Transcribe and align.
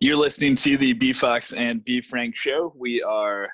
You're 0.00 0.14
listening 0.14 0.54
to 0.56 0.76
the 0.76 0.92
B 0.92 1.12
Fox 1.12 1.52
and 1.52 1.84
B 1.84 2.00
Frank 2.00 2.36
show. 2.36 2.72
We 2.76 3.02
are 3.02 3.48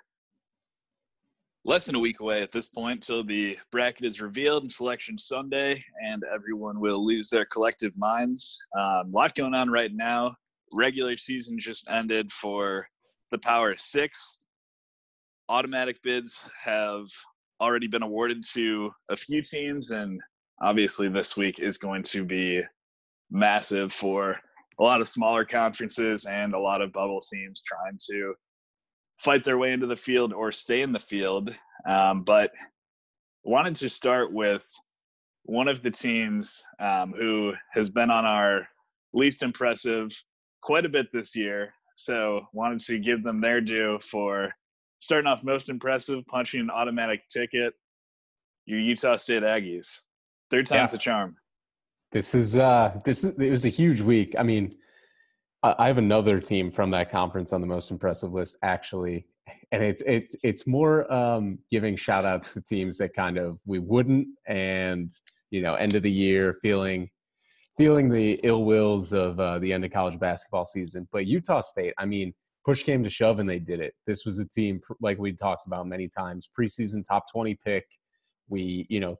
less 1.64 1.86
than 1.86 1.94
a 1.94 1.98
week 1.98 2.20
away 2.20 2.42
at 2.42 2.52
this 2.52 2.68
point 2.68 3.02
till 3.02 3.24
the 3.24 3.56
bracket 3.72 4.04
is 4.04 4.20
revealed 4.20 4.62
and 4.62 4.70
selection 4.70 5.16
Sunday, 5.16 5.82
and 6.04 6.22
everyone 6.30 6.80
will 6.80 7.02
lose 7.02 7.30
their 7.30 7.46
collective 7.46 7.96
minds. 7.96 8.58
Um, 8.78 9.06
a 9.06 9.10
lot 9.10 9.34
going 9.34 9.54
on 9.54 9.70
right 9.70 9.90
now. 9.94 10.34
Regular 10.74 11.16
season 11.16 11.58
just 11.58 11.88
ended 11.88 12.30
for 12.30 12.86
the 13.30 13.38
Power 13.38 13.74
Six. 13.74 14.40
Automatic 15.48 16.02
bids 16.02 16.46
have 16.62 17.06
already 17.58 17.86
been 17.86 18.02
awarded 18.02 18.44
to 18.52 18.90
a 19.08 19.16
few 19.16 19.40
teams, 19.40 19.92
and 19.92 20.20
obviously 20.60 21.08
this 21.08 21.38
week 21.38 21.58
is 21.58 21.78
going 21.78 22.02
to 22.02 22.22
be 22.22 22.60
massive 23.30 23.94
for 23.94 24.38
a 24.78 24.82
lot 24.82 25.00
of 25.00 25.08
smaller 25.08 25.44
conferences 25.44 26.26
and 26.26 26.54
a 26.54 26.58
lot 26.58 26.82
of 26.82 26.92
bubble 26.92 27.20
teams 27.20 27.62
trying 27.62 27.98
to 28.10 28.34
fight 29.18 29.44
their 29.44 29.58
way 29.58 29.72
into 29.72 29.86
the 29.86 29.96
field 29.96 30.32
or 30.32 30.50
stay 30.50 30.82
in 30.82 30.92
the 30.92 30.98
field. 30.98 31.54
Um, 31.88 32.22
but 32.22 32.50
wanted 33.44 33.76
to 33.76 33.88
start 33.88 34.32
with 34.32 34.64
one 35.44 35.68
of 35.68 35.82
the 35.82 35.90
teams 35.90 36.62
um, 36.80 37.12
who 37.12 37.52
has 37.72 37.90
been 37.90 38.10
on 38.10 38.24
our 38.24 38.66
least 39.12 39.42
impressive 39.42 40.10
quite 40.62 40.84
a 40.84 40.88
bit 40.88 41.06
this 41.12 41.36
year. 41.36 41.72
So 41.94 42.46
wanted 42.52 42.80
to 42.80 42.98
give 42.98 43.22
them 43.22 43.40
their 43.40 43.60
due 43.60 43.98
for 44.00 44.52
starting 44.98 45.28
off 45.28 45.44
most 45.44 45.68
impressive, 45.68 46.24
punching 46.26 46.60
an 46.60 46.70
automatic 46.70 47.28
ticket. 47.28 47.74
Your 48.66 48.80
Utah 48.80 49.16
State 49.16 49.42
Aggies, 49.42 50.00
third 50.50 50.66
time's 50.66 50.92
yeah. 50.92 50.96
the 50.96 51.02
charm. 51.02 51.36
This 52.14 52.32
is 52.32 52.56
uh 52.56 52.96
this 53.04 53.24
is 53.24 53.34
it 53.40 53.50
was 53.50 53.64
a 53.64 53.70
huge 53.70 54.00
week. 54.00 54.36
I 54.38 54.44
mean, 54.44 54.72
I 55.64 55.88
have 55.88 55.98
another 55.98 56.38
team 56.38 56.70
from 56.70 56.90
that 56.92 57.10
conference 57.10 57.52
on 57.52 57.60
the 57.60 57.66
most 57.66 57.90
impressive 57.90 58.32
list 58.32 58.56
actually, 58.62 59.26
and 59.72 59.82
it's 59.82 60.00
it's 60.06 60.36
it's 60.44 60.64
more 60.64 61.12
um, 61.12 61.58
giving 61.72 61.96
shout 61.96 62.24
outs 62.24 62.54
to 62.54 62.62
teams 62.62 62.98
that 62.98 63.14
kind 63.14 63.36
of 63.36 63.58
we 63.66 63.80
wouldn't, 63.80 64.28
and 64.46 65.10
you 65.50 65.58
know, 65.58 65.74
end 65.74 65.96
of 65.96 66.04
the 66.04 66.10
year 66.10 66.54
feeling 66.62 67.10
feeling 67.76 68.08
the 68.08 68.38
ill 68.44 68.62
wills 68.62 69.12
of 69.12 69.40
uh, 69.40 69.58
the 69.58 69.72
end 69.72 69.84
of 69.84 69.90
college 69.90 70.16
basketball 70.20 70.64
season. 70.64 71.08
But 71.10 71.26
Utah 71.26 71.62
State, 71.62 71.94
I 71.98 72.04
mean, 72.06 72.32
push 72.64 72.84
came 72.84 73.02
to 73.02 73.10
shove 73.10 73.40
and 73.40 73.50
they 73.50 73.58
did 73.58 73.80
it. 73.80 73.92
This 74.06 74.24
was 74.24 74.38
a 74.38 74.46
team 74.46 74.80
like 75.00 75.18
we 75.18 75.32
talked 75.32 75.66
about 75.66 75.88
many 75.88 76.08
times, 76.08 76.48
preseason 76.56 77.02
top 77.04 77.24
twenty 77.32 77.56
pick. 77.56 77.86
We 78.48 78.86
you 78.88 79.00
know 79.00 79.16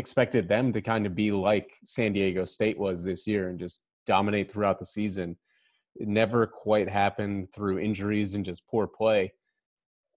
expected 0.00 0.48
them 0.48 0.72
to 0.72 0.80
kind 0.80 1.06
of 1.06 1.14
be 1.14 1.30
like 1.30 1.76
San 1.84 2.14
Diego 2.14 2.44
State 2.44 2.78
was 2.78 3.04
this 3.04 3.26
year 3.26 3.50
and 3.50 3.58
just 3.58 3.82
dominate 4.06 4.50
throughout 4.50 4.78
the 4.78 4.86
season. 4.86 5.36
It 5.94 6.08
never 6.08 6.46
quite 6.46 6.88
happened 6.88 7.52
through 7.54 7.78
injuries 7.78 8.34
and 8.34 8.44
just 8.44 8.66
poor 8.66 8.86
play. 8.86 9.32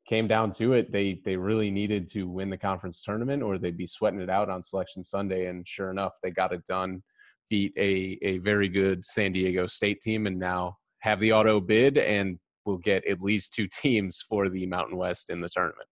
Came 0.07 0.27
down 0.27 0.51
to 0.51 0.73
it, 0.73 0.91
they 0.91 1.21
they 1.23 1.35
really 1.35 1.69
needed 1.69 2.07
to 2.09 2.27
win 2.27 2.49
the 2.49 2.57
conference 2.57 3.03
tournament 3.03 3.43
or 3.43 3.57
they'd 3.57 3.77
be 3.77 3.87
sweating 3.87 4.21
it 4.21 4.29
out 4.29 4.49
on 4.49 4.61
selection 4.61 5.03
Sunday. 5.03 5.47
And 5.47 5.67
sure 5.67 5.91
enough, 5.91 6.13
they 6.23 6.31
got 6.31 6.53
it 6.53 6.65
done, 6.65 7.03
beat 7.49 7.73
a 7.77 8.17
a 8.21 8.37
very 8.39 8.69
good 8.69 9.03
San 9.05 9.31
Diego 9.33 9.67
State 9.67 10.01
team 10.01 10.27
and 10.27 10.39
now 10.39 10.77
have 10.99 11.19
the 11.19 11.33
auto 11.33 11.59
bid 11.59 11.97
and 11.97 12.39
will 12.65 12.77
get 12.77 13.05
at 13.05 13.21
least 13.21 13.53
two 13.53 13.67
teams 13.81 14.23
for 14.27 14.49
the 14.49 14.65
Mountain 14.65 14.97
West 14.97 15.29
in 15.29 15.39
the 15.39 15.49
tournament. 15.49 15.87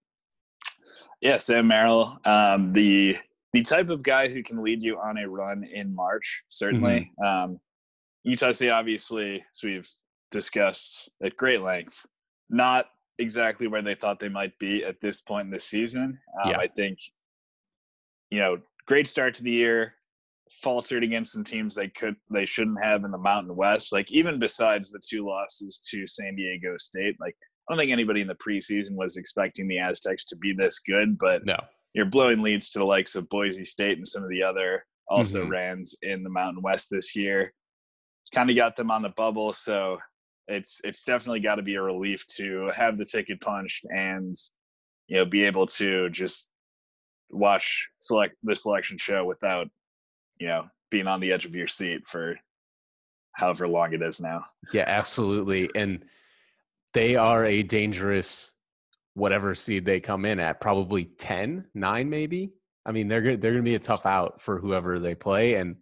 Yeah, 1.21 1.37
Sam 1.37 1.67
Merrill, 1.67 2.17
um, 2.25 2.73
the 2.73 3.15
the 3.53 3.63
type 3.63 3.89
of 3.89 4.03
guy 4.03 4.29
who 4.29 4.43
can 4.43 4.63
lead 4.63 4.81
you 4.81 4.97
on 4.97 5.17
a 5.17 5.27
run 5.27 5.63
in 5.63 5.93
March, 5.93 6.43
certainly. 6.49 7.11
Mm-hmm. 7.21 7.51
Um, 7.51 7.59
Utah 8.23 8.51
State, 8.51 8.69
obviously, 8.69 9.35
as 9.35 9.63
we've 9.63 9.89
discussed 10.31 11.09
at 11.23 11.35
great 11.35 11.61
length, 11.61 12.05
not 12.49 12.85
exactly 13.19 13.67
where 13.67 13.81
they 13.81 13.95
thought 13.95 14.19
they 14.19 14.29
might 14.29 14.57
be 14.59 14.85
at 14.85 15.01
this 15.01 15.21
point 15.21 15.45
in 15.45 15.51
the 15.51 15.59
season. 15.59 16.17
Um, 16.43 16.51
yeah. 16.51 16.57
I 16.57 16.67
think, 16.67 16.99
you 18.29 18.39
know, 18.39 18.57
great 18.87 19.07
start 19.07 19.33
to 19.35 19.43
the 19.43 19.51
year, 19.51 19.95
faltered 20.51 21.03
against 21.03 21.31
some 21.31 21.43
teams 21.43 21.73
they 21.73 21.87
could 21.87 22.15
they 22.29 22.45
shouldn't 22.45 22.83
have 22.83 23.03
in 23.03 23.11
the 23.11 23.17
Mountain 23.17 23.55
West. 23.55 23.91
Like 23.91 24.11
even 24.11 24.39
besides 24.39 24.91
the 24.91 25.01
two 25.05 25.25
losses 25.25 25.79
to 25.91 26.07
San 26.07 26.35
Diego 26.35 26.77
State, 26.77 27.15
like 27.19 27.35
I 27.67 27.73
don't 27.73 27.79
think 27.79 27.91
anybody 27.91 28.21
in 28.21 28.27
the 28.27 28.35
preseason 28.35 28.95
was 28.95 29.17
expecting 29.17 29.67
the 29.67 29.79
Aztecs 29.79 30.25
to 30.25 30.37
be 30.37 30.53
this 30.53 30.79
good, 30.79 31.17
but 31.17 31.45
no 31.45 31.57
you're 31.93 32.05
blowing 32.05 32.41
leads 32.41 32.69
to 32.69 32.79
the 32.79 32.85
likes 32.85 33.15
of 33.15 33.29
Boise 33.29 33.65
State 33.65 33.97
and 33.97 34.07
some 34.07 34.23
of 34.23 34.29
the 34.29 34.43
other 34.43 34.85
also 35.09 35.41
mm-hmm. 35.41 35.51
Rans 35.51 35.95
in 36.01 36.23
the 36.23 36.29
Mountain 36.29 36.61
West 36.61 36.87
this 36.89 37.15
year. 37.15 37.53
Kind 38.33 38.49
of 38.49 38.55
got 38.55 38.75
them 38.75 38.91
on 38.91 39.01
the 39.01 39.13
bubble, 39.17 39.51
so 39.51 39.97
it's 40.47 40.81
it's 40.83 41.03
definitely 41.03 41.41
got 41.41 41.55
to 41.55 41.63
be 41.63 41.75
a 41.75 41.81
relief 41.81 42.25
to 42.27 42.71
have 42.73 42.97
the 42.97 43.05
ticket 43.05 43.41
punched 43.41 43.85
and 43.89 44.33
you 45.07 45.17
know 45.17 45.25
be 45.25 45.43
able 45.43 45.65
to 45.65 46.09
just 46.09 46.49
watch 47.29 47.89
select 47.99 48.35
the 48.43 48.55
selection 48.55 48.97
show 48.97 49.25
without 49.25 49.67
you 50.39 50.47
know 50.47 50.65
being 50.89 51.07
on 51.07 51.19
the 51.19 51.33
edge 51.33 51.45
of 51.45 51.55
your 51.55 51.67
seat 51.67 52.07
for 52.07 52.37
however 53.33 53.67
long 53.67 53.93
it 53.93 54.01
is 54.01 54.21
now. 54.21 54.41
Yeah, 54.73 54.85
absolutely. 54.87 55.69
And 55.75 56.05
they 56.93 57.15
are 57.15 57.45
a 57.45 57.63
dangerous 57.63 58.51
whatever 59.13 59.53
seed 59.53 59.85
they 59.85 59.99
come 59.99 60.25
in 60.25 60.39
at, 60.39 60.61
probably 60.61 61.05
10, 61.05 61.65
9 61.73 62.09
maybe. 62.09 62.53
I 62.85 62.91
mean, 62.91 63.07
they're 63.07 63.21
they're 63.21 63.51
going 63.51 63.57
to 63.57 63.61
be 63.61 63.75
a 63.75 63.79
tough 63.79 64.05
out 64.05 64.41
for 64.41 64.59
whoever 64.59 64.97
they 64.97 65.13
play 65.15 65.55
and 65.55 65.75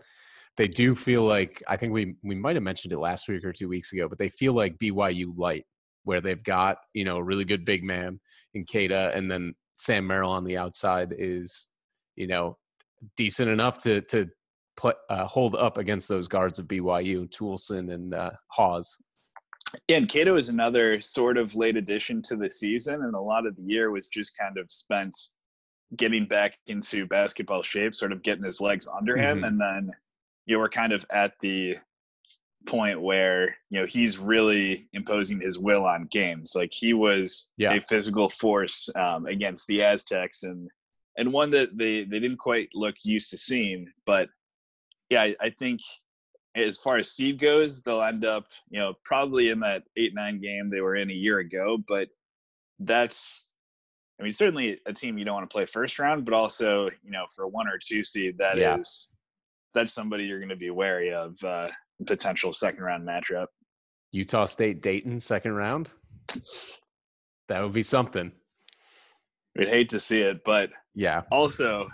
they 0.57 0.67
do 0.67 0.93
feel 0.93 1.23
like 1.23 1.63
I 1.67 1.77
think 1.77 1.93
we 1.93 2.15
we 2.21 2.35
might 2.35 2.57
have 2.57 2.63
mentioned 2.63 2.91
it 2.91 2.99
last 2.99 3.29
week 3.29 3.45
or 3.45 3.53
2 3.53 3.69
weeks 3.69 3.93
ago, 3.93 4.09
but 4.09 4.17
they 4.17 4.29
feel 4.29 4.53
like 4.53 4.77
BYU 4.77 5.37
light 5.37 5.65
where 6.03 6.21
they've 6.21 6.43
got, 6.43 6.77
you 6.93 7.05
know, 7.05 7.17
a 7.17 7.23
really 7.23 7.45
good 7.45 7.63
big 7.63 7.83
man 7.83 8.19
in 8.53 8.65
Queta 8.65 9.11
and 9.15 9.31
then 9.31 9.53
Sam 9.75 10.05
Merrill 10.05 10.31
on 10.31 10.43
the 10.43 10.57
outside 10.57 11.15
is, 11.17 11.67
you 12.15 12.27
know, 12.27 12.57
decent 13.15 13.49
enough 13.49 13.77
to 13.79 14.01
to 14.01 14.27
put 14.75 14.97
uh, 15.09 15.25
hold 15.25 15.55
up 15.55 15.77
against 15.77 16.07
those 16.07 16.27
guards 16.27 16.59
of 16.59 16.67
BYU, 16.67 17.29
Toolson 17.29 17.93
and 17.93 18.13
uh, 18.13 18.31
Haws. 18.47 18.97
Yeah, 19.87 19.97
and 19.97 20.11
Queta 20.11 20.35
is 20.35 20.49
another 20.49 20.99
sort 21.01 21.37
of 21.37 21.55
late 21.55 21.77
addition 21.77 22.21
to 22.23 22.35
the 22.35 22.49
season, 22.49 23.03
and 23.03 23.13
a 23.13 23.19
lot 23.19 23.45
of 23.45 23.55
the 23.55 23.63
year 23.63 23.91
was 23.91 24.07
just 24.07 24.37
kind 24.37 24.57
of 24.57 24.71
spent 24.71 25.15
getting 25.95 26.25
back 26.25 26.57
into 26.67 27.05
basketball 27.05 27.63
shape, 27.63 27.93
sort 27.93 28.11
of 28.11 28.21
getting 28.21 28.43
his 28.43 28.61
legs 28.61 28.87
under 28.87 29.17
him, 29.17 29.37
mm-hmm. 29.37 29.45
and 29.45 29.61
then 29.61 29.91
you 30.45 30.55
know 30.55 30.59
we're 30.59 30.69
kind 30.69 30.93
of 30.93 31.05
at 31.11 31.33
the 31.39 31.75
point 32.65 33.01
where 33.01 33.57
you 33.69 33.79
know 33.79 33.85
he's 33.85 34.19
really 34.19 34.87
imposing 34.93 35.39
his 35.39 35.59
will 35.59 35.85
on 35.85 36.07
games. 36.11 36.53
Like 36.55 36.73
he 36.73 36.93
was 36.93 37.51
yeah. 37.57 37.73
a 37.73 37.81
physical 37.81 38.29
force 38.29 38.89
um, 38.95 39.25
against 39.25 39.67
the 39.67 39.83
Aztecs, 39.83 40.43
and 40.43 40.69
and 41.17 41.31
one 41.31 41.51
that 41.51 41.77
they 41.77 42.03
they 42.03 42.19
didn't 42.19 42.37
quite 42.37 42.69
look 42.73 42.95
used 43.03 43.29
to 43.31 43.37
seeing. 43.37 43.91
But 44.05 44.29
yeah, 45.09 45.23
I, 45.23 45.35
I 45.41 45.49
think 45.51 45.81
as 46.67 46.79
far 46.79 46.97
as 46.97 47.11
seed 47.11 47.39
goes, 47.39 47.81
they'll 47.81 48.01
end 48.01 48.25
up, 48.25 48.47
you 48.69 48.79
know, 48.79 48.93
probably 49.03 49.49
in 49.49 49.59
that 49.61 49.83
eight 49.97 50.13
nine 50.13 50.39
game 50.39 50.69
they 50.69 50.81
were 50.81 50.95
in 50.95 51.09
a 51.09 51.13
year 51.13 51.39
ago. 51.39 51.77
But 51.87 52.09
that's, 52.79 53.51
I 54.19 54.23
mean, 54.23 54.33
certainly 54.33 54.79
a 54.85 54.93
team 54.93 55.17
you 55.17 55.25
don't 55.25 55.35
want 55.35 55.49
to 55.49 55.53
play 55.53 55.65
first 55.65 55.99
round, 55.99 56.25
but 56.25 56.33
also, 56.33 56.89
you 57.03 57.11
know, 57.11 57.25
for 57.35 57.45
a 57.45 57.47
one 57.47 57.67
or 57.67 57.79
two 57.81 58.03
seed, 58.03 58.37
that 58.37 58.57
yeah. 58.57 58.75
is 58.75 59.13
that's 59.73 59.93
somebody 59.93 60.25
you're 60.25 60.39
going 60.39 60.49
to 60.49 60.55
be 60.55 60.71
wary 60.71 61.13
of 61.13 61.41
uh, 61.43 61.67
potential 62.05 62.51
second 62.53 62.83
round 62.83 63.07
matchup. 63.07 63.47
Utah 64.11 64.45
State 64.45 64.81
Dayton 64.81 65.19
second 65.19 65.53
round. 65.53 65.89
That 67.47 67.63
would 67.63 67.73
be 67.73 67.83
something. 67.83 68.31
We'd 69.55 69.69
hate 69.69 69.89
to 69.89 69.99
see 69.99 70.21
it, 70.21 70.43
but 70.43 70.69
yeah. 70.95 71.23
Also, 71.31 71.87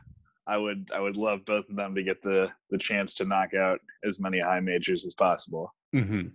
I 0.48 0.58
would 0.58 0.90
I 0.94 1.00
would 1.00 1.18
love 1.18 1.46
both 1.46 1.70
of 1.70 1.76
them 1.76 1.96
to 1.96 2.04
get 2.04 2.22
the 2.22 2.52
the 2.70 2.78
chance 2.78 3.14
to 3.16 3.26
knock 3.26 3.54
out 3.54 3.80
as 4.04 4.20
many 4.20 4.40
high 4.40 4.60
majors 4.60 5.06
as 5.06 5.16
possible. 5.16 5.74
Mm-hmm. 5.96 6.28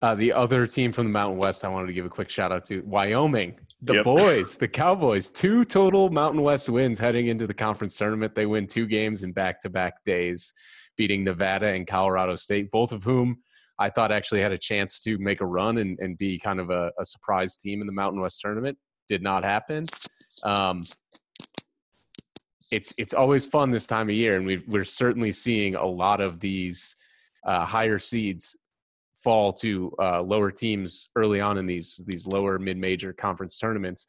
Uh, 0.00 0.14
the 0.14 0.32
other 0.32 0.64
team 0.64 0.92
from 0.92 1.08
the 1.08 1.12
Mountain 1.12 1.38
West, 1.38 1.64
I 1.64 1.68
wanted 1.68 1.88
to 1.88 1.92
give 1.92 2.06
a 2.06 2.10
quick 2.10 2.28
shout 2.28 2.52
out 2.52 2.64
to 2.66 2.82
Wyoming, 2.82 3.56
the 3.82 3.94
yep. 3.94 4.04
boys, 4.04 4.56
the 4.56 4.68
Cowboys. 4.68 5.28
Two 5.28 5.64
total 5.64 6.08
Mountain 6.08 6.42
West 6.42 6.68
wins 6.68 7.00
heading 7.00 7.26
into 7.26 7.48
the 7.48 7.54
conference 7.54 7.98
tournament. 7.98 8.32
They 8.36 8.46
win 8.46 8.68
two 8.68 8.86
games 8.86 9.24
in 9.24 9.32
back 9.32 9.58
to 9.62 9.70
back 9.70 10.04
days, 10.04 10.52
beating 10.96 11.24
Nevada 11.24 11.66
and 11.66 11.84
Colorado 11.84 12.36
State, 12.36 12.70
both 12.70 12.92
of 12.92 13.02
whom 13.02 13.38
I 13.80 13.90
thought 13.90 14.12
actually 14.12 14.40
had 14.40 14.52
a 14.52 14.58
chance 14.58 15.00
to 15.00 15.18
make 15.18 15.40
a 15.40 15.46
run 15.46 15.78
and, 15.78 15.98
and 15.98 16.16
be 16.16 16.38
kind 16.38 16.60
of 16.60 16.70
a, 16.70 16.92
a 17.00 17.04
surprise 17.04 17.56
team 17.56 17.80
in 17.80 17.88
the 17.88 17.92
Mountain 17.92 18.20
West 18.20 18.40
tournament. 18.40 18.78
Did 19.08 19.22
not 19.22 19.42
happen. 19.42 19.84
Um, 20.44 20.84
it's 22.70 22.94
it's 22.98 23.14
always 23.14 23.46
fun 23.46 23.70
this 23.70 23.86
time 23.86 24.08
of 24.08 24.14
year, 24.14 24.36
and 24.36 24.46
we 24.46 24.62
we're 24.66 24.84
certainly 24.84 25.32
seeing 25.32 25.74
a 25.74 25.86
lot 25.86 26.20
of 26.20 26.40
these 26.40 26.96
uh, 27.44 27.64
higher 27.64 27.98
seeds 27.98 28.56
fall 29.16 29.52
to 29.52 29.92
uh, 30.00 30.22
lower 30.22 30.50
teams 30.50 31.08
early 31.16 31.40
on 31.40 31.58
in 31.58 31.66
these 31.66 32.02
these 32.06 32.26
lower 32.26 32.58
mid 32.58 32.76
major 32.76 33.12
conference 33.12 33.58
tournaments. 33.58 34.06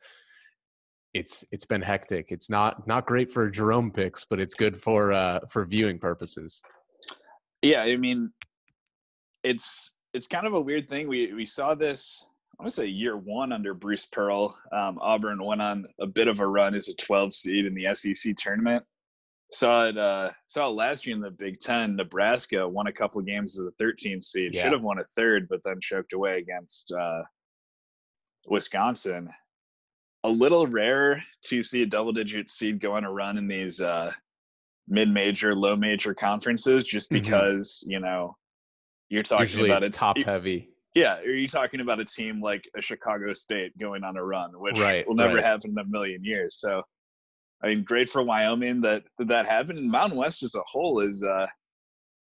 It's 1.14 1.44
it's 1.52 1.66
been 1.66 1.82
hectic. 1.82 2.32
It's 2.32 2.50
not 2.50 2.88
not 2.88 3.06
great 3.06 3.32
for 3.32 3.50
Jerome 3.50 3.92
picks, 3.92 4.26
but 4.26 4.40
it's 4.40 4.54
good 4.54 4.78
for 4.78 5.12
uh, 5.12 5.40
for 5.50 5.66
viewing 5.66 5.98
purposes. 6.00 6.62
Yeah, 7.62 7.82
I 7.82 7.98
mean, 7.98 8.32
it's 9.44 9.94
it's 10.14 10.28
kind 10.28 10.48
of 10.48 10.54
a 10.54 10.62
weird 10.62 10.88
thing. 10.88 11.08
We 11.08 11.34
we 11.34 11.46
saw 11.46 11.76
this. 11.76 12.29
I 12.60 12.64
want 12.64 12.72
to 12.72 12.76
say 12.76 12.88
year 12.88 13.16
one 13.16 13.54
under 13.54 13.74
Bruce 13.74 14.06
Pearl. 14.06 14.58
Um, 14.74 15.00
Auburn 15.02 15.42
went 15.44 15.62
on 15.62 15.88
a 16.02 16.06
bit 16.06 16.28
of 16.28 16.42
a 16.42 16.48
run 16.48 16.76
as 16.76 16.90
a 16.90 16.96
12 16.96 17.34
seed 17.34 17.66
in 17.66 17.74
the 17.74 17.94
SEC 17.96 18.36
tournament. 18.36 18.84
Saw 19.52 19.88
it. 19.88 19.98
Uh, 19.98 20.30
saw 20.48 20.68
it 20.68 20.74
last 20.74 21.08
year 21.08 21.16
in 21.16 21.22
the 21.22 21.32
Big 21.32 21.60
Ten. 21.62 21.96
Nebraska 21.96 22.68
won 22.68 22.88
a 22.88 22.92
couple 22.92 23.22
games 23.22 23.58
as 23.58 23.66
a 23.66 23.72
13 23.80 24.22
seed. 24.22 24.54
Yeah. 24.54 24.64
Should 24.64 24.74
have 24.74 24.82
won 24.82 25.00
a 25.00 25.06
third, 25.06 25.48
but 25.50 25.62
then 25.64 25.80
choked 25.80 26.12
away 26.12 26.40
against 26.40 26.92
uh, 26.92 27.22
Wisconsin. 28.48 29.30
A 30.26 30.30
little 30.30 30.68
rare 30.68 31.24
to 31.46 31.64
see 31.64 31.82
a 31.82 31.86
double-digit 31.86 32.52
seed 32.52 32.82
go 32.82 32.94
on 32.94 33.06
a 33.06 33.12
run 33.12 33.38
in 33.38 33.48
these 33.48 33.80
uh, 33.80 34.12
mid-major, 34.90 35.56
low-major 35.56 36.14
conferences, 36.14 36.84
just 36.84 37.10
Mhm. 37.10 37.24
because 37.24 37.86
you 37.88 38.02
know 38.02 38.36
you're 39.08 39.24
talking 39.24 39.44
Usually 39.44 39.70
about 39.70 39.84
it's 39.84 39.96
a 39.96 40.00
top 40.00 40.18
heavy. 40.18 40.70
Yeah, 41.00 41.20
are 41.20 41.32
you 41.36 41.48
talking 41.48 41.80
about 41.80 42.00
a 42.00 42.06
team 42.06 42.42
like 42.42 42.70
a 42.76 42.82
Chicago 42.82 43.34
State 43.34 43.78
going 43.78 44.04
on 44.04 44.18
a 44.18 44.24
run, 44.24 44.52
which 44.60 44.78
Right, 44.80 45.08
will 45.08 45.16
never 45.16 45.36
right. 45.36 45.44
happen 45.46 45.72
in 45.72 45.78
a 45.78 45.86
million 45.86 46.24
years? 46.24 46.56
So, 46.56 46.84
I 47.64 47.68
mean, 47.68 47.84
great 47.84 48.10
for 48.10 48.22
Wyoming 48.22 48.82
that 48.82 49.04
that 49.20 49.46
happened. 49.46 49.90
Mountain 49.90 50.18
West 50.18 50.44
as 50.44 50.56
a 50.56 50.62
whole 50.62 51.00
is 51.00 51.24
uh, 51.24 51.48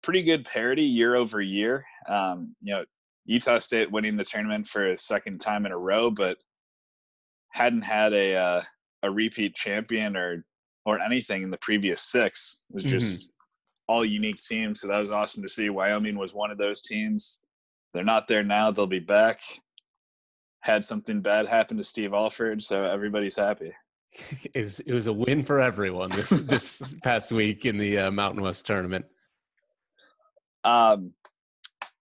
pretty 0.02 0.22
good 0.22 0.44
parity 0.44 0.82
year 0.82 1.14
over 1.16 1.40
year. 1.40 1.84
Um, 2.06 2.54
you 2.60 2.74
know, 2.74 2.84
Utah 3.24 3.58
State 3.58 3.90
winning 3.90 4.16
the 4.16 4.24
tournament 4.24 4.66
for 4.66 4.90
a 4.90 4.96
second 4.96 5.40
time 5.40 5.64
in 5.66 5.72
a 5.72 5.78
row, 5.78 6.10
but 6.10 6.36
hadn't 7.52 7.82
had 7.82 8.12
a 8.12 8.36
uh, 8.36 8.62
a 9.02 9.10
repeat 9.10 9.54
champion 9.54 10.16
or 10.16 10.44
or 10.84 11.00
anything 11.00 11.42
in 11.42 11.50
the 11.50 11.58
previous 11.58 12.02
six. 12.02 12.64
It 12.70 12.74
was 12.74 12.84
Mhm. 12.84 12.90
just 12.90 13.30
all 13.88 14.04
unique 14.04 14.42
teams. 14.42 14.80
So 14.80 14.88
that 14.88 14.98
was 14.98 15.10
awesome 15.10 15.42
to 15.42 15.48
see. 15.48 15.70
Wyoming 15.70 16.18
was 16.18 16.34
one 16.34 16.50
of 16.50 16.58
those 16.58 16.82
teams. 16.82 17.45
They're 17.96 18.04
not 18.04 18.28
there 18.28 18.42
now. 18.42 18.70
They'll 18.70 18.86
be 18.86 18.98
back. 18.98 19.40
Had 20.60 20.84
something 20.84 21.22
bad 21.22 21.46
happen 21.48 21.78
to 21.78 21.82
Steve 21.82 22.12
Alford, 22.12 22.62
so 22.62 22.84
everybody's 22.84 23.36
happy. 23.36 23.72
Is 24.54 24.80
it 24.80 24.92
was 24.92 25.06
a 25.06 25.12
win 25.14 25.42
for 25.42 25.60
everyone 25.60 26.10
this 26.10 26.28
this 26.46 26.94
past 27.02 27.32
week 27.32 27.64
in 27.64 27.78
the 27.78 27.96
uh, 27.96 28.10
Mountain 28.10 28.42
West 28.42 28.66
tournament. 28.66 29.06
Um, 30.64 31.14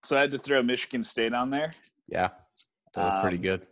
so 0.04 0.18
I 0.18 0.22
had 0.22 0.32
to 0.32 0.38
throw 0.38 0.62
Michigan 0.62 1.02
State 1.02 1.34
on 1.34 1.50
there. 1.50 1.72
Yeah, 2.10 2.30
they 2.94 3.10
pretty 3.22 3.38
Um, 3.38 3.44
good. 3.44 3.68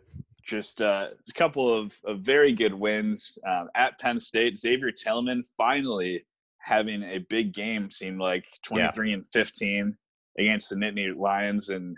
just 0.46 0.80
uh, 0.80 1.08
it's 1.18 1.28
a 1.30 1.34
couple 1.34 1.72
of, 1.78 1.94
of 2.06 2.20
very 2.20 2.54
good 2.54 2.72
wins 2.72 3.38
um, 3.46 3.68
at 3.74 3.98
Penn 4.00 4.18
State. 4.18 4.56
Xavier 4.56 4.92
Tillman 4.92 5.42
finally 5.58 6.24
having 6.60 7.02
a 7.02 7.18
big 7.28 7.52
game 7.52 7.90
seemed 7.90 8.18
like 8.18 8.46
23 8.64 9.12
and 9.12 9.26
15 9.26 9.94
against 10.38 10.70
the 10.70 10.76
Nittany 10.76 11.14
Lions. 11.14 11.68
And 11.68 11.94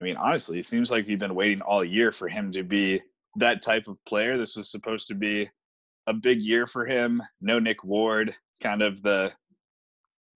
I 0.00 0.04
mean, 0.04 0.16
honestly, 0.16 0.58
it 0.58 0.66
seems 0.66 0.90
like 0.90 1.06
we've 1.06 1.18
been 1.18 1.34
waiting 1.34 1.62
all 1.62 1.84
year 1.84 2.12
for 2.12 2.28
him 2.28 2.50
to 2.52 2.62
be 2.62 3.00
that 3.36 3.62
type 3.62 3.88
of 3.88 4.02
player. 4.04 4.36
This 4.36 4.56
was 4.56 4.70
supposed 4.70 5.08
to 5.08 5.14
be 5.14 5.48
a 6.06 6.12
big 6.12 6.40
year 6.40 6.66
for 6.66 6.84
him. 6.84 7.22
No 7.40 7.58
Nick 7.58 7.82
Ward. 7.84 8.34
It's 8.50 8.60
kind 8.60 8.82
of 8.82 9.02
the 9.02 9.32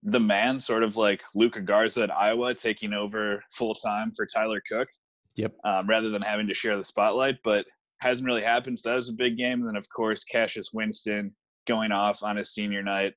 the 0.03 0.21
man, 0.21 0.59
sort 0.59 0.83
of 0.83 0.97
like 0.97 1.23
Luka 1.35 1.61
Garza 1.61 2.05
at 2.05 2.11
Iowa, 2.11 2.55
taking 2.55 2.95
over 2.95 3.45
full 3.51 3.75
time 3.75 4.13
for 4.13 4.25
Tyler 4.25 4.63
Cook 4.67 4.89
Yep. 5.37 5.53
um, 5.65 5.87
rather 5.87 6.09
than 6.09 6.23
having 6.23 6.47
to 6.49 6.55
share 6.55 6.79
the 6.79 6.85
spotlight. 6.85 7.37
But 7.45 7.67
hasn't 8.01 8.27
really 8.27 8.43
happened. 8.43 8.79
So 8.79 8.89
that 8.89 8.97
was 8.97 9.11
a 9.11 9.15
big 9.15 9.37
game. 9.37 9.61
And 9.61 9.69
then, 9.69 9.77
of 9.77 9.87
course, 9.91 10.25
Cassius 10.25 10.73
Winston 10.73 11.35
going 11.67 11.93
off 11.93 12.23
on 12.23 12.37
his 12.39 12.55
senior 12.55 12.83
night 12.83 13.13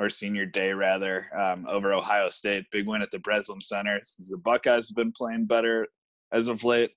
or 0.00 0.08
senior 0.08 0.46
day, 0.46 0.72
rather, 0.72 1.26
um, 1.38 1.66
over 1.68 1.92
Ohio 1.92 2.30
State. 2.30 2.64
Big 2.72 2.88
win 2.88 3.02
at 3.02 3.10
the 3.10 3.18
Breslin 3.18 3.60
Center. 3.60 4.00
Since 4.02 4.30
the 4.30 4.38
Buckeyes 4.38 4.88
have 4.88 4.96
been 4.96 5.12
playing 5.12 5.44
better 5.44 5.86
as 6.32 6.48
of 6.48 6.64
late. 6.64 6.92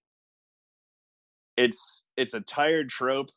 It's 1.57 2.09
it's 2.17 2.33
a 2.33 2.41
tired 2.41 2.89
trope, 2.89 3.29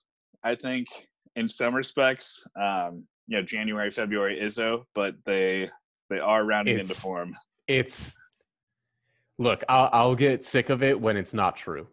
I 0.43 0.55
think, 0.55 0.87
in 1.35 1.49
some 1.49 1.75
respects. 1.75 2.47
Um, 2.59 3.05
you 3.27 3.37
know, 3.37 3.43
January, 3.43 3.91
February, 3.91 4.39
Izzo, 4.41 4.85
but 4.95 5.17
they 5.27 5.69
they 6.09 6.21
are 6.21 6.45
rounding 6.45 6.75
into 6.75 6.85
It's- 6.87 7.03
form. 7.03 7.35
It's 7.67 8.17
look, 9.39 9.65
I'll, 9.69 9.91
I'll 9.93 10.15
get 10.15 10.45
sick 10.45 10.71
of 10.71 10.85
it 10.85 10.99
when 11.01 11.17
it's 11.17 11.35
not 11.35 11.57
true, 11.57 11.89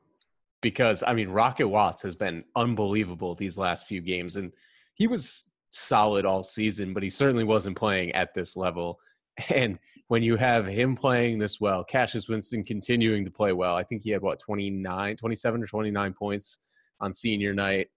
because 0.62 1.04
I 1.06 1.14
mean, 1.14 1.30
Rocket 1.30 1.68
Watts 1.68 2.04
has 2.04 2.14
been 2.14 2.44
unbelievable 2.56 3.34
these 3.34 3.58
last 3.58 3.88
few 3.88 4.00
games, 4.00 4.36
and 4.36 4.52
he 4.94 5.08
was 5.08 5.46
solid 5.74 6.26
all 6.26 6.44
season, 6.44 6.94
but 6.94 7.04
he 7.04 7.10
certainly 7.10 7.44
wasn't 7.44 7.76
playing 7.76 8.12
at 8.14 8.34
this 8.34 8.56
level. 8.56 9.00
And 9.54 9.80
when 10.10 10.22
you 10.22 10.36
have 10.36 10.68
him 10.68 10.96
playing 10.96 11.40
this 11.40 11.60
well, 11.60 11.84
Cassius 11.84 12.30
Winston 12.30 12.64
continuing 12.64 13.26
to 13.26 13.32
play 13.32 13.52
well, 13.52 13.76
I 13.76 13.82
think 13.82 14.04
he 14.04 14.12
had 14.12 14.22
what 14.22 14.38
29, 14.38 15.16
27 15.16 15.64
or 15.64 15.66
29 15.66 16.14
points 16.14 16.60
on 17.02 17.12
senior 17.12 17.52
night. 17.52 17.88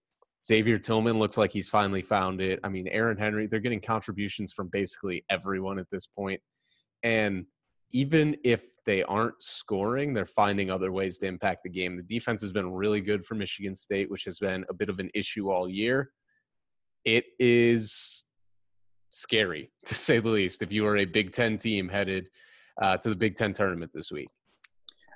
Xavier 0.46 0.78
Tillman 0.78 1.18
looks 1.18 1.36
like 1.36 1.52
he's 1.52 1.68
finally 1.68 2.00
found 2.00 2.40
it. 2.40 2.58
I 2.64 2.70
mean, 2.70 2.88
Aaron 2.88 3.18
Henry, 3.18 3.46
they're 3.46 3.60
getting 3.60 3.82
contributions 3.82 4.54
from 4.54 4.68
basically 4.68 5.26
everyone 5.28 5.78
at 5.78 5.90
this 5.90 6.06
point. 6.06 6.40
And 7.02 7.44
even 7.92 8.36
if 8.44 8.64
they 8.86 9.02
aren't 9.02 9.42
scoring, 9.42 10.14
they're 10.14 10.24
finding 10.24 10.70
other 10.70 10.92
ways 10.92 11.18
to 11.18 11.26
impact 11.26 11.64
the 11.64 11.70
game. 11.70 11.98
The 11.98 12.02
defense 12.02 12.40
has 12.40 12.52
been 12.52 12.72
really 12.72 13.02
good 13.02 13.26
for 13.26 13.34
Michigan 13.34 13.74
State, 13.74 14.10
which 14.10 14.24
has 14.24 14.38
been 14.38 14.64
a 14.70 14.74
bit 14.74 14.88
of 14.88 15.00
an 15.00 15.10
issue 15.14 15.50
all 15.50 15.68
year. 15.68 16.12
It 17.06 17.26
is 17.38 18.26
scary, 19.10 19.70
to 19.86 19.94
say 19.94 20.18
the 20.18 20.28
least, 20.28 20.62
if 20.62 20.72
you 20.72 20.86
are 20.86 20.98
a 20.98 21.06
Big 21.06 21.32
Ten 21.32 21.56
team 21.56 21.88
headed 21.88 22.28
uh, 22.82 22.98
to 22.98 23.08
the 23.08 23.16
Big 23.16 23.36
Ten 23.36 23.54
tournament 23.54 23.92
this 23.94 24.12
week. 24.12 24.28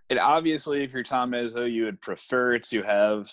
And 0.09 0.19
obviously, 0.19 0.83
if 0.83 0.95
you're 0.95 1.03
Tom 1.03 1.33
Izzo, 1.33 1.71
you 1.71 1.85
would 1.85 2.01
prefer 2.01 2.59
to 2.59 2.83
have 2.83 3.29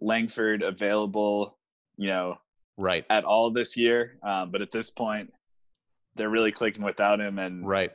Langford 0.00 0.62
available, 0.62 1.58
you 1.98 2.08
know, 2.08 2.38
Right, 2.78 3.04
at 3.08 3.24
all 3.24 3.50
this 3.50 3.76
year. 3.76 4.18
Um, 4.22 4.50
but 4.50 4.60
at 4.60 4.70
this 4.70 4.90
point, 4.90 5.32
they're 6.14 6.28
really 6.28 6.52
clicking 6.52 6.82
without 6.82 7.20
him. 7.20 7.38
And 7.38 7.66
right. 7.66 7.90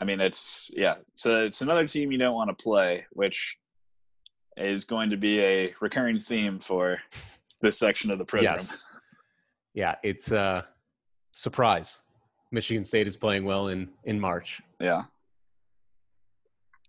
I 0.00 0.04
mean, 0.04 0.20
it's 0.20 0.70
yeah, 0.74 0.94
so 1.14 1.44
it's 1.44 1.62
another 1.62 1.86
team 1.86 2.10
you 2.10 2.18
don't 2.18 2.34
want 2.34 2.56
to 2.56 2.62
play, 2.62 3.06
which 3.12 3.56
is 4.56 4.84
going 4.84 5.10
to 5.10 5.16
be 5.16 5.40
a 5.40 5.74
recurring 5.80 6.20
theme 6.20 6.58
for 6.58 7.00
this 7.60 7.78
section 7.78 8.10
of 8.10 8.18
the 8.18 8.24
program. 8.24 8.54
Yes. 8.54 8.76
Yeah, 9.76 9.94
it's 10.02 10.32
a 10.32 10.66
surprise. 11.32 12.02
Michigan 12.50 12.82
State 12.82 13.06
is 13.06 13.16
playing 13.16 13.44
well 13.44 13.68
in 13.68 13.90
in 14.04 14.18
March. 14.18 14.60
Yeah, 14.80 15.02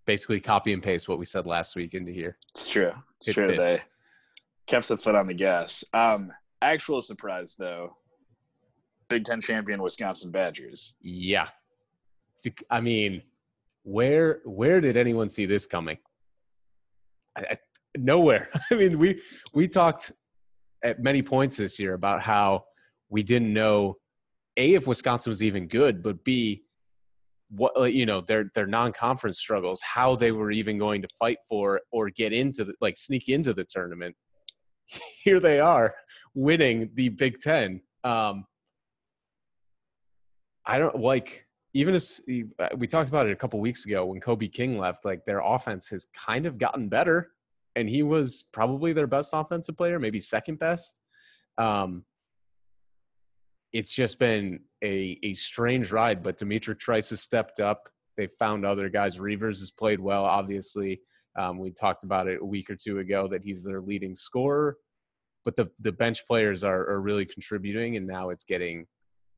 Basically, 0.06 0.39
copy 0.39 0.72
and 0.72 0.81
paste 0.81 1.10
what 1.10 1.19
we 1.19 1.25
said 1.25 1.45
last 1.45 1.75
week 1.75 1.94
into 1.94 2.12
here. 2.13 2.38
it's 2.56 2.66
true. 2.68 2.94
It's 3.19 3.28
It 3.28 3.33
true. 3.33 3.47
fits. 3.56 3.76
They 3.78 3.83
kept 4.68 4.88
the 4.88 4.97
foot 4.97 5.16
on 5.16 5.28
the 5.28 5.33
gas. 5.33 5.83
Um, 5.94 6.31
actual 6.61 7.02
surprise 7.02 7.56
though, 7.59 7.97
Big 9.09 9.26
Ten 9.26 9.42
champion 9.42 9.81
Wisconsin 9.81 10.31
Badgers. 10.31 10.95
Yeah. 11.02 11.47
I 12.69 12.80
mean, 12.80 13.21
where 13.83 14.40
where 14.45 14.80
did 14.80 14.95
anyone 14.95 15.28
see 15.28 15.45
this 15.45 15.66
coming? 15.66 15.97
I, 17.35 17.42
I, 17.52 17.57
nowhere. 17.97 18.47
I 18.71 18.76
mean, 18.76 18.97
we 19.00 19.19
we 19.54 19.68
talked 19.68 20.14
at 20.83 21.02
many 21.02 21.21
points 21.21 21.57
this 21.57 21.80
year 21.80 21.95
about 21.95 22.21
how 22.21 22.64
we 23.09 23.23
didn't 23.23 23.54
know 23.54 23.97
a 24.57 24.73
if 24.73 24.87
Wisconsin 24.87 25.30
was 25.30 25.44
even 25.44 25.68
good, 25.68 26.02
but 26.02 26.23
b 26.23 26.64
what 27.49 27.94
you 27.94 28.06
know 28.06 28.21
their 28.21 28.52
their 28.56 28.68
non-conference 28.68 29.40
struggles, 29.40 29.81
how 29.81 30.16
they 30.16 30.31
were 30.31 30.52
even 30.52 30.78
going 30.78 31.02
to 31.02 31.07
fight 31.19 31.37
for 31.47 31.81
or 31.92 32.09
get 32.09 32.33
into 32.33 32.66
the 32.66 32.73
like 32.81 32.97
sneak 32.97 33.30
into 33.30 33.54
the 33.54 33.64
tournament. 33.64 34.16
Here 35.23 35.40
they 35.40 35.59
are 35.59 35.94
winning 36.33 36.90
the 36.94 37.09
Big 37.09 37.40
Ten. 37.40 37.81
Um, 38.04 38.45
I 40.66 40.80
don't 40.80 40.99
like 40.99 41.45
even 41.73 41.95
as 41.95 42.21
we 42.76 42.87
talked 42.87 43.09
about 43.09 43.28
it 43.28 43.31
a 43.31 43.35
couple 43.35 43.59
weeks 43.59 43.85
ago 43.85 44.06
when 44.06 44.19
Kobe 44.19 44.47
King 44.47 44.78
left, 44.78 45.06
like 45.06 45.26
their 45.26 45.40
offense 45.40 45.90
has 45.90 46.07
kind 46.14 46.45
of 46.45 46.57
gotten 46.57 46.90
better, 46.90 47.31
and 47.76 47.90
he 47.90 48.04
was 48.04 48.45
probably 48.52 48.94
their 48.94 49.07
best 49.07 49.31
offensive 49.33 49.78
player, 49.78 49.99
maybe 49.99 50.19
second 50.19 50.59
best. 50.59 50.99
Um, 51.57 52.04
it's 53.78 53.94
just 53.94 54.18
been 54.18 54.60
a 54.84 55.19
a 55.22 55.36
strange 55.36 55.92
ride, 55.92 56.24
but 56.24 56.38
D'Mitrik 56.38 56.80
Trice 56.80 57.12
has 57.12 57.22
stepped 57.22 57.60
up. 57.60 57.88
They've 58.18 58.31
found 58.40 58.66
other 58.66 58.90
guys. 58.90 59.19
Reuvers 59.19 59.60
has 59.60 59.69
played 59.69 60.00
well, 60.00 60.26
obviously. 60.26 61.02
Um, 61.38 61.60
we 61.60 61.69
talked 61.69 62.04
about 62.04 62.28
it 62.28 62.40
a 62.42 62.46
week 62.46 62.72
or 62.72 62.76
two 62.76 62.98
ago 62.98 63.28
that 63.28 63.44
he's 63.44 63.64
their 63.64 63.81
leading 63.81 64.16
scorer, 64.16 64.78
but 65.46 65.56
the 65.56 65.68
the 65.80 65.92
bench 65.92 66.26
players 66.26 66.64
are, 66.64 66.90
are 66.90 67.02
really 67.02 67.26
contributing, 67.26 67.98
and 67.98 68.07
now 68.07 68.31
it's 68.31 68.44
getting 68.44 68.88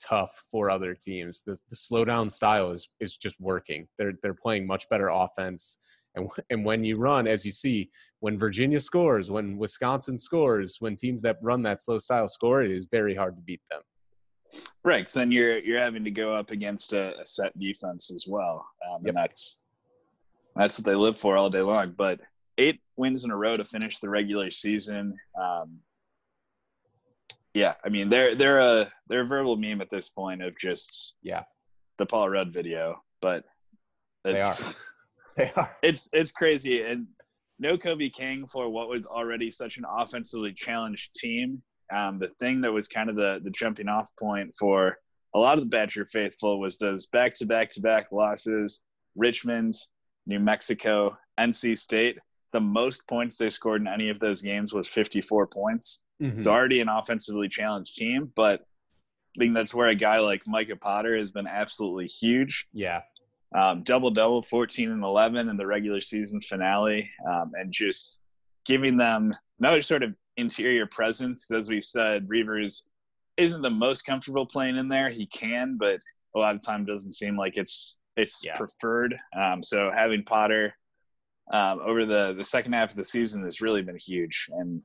tough 0.01 0.41
for 0.50 0.69
other 0.69 0.96
teams. 0.96 1.43
The 1.46 1.58
the 1.69 1.75
slow 1.75 2.05
down 2.05 2.29
style 2.29 2.72
is 2.72 2.88
is 3.01 3.17
just 3.17 3.36
working. 3.41 3.89
They're 3.98 4.13
they're 4.22 4.34
playing 4.34 4.65
much 4.65 4.88
better 4.88 5.10
offense. 5.10 5.77
And, 6.15 6.29
and 6.50 6.65
when 6.65 6.86
you 6.86 6.96
run, 6.96 7.27
as 7.27 7.46
you 7.46 7.51
see, 7.51 7.91
when 8.22 8.39
Virginia 8.39 8.79
scores, 8.79 9.29
when 9.29 9.58
Wisconsin 9.58 10.17
scores, 10.17 10.77
when 10.79 10.96
teams 10.96 11.22
that 11.24 11.38
run 11.41 11.62
that 11.63 11.81
slow 11.81 12.00
style 12.00 12.29
score, 12.29 12.63
it 12.63 12.72
is 12.72 12.88
very 12.89 13.13
hard 13.13 13.36
to 13.36 13.41
beat 13.41 13.62
them. 13.69 13.81
Right, 14.83 15.05
'cause 15.05 15.13
then 15.13 15.31
you're 15.31 15.59
you're 15.59 15.79
having 15.79 16.03
to 16.05 16.11
go 16.11 16.35
up 16.35 16.51
against 16.51 16.93
a, 16.93 17.19
a 17.19 17.25
set 17.25 17.57
defense 17.59 18.11
as 18.11 18.25
well, 18.27 18.65
um, 18.89 19.01
Yep. 19.03 19.09
and 19.09 19.17
that's 19.17 19.61
That's 20.55 20.79
what 20.79 20.85
they 20.85 20.95
live 20.95 21.15
for 21.17 21.37
all 21.37 21.49
day 21.49 21.61
long. 21.61 21.93
But 21.97 22.19
eight 22.57 22.81
wins 22.97 23.23
in 23.23 23.31
a 23.31 23.35
row 23.37 23.55
to 23.55 23.63
finish 23.63 23.99
the 23.99 24.09
regular 24.09 24.51
season. 24.51 25.15
Um, 25.39 25.79
yeah, 27.53 27.75
I 27.83 27.89
mean 27.89 28.09
they're 28.09 28.35
they're 28.35 28.59
a 28.59 28.91
they're 29.07 29.21
a 29.21 29.25
verbal 29.27 29.55
meme 29.57 29.81
at 29.81 29.89
this 29.89 30.09
point 30.09 30.41
of 30.41 30.57
just 30.57 31.15
yeah 31.21 31.43
the 31.97 32.05
Paul 32.05 32.29
Rudd 32.29 32.51
video, 32.51 33.01
but 33.21 33.43
they 34.23 34.39
are 34.39 34.73
they 35.37 35.51
are 35.55 35.77
it's 35.81 36.09
it's 36.13 36.31
crazy 36.31 36.81
and 36.81 37.07
no 37.59 37.77
Kobe 37.77 38.09
King 38.09 38.45
for 38.47 38.69
what 38.69 38.87
was 38.89 39.05
already 39.05 39.51
such 39.51 39.77
an 39.77 39.85
offensively 39.87 40.53
challenged 40.53 41.13
team. 41.15 41.61
Um, 41.91 42.19
the 42.19 42.29
thing 42.39 42.62
that 42.62 42.72
was 42.72 42.88
kind 42.88 43.10
of 43.10 43.15
the 43.15 43.39
the 43.43 43.50
jumping 43.50 43.88
off 43.88 44.12
point 44.17 44.53
for 44.58 44.98
a 45.36 45.39
lot 45.39 45.58
of 45.58 45.63
the 45.63 45.69
Badger 45.69 46.05
faithful 46.05 46.60
was 46.60 46.77
those 46.77 47.08
back 47.08 47.34
to 47.36 47.46
back 47.46 47.69
to 47.72 47.81
back 47.81 48.12
losses. 48.12 48.84
Richmond, 49.15 49.75
New 50.25 50.39
Mexico, 50.39 51.17
NC 51.39 51.77
State. 51.77 52.19
The 52.51 52.60
most 52.60 53.08
points 53.08 53.38
they 53.38 53.50
scored 53.50 53.81
in 53.81 53.88
any 53.88 54.10
of 54.10 54.19
those 54.19 54.41
games 54.41 54.74
was 54.74 54.88
54 54.88 55.48
points. 55.48 56.08
Mm-hmm. 56.22 56.38
It's 56.38 56.48
already 56.48 56.81
an 56.81 56.89
offensively 56.89 57.48
challenged 57.48 57.96
team, 57.96 58.31
but 58.36 58.62
I 59.36 59.39
think 59.39 59.53
that's 59.53 59.74
where 59.74 59.89
a 59.89 59.96
guy 59.96 60.17
like 60.17 60.41
Micah 60.48 60.75
Potter 60.75 61.15
has 61.17 61.31
been 61.31 61.48
absolutely 61.48 62.08
huge. 62.08 62.67
Yeah. 62.74 63.01
Um, 63.55 63.84
double 63.84 64.12
double, 64.12 64.41
14 64.41 64.91
and 64.91 65.03
11 65.03 65.50
in 65.50 65.58
the 65.58 65.65
regular 65.65 66.01
season 66.01 66.41
finale, 66.41 67.10
um, 67.27 67.51
and 67.55 67.72
just 67.72 68.24
giving 68.65 68.98
them 68.98 69.31
another 69.60 69.81
sort 69.81 70.03
of 70.03 70.13
interior 70.39 70.86
presence. 70.88 71.51
As 71.51 71.69
we 71.69 71.81
said, 71.81 72.27
Reuvers 72.27 72.88
isn't 73.38 73.62
the 73.62 73.69
most 73.69 74.05
comfortable 74.05 74.46
playing 74.46 74.77
in 74.77 74.88
there. 74.88 75.10
He 75.10 75.25
can, 75.27 75.77
but 75.79 76.00
a 76.36 76.39
lot 76.39 76.55
of 76.55 76.63
time 76.63 76.86
doesn't 76.86 77.13
seem 77.13 77.38
like 77.38 77.53
it's 77.55 78.00
it's 78.17 78.43
yeah. 78.46 78.58
preferred. 78.58 79.15
Um, 79.39 79.63
so 79.63 79.91
having 79.96 80.24
Potter 80.24 80.74
um, 81.51 81.79
over 81.84 82.05
the 82.05 82.34
the 82.38 82.43
second 82.43 82.74
half 82.74 82.91
of 82.91 82.96
the 82.96 83.03
season 83.03 83.43
has 83.43 83.62
really 83.62 83.81
been 83.81 83.98
huge. 83.98 84.48
And 84.51 84.81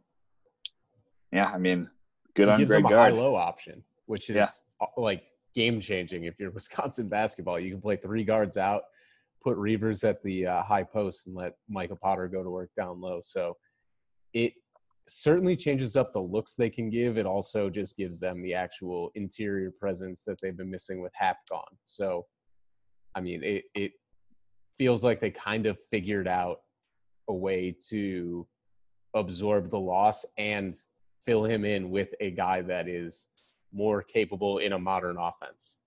yeah, 1.32 1.50
I 1.52 1.58
mean, 1.58 1.90
good 2.34 2.48
it 2.48 2.52
on 2.52 2.58
gives 2.58 2.70
Greg 2.70 2.84
them 2.84 2.92
a 2.92 2.96
high 2.96 3.10
low 3.10 3.34
option, 3.34 3.82
which 4.06 4.30
is 4.30 4.36
yeah. 4.36 4.86
like 4.96 5.24
game 5.54 5.80
changing. 5.80 6.24
If 6.24 6.38
you're 6.38 6.50
Wisconsin 6.52 7.08
basketball, 7.08 7.58
you 7.58 7.70
can 7.70 7.80
play 7.80 7.96
three 7.96 8.24
guards 8.24 8.56
out, 8.56 8.82
put 9.42 9.56
Reuvers 9.56 10.04
at 10.04 10.22
the 10.22 10.46
uh, 10.46 10.62
high 10.62 10.84
post, 10.84 11.26
and 11.26 11.34
let 11.34 11.54
Micah 11.68 11.96
Potter 11.96 12.28
go 12.28 12.42
to 12.42 12.50
work 12.50 12.70
down 12.76 13.00
low. 13.00 13.20
So 13.22 13.56
it 14.32 14.54
certainly 15.08 15.56
changes 15.56 15.96
up 15.96 16.12
the 16.12 16.20
looks 16.20 16.54
they 16.54 16.70
can 16.70 16.90
give. 16.90 17.18
It 17.18 17.26
also 17.26 17.68
just 17.68 17.96
gives 17.96 18.18
them 18.18 18.42
the 18.42 18.54
actual 18.54 19.10
interior 19.14 19.70
presence 19.70 20.24
that 20.24 20.38
they've 20.40 20.56
been 20.56 20.70
missing 20.70 21.02
with 21.02 21.12
Happ 21.14 21.38
gone. 21.50 21.62
So, 21.84 22.26
I 23.14 23.20
mean, 23.20 23.42
it, 23.42 23.64
it 23.74 23.92
feels 24.78 25.04
like 25.04 25.20
they 25.20 25.30
kind 25.30 25.66
of 25.66 25.78
figured 25.90 26.28
out 26.28 26.60
a 27.28 27.34
way 27.34 27.74
to 27.90 28.46
absorb 29.14 29.70
the 29.70 29.78
loss 29.78 30.24
and 30.38 30.74
fill 31.24 31.44
him 31.44 31.64
in 31.64 31.90
with 31.90 32.08
a 32.20 32.30
guy 32.30 32.60
that 32.62 32.88
is 32.88 33.28
more 33.72 34.02
capable 34.02 34.58
in 34.58 34.72
a 34.72 34.78
modern 34.78 35.16
offense. 35.18 35.78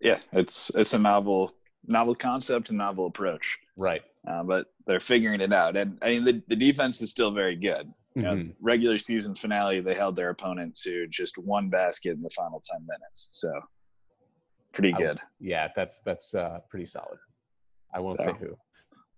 Yeah, 0.00 0.18
it's 0.32 0.70
it's 0.74 0.94
a 0.94 0.98
novel 0.98 1.54
novel 1.86 2.14
concept 2.14 2.70
and 2.70 2.78
novel 2.78 3.06
approach. 3.06 3.58
Right. 3.76 4.02
Uh, 4.26 4.42
but 4.42 4.66
they're 4.86 5.00
figuring 5.00 5.40
it 5.40 5.52
out, 5.52 5.76
and 5.76 5.98
I 6.02 6.08
mean 6.08 6.24
the, 6.24 6.42
the 6.48 6.56
defense 6.56 7.00
is 7.02 7.10
still 7.10 7.30
very 7.30 7.56
good. 7.56 7.92
You 8.14 8.22
know, 8.22 8.34
mm-hmm. 8.34 8.50
regular 8.60 8.98
season 8.98 9.34
finale, 9.34 9.80
they 9.80 9.94
held 9.94 10.14
their 10.14 10.30
opponent 10.30 10.78
to 10.82 11.06
just 11.08 11.36
one 11.36 11.68
basket 11.68 12.10
in 12.10 12.22
the 12.22 12.30
final 12.30 12.62
ten 12.64 12.86
minutes. 12.86 13.30
So 13.32 13.52
pretty 14.72 14.92
good. 14.92 15.18
Yeah, 15.40 15.68
that's 15.74 16.00
that's 16.04 16.34
uh, 16.34 16.58
pretty 16.70 16.86
solid. 16.86 17.18
I 17.92 18.00
won't 18.00 18.20
so, 18.20 18.26
say 18.26 18.32
who. 18.38 18.56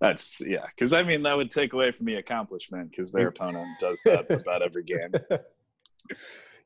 That's 0.00 0.40
yeah, 0.40 0.64
because 0.74 0.92
I 0.92 1.02
mean 1.02 1.22
that 1.24 1.36
would 1.36 1.50
take 1.50 1.74
away 1.74 1.90
from 1.90 2.06
the 2.06 2.16
accomplishment 2.16 2.90
because 2.90 3.12
their 3.12 3.28
opponent 3.34 3.68
does 3.80 4.00
that 4.04 4.30
about 4.30 4.62
every 4.62 4.84
game. 4.84 5.12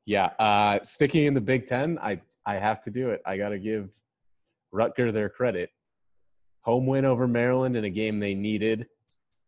Yeah, 0.07 0.31
uh, 0.39 0.81
sticking 0.83 1.27
in 1.27 1.35
the 1.35 1.41
Big 1.41 1.67
Ten, 1.67 1.99
I 2.01 2.21
I 2.47 2.55
have 2.55 2.83
to 2.83 2.91
do 2.91 3.11
it. 3.11 3.23
I 3.27 3.37
got 3.37 3.51
to 3.51 3.59
give 3.59 3.91
Rutger 4.75 5.13
their 5.13 5.29
credit. 5.29 5.71
Home 6.63 6.87
win 6.87 7.05
over 7.05 7.29
Maryland 7.29 7.77
in 7.77 7.85
a 7.85 7.91
game 7.91 8.19
they 8.19 8.35
needed. 8.35 8.87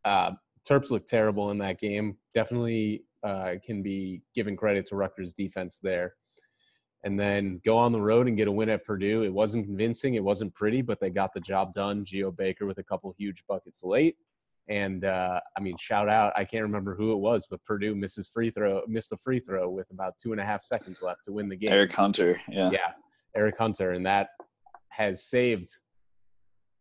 Uh, 0.04 0.32
Terps 0.68 0.90
looked 0.90 1.08
terrible 1.08 1.50
in 1.50 1.58
that 1.58 1.78
game. 1.78 2.16
Definitely 2.34 3.04
uh, 3.22 3.54
can 3.64 3.82
be 3.82 4.22
given 4.34 4.56
credit 4.56 4.86
to 4.86 4.96
Rutgers' 4.96 5.34
defense 5.34 5.78
there. 5.82 6.14
And 7.04 7.18
then 7.18 7.60
go 7.64 7.76
on 7.76 7.90
the 7.90 8.00
road 8.00 8.28
and 8.28 8.36
get 8.36 8.46
a 8.46 8.52
win 8.52 8.68
at 8.68 8.84
Purdue. 8.84 9.24
It 9.24 9.32
wasn't 9.32 9.66
convincing. 9.66 10.14
It 10.14 10.22
wasn't 10.22 10.54
pretty, 10.54 10.82
but 10.82 11.00
they 11.00 11.10
got 11.10 11.34
the 11.34 11.40
job 11.40 11.72
done. 11.72 12.04
Geo 12.04 12.30
Baker 12.30 12.64
with 12.64 12.78
a 12.78 12.84
couple 12.84 13.12
huge 13.18 13.42
buckets 13.48 13.82
late. 13.82 14.16
And 14.68 15.04
uh, 15.04 15.40
I 15.56 15.60
mean, 15.60 15.76
shout 15.76 16.08
out! 16.08 16.32
I 16.36 16.44
can't 16.44 16.62
remember 16.62 16.94
who 16.94 17.12
it 17.12 17.16
was, 17.16 17.48
but 17.50 17.64
Purdue 17.64 17.96
misses 17.96 18.28
free 18.28 18.48
throw, 18.48 18.82
missed 18.86 19.10
a 19.10 19.16
free 19.16 19.40
throw 19.40 19.68
with 19.68 19.90
about 19.90 20.14
two 20.22 20.30
and 20.30 20.40
a 20.40 20.44
half 20.44 20.62
seconds 20.62 21.02
left 21.02 21.24
to 21.24 21.32
win 21.32 21.48
the 21.48 21.56
game. 21.56 21.72
Eric 21.72 21.92
Hunter, 21.92 22.40
yeah, 22.48 22.70
yeah, 22.70 22.92
Eric 23.34 23.56
Hunter, 23.58 23.90
and 23.90 24.06
that 24.06 24.28
has 24.90 25.24
saved 25.24 25.66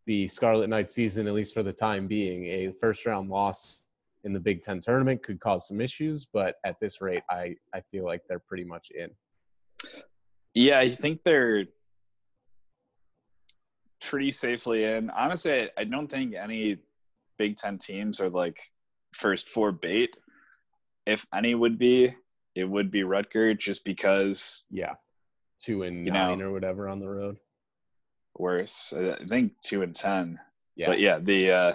the 0.05 0.27
Scarlet 0.27 0.69
Knights 0.69 0.93
season, 0.93 1.27
at 1.27 1.33
least 1.33 1.53
for 1.53 1.63
the 1.63 1.73
time 1.73 2.07
being. 2.07 2.45
A 2.45 2.71
first 2.79 3.05
round 3.05 3.29
loss 3.29 3.83
in 4.23 4.33
the 4.33 4.39
Big 4.39 4.61
Ten 4.61 4.79
tournament 4.79 5.23
could 5.23 5.39
cause 5.39 5.67
some 5.67 5.81
issues, 5.81 6.25
but 6.31 6.55
at 6.65 6.79
this 6.79 7.01
rate, 7.01 7.23
I 7.29 7.55
I 7.73 7.81
feel 7.91 8.05
like 8.05 8.21
they're 8.27 8.39
pretty 8.39 8.63
much 8.65 8.91
in. 8.91 9.09
Yeah, 10.53 10.79
I 10.79 10.89
think 10.89 11.23
they're 11.23 11.65
pretty 14.01 14.31
safely 14.31 14.83
in. 14.85 15.09
Honestly, 15.11 15.69
I 15.77 15.83
don't 15.83 16.07
think 16.07 16.35
any 16.35 16.77
Big 17.37 17.57
Ten 17.57 17.77
teams 17.77 18.19
are 18.19 18.29
like 18.29 18.59
first 19.13 19.47
four 19.47 19.71
bait. 19.71 20.17
If 21.05 21.25
any 21.33 21.55
would 21.55 21.79
be, 21.79 22.13
it 22.55 22.65
would 22.65 22.91
be 22.91 23.03
Rutgers 23.03 23.57
just 23.59 23.85
because. 23.85 24.65
Yeah, 24.69 24.93
two 25.59 25.83
and 25.83 26.05
nine 26.05 26.39
know, 26.39 26.45
or 26.45 26.51
whatever 26.51 26.87
on 26.87 26.99
the 26.99 27.09
road. 27.09 27.37
Worse, 28.37 28.93
I 28.93 29.25
think 29.27 29.53
two 29.63 29.81
and 29.81 29.93
ten. 29.93 30.39
Yeah. 30.75 30.87
But 30.87 30.99
yeah, 30.99 31.19
the 31.19 31.51
uh, 31.51 31.73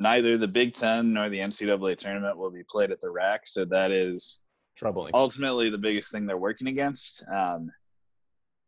neither 0.00 0.36
the 0.36 0.48
Big 0.48 0.74
Ten 0.74 1.12
nor 1.12 1.28
the 1.28 1.38
NCAA 1.38 1.96
tournament 1.96 2.36
will 2.36 2.50
be 2.50 2.64
played 2.68 2.90
at 2.90 3.00
the 3.00 3.10
RAC, 3.10 3.46
so 3.46 3.64
that 3.66 3.90
is 3.90 4.42
troubling. 4.76 5.12
Ultimately, 5.14 5.70
the 5.70 5.78
biggest 5.78 6.12
thing 6.12 6.26
they're 6.26 6.36
working 6.36 6.68
against. 6.68 7.24
Um, 7.32 7.70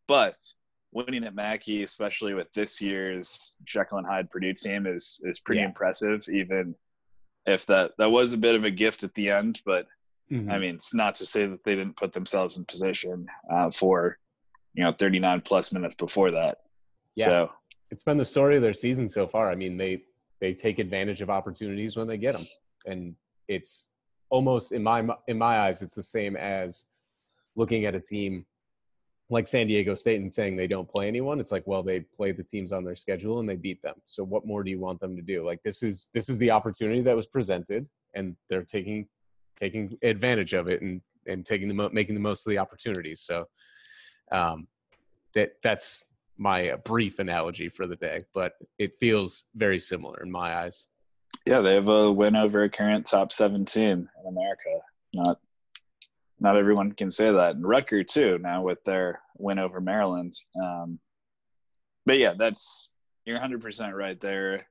but 0.06 0.36
winning 0.92 1.24
at 1.24 1.34
Mackey, 1.34 1.82
especially 1.82 2.34
with 2.34 2.50
this 2.52 2.80
year's 2.80 3.56
Jekyll 3.64 3.98
and 3.98 4.06
Hyde 4.06 4.30
Purdue 4.30 4.54
team, 4.54 4.86
is 4.86 5.20
is 5.24 5.40
pretty 5.40 5.60
yeah. 5.60 5.68
impressive. 5.68 6.22
Even 6.30 6.74
if 7.46 7.66
that 7.66 7.92
that 7.98 8.10
was 8.10 8.32
a 8.32 8.38
bit 8.38 8.54
of 8.54 8.64
a 8.64 8.70
gift 8.70 9.04
at 9.04 9.14
the 9.14 9.30
end, 9.30 9.60
but 9.64 9.86
mm-hmm. 10.30 10.50
I 10.50 10.58
mean, 10.58 10.74
it's 10.74 10.94
not 10.94 11.14
to 11.16 11.26
say 11.26 11.46
that 11.46 11.64
they 11.64 11.74
didn't 11.74 11.96
put 11.96 12.12
themselves 12.12 12.56
in 12.56 12.64
position 12.64 13.26
uh, 13.50 13.70
for 13.70 14.18
you 14.74 14.84
know 14.84 14.92
39 14.92 15.40
plus 15.42 15.72
minutes 15.72 15.94
before 15.94 16.30
that. 16.30 16.58
Yeah, 17.16 17.26
so, 17.26 17.50
it's 17.90 18.02
been 18.02 18.18
the 18.18 18.24
story 18.24 18.56
of 18.56 18.62
their 18.62 18.74
season 18.74 19.08
so 19.08 19.26
far. 19.26 19.50
I 19.50 19.54
mean, 19.54 19.76
they 19.76 20.02
they 20.40 20.54
take 20.54 20.78
advantage 20.78 21.20
of 21.20 21.30
opportunities 21.30 21.96
when 21.96 22.06
they 22.06 22.18
get 22.18 22.36
them, 22.36 22.46
and 22.86 23.14
it's 23.48 23.90
almost 24.30 24.72
in 24.72 24.82
my 24.82 25.06
in 25.26 25.38
my 25.38 25.60
eyes, 25.60 25.82
it's 25.82 25.94
the 25.94 26.02
same 26.02 26.36
as 26.36 26.84
looking 27.56 27.86
at 27.86 27.94
a 27.94 28.00
team 28.00 28.44
like 29.30 29.46
San 29.46 29.66
Diego 29.66 29.94
State 29.94 30.20
and 30.20 30.32
saying 30.32 30.56
they 30.56 30.66
don't 30.66 30.88
play 30.88 31.06
anyone, 31.06 31.38
it's 31.38 31.52
like, 31.52 31.66
well, 31.66 31.82
they 31.82 32.00
play 32.00 32.32
the 32.32 32.42
teams 32.42 32.72
on 32.72 32.82
their 32.82 32.96
schedule 32.96 33.40
and 33.40 33.48
they 33.48 33.56
beat 33.56 33.82
them. 33.82 33.96
So 34.06 34.24
what 34.24 34.46
more 34.46 34.62
do 34.64 34.70
you 34.70 34.78
want 34.78 35.00
them 35.00 35.16
to 35.16 35.22
do? 35.22 35.44
Like 35.44 35.62
this 35.62 35.82
is 35.82 36.08
this 36.14 36.28
is 36.28 36.38
the 36.38 36.50
opportunity 36.50 37.02
that 37.02 37.16
was 37.16 37.26
presented, 37.26 37.86
and 38.14 38.36
they're 38.48 38.64
taking 38.64 39.06
taking 39.58 39.96
advantage 40.02 40.54
of 40.54 40.68
it 40.68 40.80
and 40.82 41.00
and 41.26 41.44
taking 41.44 41.68
the 41.68 41.74
mo- 41.74 41.90
making 41.92 42.14
the 42.14 42.20
most 42.20 42.46
of 42.46 42.50
the 42.50 42.58
opportunities. 42.58 43.20
So 43.20 43.44
um, 44.32 44.66
that 45.34 45.56
that's 45.62 46.04
my 46.36 46.74
brief 46.84 47.18
analogy 47.18 47.68
for 47.68 47.86
the 47.86 47.96
day, 47.96 48.20
but 48.32 48.54
it 48.78 48.96
feels 48.96 49.44
very 49.54 49.78
similar 49.78 50.22
in 50.22 50.30
my 50.30 50.56
eyes. 50.62 50.88
Yeah, 51.44 51.60
they 51.60 51.74
have 51.74 51.88
a 51.88 52.10
win 52.10 52.36
over 52.36 52.62
a 52.62 52.70
current 52.70 53.06
top 53.06 53.32
seven 53.32 53.64
team 53.64 54.08
in 54.20 54.28
America. 54.28 54.78
Not 55.14 55.38
not 56.40 56.56
everyone 56.56 56.92
can 56.92 57.10
say 57.10 57.32
that. 57.32 57.56
And 57.56 57.64
Rutger 57.64 58.06
too 58.06 58.38
now 58.38 58.62
with 58.62 58.82
their 58.84 59.20
win 59.36 59.58
over 59.58 59.80
Maryland. 59.80 60.34
Um, 60.62 60.98
but 62.06 62.18
yeah, 62.18 62.34
that's 62.38 62.94
you're 63.24 63.38
100% 63.38 63.92
right 63.92 64.18
there. 64.20 64.66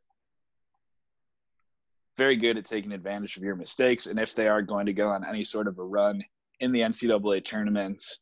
Very 2.16 2.36
good 2.36 2.58
at 2.58 2.66
taking 2.66 2.94
advantage 2.94 3.38
of 3.38 3.44
your 3.44 3.56
mistakes, 3.56 4.08
and 4.08 4.20
if 4.20 4.34
they 4.34 4.48
are 4.48 4.64
going 4.64 4.88
to 4.88 4.94
go 4.94 5.10
on 5.10 5.24
any 5.24 5.44
sort 5.44 5.68
of 5.68 5.78
a 5.78 5.84
run 5.84 6.24
in 6.60 6.72
the 6.72 6.80
NCAA 6.80 7.46
tournaments, 7.46 8.22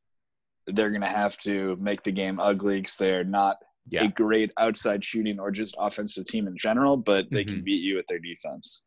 they're 0.67 0.89
going 0.89 1.01
to 1.01 1.07
have 1.07 1.37
to 1.39 1.77
make 1.79 2.03
the 2.03 2.11
game 2.11 2.39
ugly 2.39 2.79
because 2.79 2.97
they're 2.97 3.23
not 3.23 3.57
yeah. 3.89 4.05
a 4.05 4.07
great 4.09 4.53
outside 4.57 5.03
shooting 5.03 5.39
or 5.39 5.51
just 5.51 5.75
offensive 5.77 6.25
team 6.25 6.47
in 6.47 6.57
general, 6.57 6.97
but 6.97 7.25
they 7.31 7.43
mm-hmm. 7.43 7.55
can 7.55 7.63
beat 7.63 7.83
you 7.83 7.95
with 7.95 8.07
their 8.07 8.19
defense. 8.19 8.85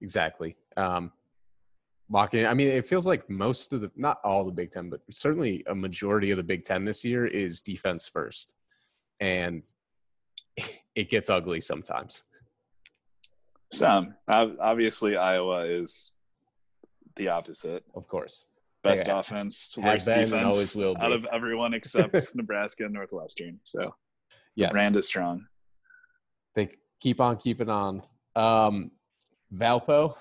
Exactly. 0.00 0.56
Um, 0.76 1.12
locking. 2.10 2.46
I 2.46 2.54
mean, 2.54 2.68
it 2.68 2.86
feels 2.86 3.06
like 3.06 3.28
most 3.28 3.72
of 3.72 3.80
the, 3.80 3.90
not 3.96 4.20
all 4.24 4.44
the 4.44 4.52
Big 4.52 4.70
Ten, 4.70 4.90
but 4.90 5.00
certainly 5.10 5.64
a 5.68 5.74
majority 5.74 6.30
of 6.30 6.36
the 6.36 6.42
Big 6.42 6.64
Ten 6.64 6.84
this 6.84 7.04
year 7.04 7.26
is 7.26 7.62
defense 7.62 8.06
first, 8.06 8.54
and 9.20 9.64
it 10.94 11.10
gets 11.10 11.30
ugly 11.30 11.60
sometimes. 11.60 12.24
Some 13.70 14.14
obviously 14.28 15.16
Iowa 15.16 15.66
is 15.66 16.14
the 17.16 17.28
opposite. 17.28 17.84
Of 17.94 18.08
course, 18.08 18.46
best 18.88 19.06
yeah. 19.06 19.18
offense, 19.18 19.74
worst 19.76 20.06
defense 20.06 20.76
out 20.76 21.12
of 21.12 21.26
everyone 21.32 21.74
except 21.74 22.14
Nebraska 22.34 22.84
and 22.84 22.94
Northwestern. 22.94 23.58
So, 23.62 23.94
yeah, 24.54 24.70
brand 24.70 24.96
is 24.96 25.06
strong. 25.06 25.46
They 26.54 26.70
keep 27.00 27.20
on 27.20 27.36
keeping 27.36 27.68
on. 27.68 28.02
Um, 28.36 28.90
Valpo, 29.54 30.14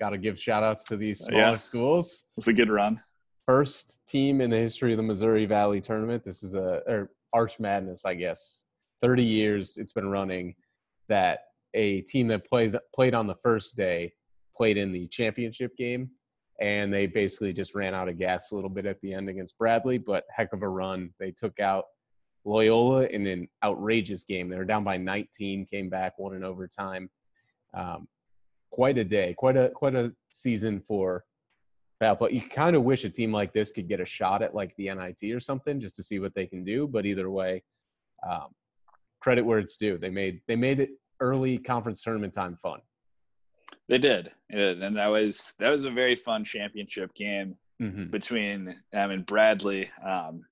got 0.00 0.10
to 0.10 0.18
give 0.18 0.38
shout 0.38 0.62
outs 0.62 0.84
to 0.84 0.96
these 0.96 1.20
smaller 1.20 1.52
yeah. 1.52 1.56
schools. 1.56 2.24
It's 2.36 2.48
a 2.48 2.52
good 2.52 2.70
run. 2.70 3.00
First 3.46 4.00
team 4.06 4.40
in 4.40 4.50
the 4.50 4.58
history 4.58 4.92
of 4.92 4.98
the 4.98 5.02
Missouri 5.02 5.46
Valley 5.46 5.80
tournament. 5.80 6.24
This 6.24 6.42
is 6.42 6.54
a 6.54 6.82
or 6.86 7.10
Arch 7.32 7.58
Madness, 7.58 8.04
I 8.04 8.14
guess. 8.14 8.64
Thirty 9.00 9.24
years 9.24 9.76
it's 9.76 9.92
been 9.92 10.08
running. 10.08 10.54
That 11.08 11.40
a 11.74 12.02
team 12.02 12.28
that 12.28 12.46
plays 12.46 12.76
played 12.94 13.14
on 13.14 13.26
the 13.26 13.34
first 13.36 13.76
day 13.76 14.12
played 14.56 14.76
in 14.76 14.92
the 14.92 15.06
championship 15.08 15.76
game, 15.76 16.10
and 16.60 16.92
they 16.92 17.06
basically 17.06 17.52
just 17.52 17.74
ran 17.74 17.94
out 17.94 18.08
of 18.08 18.18
gas 18.18 18.50
a 18.50 18.54
little 18.54 18.70
bit 18.70 18.86
at 18.86 19.00
the 19.00 19.14
end 19.14 19.28
against 19.28 19.58
Bradley. 19.58 19.98
But 19.98 20.24
heck 20.30 20.52
of 20.52 20.62
a 20.62 20.68
run. 20.68 21.10
They 21.18 21.30
took 21.30 21.60
out 21.60 21.84
Loyola 22.44 23.04
in 23.06 23.26
an 23.26 23.48
outrageous 23.62 24.24
game. 24.24 24.48
They 24.48 24.56
were 24.56 24.64
down 24.64 24.84
by 24.84 24.96
19, 24.96 25.66
came 25.66 25.88
back, 25.88 26.18
won 26.18 26.34
in 26.34 26.44
overtime. 26.44 27.10
Um, 27.74 28.08
quite 28.70 28.98
a 28.98 29.04
day, 29.04 29.34
quite 29.36 29.56
a 29.56 29.70
quite 29.70 29.94
a 29.94 30.12
season 30.30 30.80
for 30.80 31.24
Valpo. 32.02 32.32
You 32.32 32.40
kind 32.40 32.76
of 32.76 32.82
wish 32.82 33.04
a 33.04 33.10
team 33.10 33.32
like 33.32 33.52
this 33.52 33.70
could 33.70 33.88
get 33.88 34.00
a 34.00 34.04
shot 34.06 34.42
at 34.42 34.54
like 34.54 34.74
the 34.76 34.92
NIT 34.92 35.32
or 35.32 35.40
something 35.40 35.80
just 35.80 35.96
to 35.96 36.02
see 36.02 36.18
what 36.18 36.34
they 36.34 36.46
can 36.46 36.64
do. 36.64 36.86
But 36.86 37.06
either 37.06 37.30
way, 37.30 37.62
um, 38.28 38.48
credit 39.20 39.42
where 39.42 39.58
it's 39.58 39.76
due. 39.76 39.98
They 39.98 40.10
made 40.10 40.40
they 40.48 40.56
made 40.56 40.80
it 40.80 40.90
early 41.20 41.58
conference 41.58 42.02
tournament 42.02 42.32
time 42.32 42.56
fun. 42.62 42.80
They 43.88 43.98
did, 43.98 44.30
and 44.50 44.96
that 44.96 45.06
was 45.06 45.54
that 45.58 45.70
was 45.70 45.84
a 45.84 45.90
very 45.90 46.14
fun 46.14 46.44
championship 46.44 47.14
game 47.14 47.56
mm-hmm. 47.80 48.10
between 48.10 48.76
I 48.94 49.06
mean 49.06 49.22
Bradley, 49.22 49.90
um, 50.04 50.44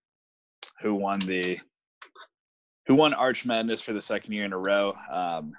who 0.80 0.94
won 0.94 1.18
the 1.20 1.58
who 2.86 2.94
won 2.94 3.12
Arch 3.12 3.44
Madness 3.44 3.82
for 3.82 3.92
the 3.92 4.00
second 4.00 4.32
year 4.32 4.44
in 4.44 4.52
a 4.52 4.58
row. 4.58 4.94
Um, 5.12 5.52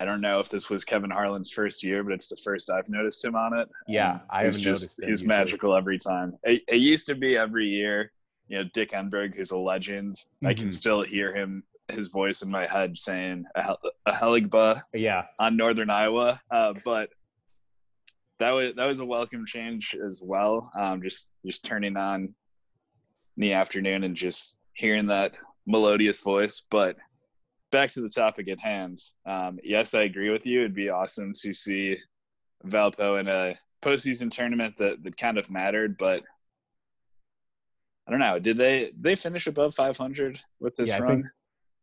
I 0.00 0.04
don't 0.04 0.20
know 0.20 0.40
if 0.40 0.48
this 0.48 0.68
was 0.68 0.84
Kevin 0.84 1.10
Harlan's 1.10 1.52
first 1.52 1.84
year, 1.84 2.02
but 2.02 2.12
it's 2.12 2.28
the 2.28 2.36
first 2.36 2.70
I've 2.70 2.88
noticed 2.88 3.24
him 3.24 3.36
on 3.36 3.56
it. 3.56 3.68
Yeah, 3.86 4.18
I 4.28 4.42
have 4.42 4.58
noticed. 4.58 5.00
He's 5.00 5.08
usually. 5.08 5.28
magical 5.28 5.76
every 5.76 5.96
time. 5.96 6.36
It, 6.42 6.62
it, 6.66 6.78
used 6.78 7.06
to 7.06 7.14
be 7.14 7.36
every 7.36 7.68
year. 7.68 8.10
You 8.48 8.58
know, 8.58 8.70
Dick 8.74 8.90
Enberg, 8.90 9.36
who's 9.36 9.52
a 9.52 9.56
legend. 9.56 10.14
Mm-hmm. 10.14 10.46
I 10.46 10.54
can 10.54 10.64
mm-hmm. 10.64 10.70
still 10.70 11.02
hear 11.02 11.32
him, 11.32 11.62
his 11.88 12.08
voice 12.08 12.42
in 12.42 12.50
my 12.50 12.66
head 12.66 12.96
saying 12.96 13.44
a, 13.54 13.74
a 14.06 14.12
Heligba. 14.12 14.80
Yeah, 14.92 15.24
on 15.38 15.56
Northern 15.56 15.90
Iowa. 15.90 16.40
Uh, 16.50 16.74
but 16.84 17.10
that 18.38 18.50
was 18.50 18.74
that 18.76 18.86
was 18.86 19.00
a 19.00 19.04
welcome 19.04 19.46
change 19.46 19.94
as 19.94 20.20
well. 20.22 20.70
Um, 20.78 21.02
just 21.02 21.32
just 21.44 21.64
turning 21.64 21.96
on 21.96 22.22
in 22.24 22.34
the 23.36 23.52
afternoon 23.52 24.04
and 24.04 24.16
just 24.16 24.56
hearing 24.74 25.06
that 25.06 25.34
melodious 25.66 26.20
voice, 26.20 26.62
but 26.70 26.96
back 27.70 27.90
to 27.90 28.00
the 28.00 28.08
topic 28.08 28.48
at 28.48 28.60
hand. 28.60 28.98
Um, 29.26 29.58
yes, 29.62 29.94
I 29.94 30.02
agree 30.02 30.30
with 30.30 30.46
you. 30.46 30.60
It'd 30.60 30.74
be 30.74 30.90
awesome 30.90 31.32
to 31.40 31.52
see 31.52 31.96
Valpo 32.66 33.18
in 33.18 33.28
a 33.28 33.54
postseason 33.82 34.30
tournament 34.30 34.76
that, 34.76 35.02
that 35.02 35.16
kind 35.16 35.38
of 35.38 35.50
mattered, 35.50 35.96
but 35.98 36.22
I 38.06 38.10
don't 38.10 38.20
know. 38.20 38.38
Did 38.38 38.56
they 38.56 38.92
they 39.00 39.14
finish 39.14 39.46
above 39.46 39.74
500 39.74 40.40
with 40.60 40.74
this 40.74 40.90
yeah, 40.90 40.98
run? 40.98 41.10
I 41.10 41.14
think, 41.14 41.26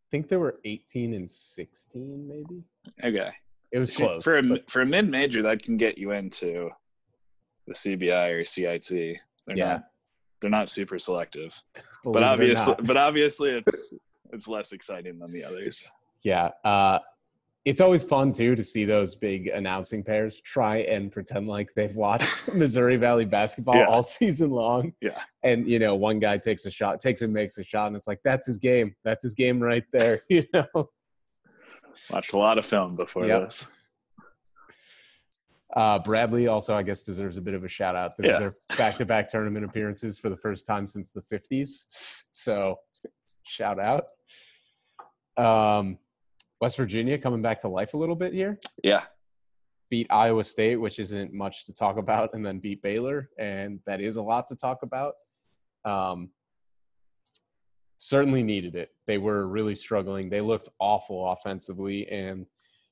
think 0.09 0.27
they 0.27 0.37
were 0.37 0.59
18 0.65 1.13
and 1.13 1.29
16, 1.29 2.27
maybe. 2.27 2.63
Okay, 3.03 3.31
it 3.71 3.79
was 3.79 3.95
close 3.95 4.23
for 4.23 4.37
a 4.37 4.43
but... 4.43 4.69
for 4.69 4.81
a 4.81 4.85
mid 4.85 5.09
major 5.09 5.41
that 5.43 5.63
can 5.63 5.77
get 5.77 5.97
you 5.97 6.11
into 6.11 6.69
the 7.67 7.73
CBI 7.73 8.41
or 8.41 8.45
CIT. 8.45 8.89
They're 9.45 9.57
yeah. 9.57 9.65
not 9.65 9.83
they're 10.41 10.49
not 10.49 10.69
super 10.69 10.99
selective, 10.99 11.59
Believe 12.03 12.13
but 12.13 12.23
obviously, 12.23 12.75
but 12.83 12.97
obviously, 12.97 13.51
it's 13.51 13.93
it's 14.31 14.47
less 14.47 14.71
exciting 14.71 15.19
than 15.19 15.31
the 15.31 15.43
others. 15.43 15.87
Yeah. 16.23 16.49
Uh, 16.63 16.99
it's 17.65 17.81
always 17.81 18.03
fun 18.03 18.31
too 18.31 18.55
to 18.55 18.63
see 18.63 18.85
those 18.85 19.15
big 19.15 19.47
announcing 19.47 20.03
pairs 20.03 20.41
try 20.41 20.77
and 20.77 21.11
pretend 21.11 21.47
like 21.47 21.69
they've 21.75 21.95
watched 21.95 22.47
Missouri 22.55 22.95
Valley 22.95 23.25
basketball 23.25 23.75
yeah. 23.75 23.85
all 23.85 24.01
season 24.01 24.51
long. 24.51 24.93
Yeah. 25.01 25.21
And 25.43 25.67
you 25.67 25.79
know, 25.79 25.95
one 25.95 26.19
guy 26.19 26.37
takes 26.37 26.65
a 26.65 26.71
shot, 26.71 26.99
takes 26.99 27.21
and 27.21 27.33
makes 27.33 27.57
a 27.57 27.63
shot, 27.63 27.87
and 27.87 27.95
it's 27.95 28.07
like 28.07 28.19
that's 28.23 28.47
his 28.47 28.57
game. 28.57 28.95
That's 29.03 29.23
his 29.23 29.33
game 29.33 29.59
right 29.59 29.83
there. 29.91 30.19
You 30.29 30.45
know. 30.53 30.89
Watched 32.11 32.33
a 32.33 32.37
lot 32.37 32.57
of 32.57 32.65
film 32.65 32.95
before 32.95 33.23
yep. 33.25 33.43
this. 33.43 33.67
Uh, 35.75 35.99
Bradley 35.99 36.47
also, 36.47 36.73
I 36.73 36.81
guess, 36.81 37.03
deserves 37.03 37.37
a 37.37 37.41
bit 37.41 37.53
of 37.53 37.63
a 37.63 37.67
shout 37.67 37.95
out. 37.95 38.15
This 38.17 38.27
yeah. 38.27 38.41
is 38.41 38.65
their 38.69 38.77
back-to-back 38.77 39.27
tournament 39.27 39.65
appearances 39.65 40.17
for 40.17 40.29
the 40.29 40.37
first 40.37 40.65
time 40.65 40.87
since 40.87 41.11
the 41.11 41.21
'50s. 41.21 42.25
So, 42.31 42.77
shout 43.43 43.79
out. 43.79 44.05
Um, 45.35 45.97
West 46.61 46.77
Virginia 46.77 47.17
coming 47.17 47.41
back 47.41 47.59
to 47.61 47.67
life 47.67 47.93
a 47.93 47.97
little 47.97 48.15
bit 48.15 48.33
here. 48.33 48.59
Yeah. 48.83 49.03
Beat 49.89 50.07
Iowa 50.09 50.43
State, 50.43 50.75
which 50.75 50.99
isn't 50.99 51.33
much 51.33 51.65
to 51.65 51.73
talk 51.73 51.97
about, 51.97 52.33
and 52.33 52.45
then 52.45 52.59
beat 52.59 52.81
Baylor, 52.81 53.29
and 53.39 53.79
that 53.87 54.01
is 54.01 54.17
a 54.17 54.21
lot 54.21 54.47
to 54.47 54.55
talk 54.55 54.79
about. 54.83 55.13
Um, 55.85 56.29
certainly 57.97 58.43
needed 58.43 58.75
it. 58.75 58.89
They 59.07 59.17
were 59.17 59.47
really 59.47 59.75
struggling. 59.75 60.29
They 60.29 60.41
looked 60.41 60.69
awful 60.79 61.31
offensively, 61.31 62.07
and 62.09 62.45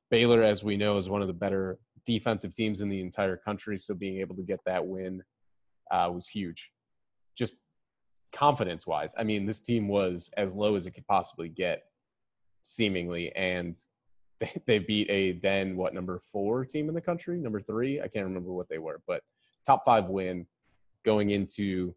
Baylor, 0.10 0.42
as 0.42 0.64
we 0.64 0.76
know, 0.78 0.98
is 0.98 1.10
one 1.10 1.22
of 1.22 1.28
the 1.28 1.34
better 1.34 1.78
defensive 2.06 2.56
teams 2.56 2.82
in 2.82 2.90
the 2.90 3.02
entire 3.02 3.38
country. 3.38 3.78
So 3.78 3.94
being 3.94 4.20
able 4.22 4.36
to 4.36 4.44
get 4.44 4.60
that 4.66 4.86
win 4.86 5.22
uh, 5.92 6.10
was 6.12 6.28
huge. 6.28 6.72
Just 7.36 7.58
confidence 8.32 8.88
wise, 8.88 9.14
I 9.18 9.24
mean, 9.24 9.46
this 9.46 9.62
team 9.62 9.88
was 9.88 10.32
as 10.38 10.54
low 10.54 10.76
as 10.76 10.88
it 10.88 10.92
could 10.92 11.06
possibly 11.06 11.50
get 11.50 11.82
seemingly, 12.68 13.36
and 13.36 13.78
they, 14.40 14.62
they 14.66 14.80
beat 14.80 15.10
a 15.10 15.34
then 15.34 15.76
what 15.76 15.94
number 15.94 16.22
four 16.32 16.66
team 16.66 16.90
in 16.90 16.96
the 16.96 17.02
country, 17.02 17.38
number 17.38 17.60
three. 17.60 18.00
I 18.00 18.08
can't 18.08 18.26
remember 18.26 18.52
what 18.52 18.70
they 18.70 18.78
were, 18.78 19.02
but 19.08 19.24
top 19.66 19.84
five 19.86 20.06
win 20.06 20.46
going 21.04 21.32
into 21.32 21.94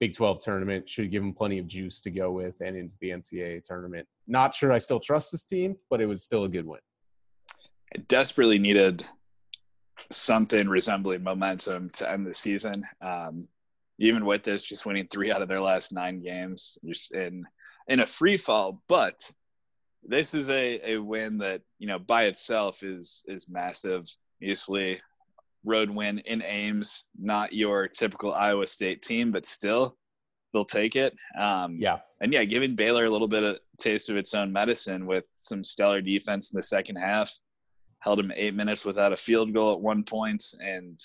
Big 0.00 0.12
12 0.12 0.40
tournament 0.40 0.88
should 0.88 1.10
give 1.10 1.22
them 1.22 1.32
plenty 1.32 1.58
of 1.58 1.66
juice 1.66 2.00
to 2.02 2.10
go 2.10 2.30
with 2.30 2.60
and 2.60 2.76
into 2.76 2.94
the 3.00 3.10
NCAA 3.10 3.62
tournament. 3.64 4.06
Not 4.26 4.54
sure 4.54 4.72
I 4.72 4.78
still 4.78 5.00
trust 5.00 5.32
this 5.32 5.44
team, 5.44 5.76
but 5.88 6.00
it 6.00 6.06
was 6.06 6.24
still 6.24 6.44
a 6.44 6.48
good 6.48 6.66
win. 6.66 6.80
I 7.94 8.00
desperately 8.08 8.58
needed 8.58 9.06
something 10.10 10.68
resembling 10.68 11.22
momentum 11.22 11.88
to 11.90 12.10
end 12.10 12.26
the 12.26 12.34
season. 12.34 12.84
Um, 13.00 13.48
even 13.98 14.24
with 14.26 14.42
this, 14.42 14.64
just 14.64 14.84
winning 14.84 15.06
three 15.06 15.32
out 15.32 15.42
of 15.42 15.48
their 15.48 15.60
last 15.60 15.92
nine 15.92 16.20
games, 16.20 16.78
just 16.84 17.14
in 17.14 17.46
in 17.86 18.00
a 18.00 18.06
free 18.06 18.36
fall. 18.36 18.82
But 18.88 19.30
this 20.06 20.34
is 20.34 20.50
a, 20.50 20.92
a 20.92 20.98
win 20.98 21.38
that 21.38 21.62
you 21.78 21.86
know 21.86 21.98
by 21.98 22.24
itself 22.24 22.82
is 22.82 23.24
is 23.26 23.48
massive. 23.48 24.04
Obviously, 24.40 25.00
road 25.64 25.90
win 25.90 26.18
in 26.20 26.42
Ames, 26.42 27.04
not 27.18 27.52
your 27.52 27.88
typical 27.88 28.34
Iowa 28.34 28.66
State 28.66 29.02
team, 29.02 29.32
but 29.32 29.46
still 29.46 29.96
they'll 30.52 30.64
take 30.64 30.96
it. 30.96 31.14
Um, 31.38 31.76
yeah, 31.78 31.98
and 32.20 32.32
yeah, 32.32 32.44
giving 32.44 32.74
Baylor 32.74 33.06
a 33.06 33.10
little 33.10 33.28
bit 33.28 33.42
of 33.42 33.58
taste 33.78 34.10
of 34.10 34.16
its 34.16 34.34
own 34.34 34.52
medicine 34.52 35.06
with 35.06 35.24
some 35.34 35.64
stellar 35.64 36.00
defense 36.00 36.52
in 36.52 36.56
the 36.56 36.62
second 36.62 36.96
half. 36.96 37.32
Held 38.00 38.20
him 38.20 38.32
eight 38.36 38.54
minutes 38.54 38.84
without 38.84 39.14
a 39.14 39.16
field 39.16 39.54
goal 39.54 39.72
at 39.72 39.80
one 39.80 40.04
point, 40.04 40.44
and 40.62 40.98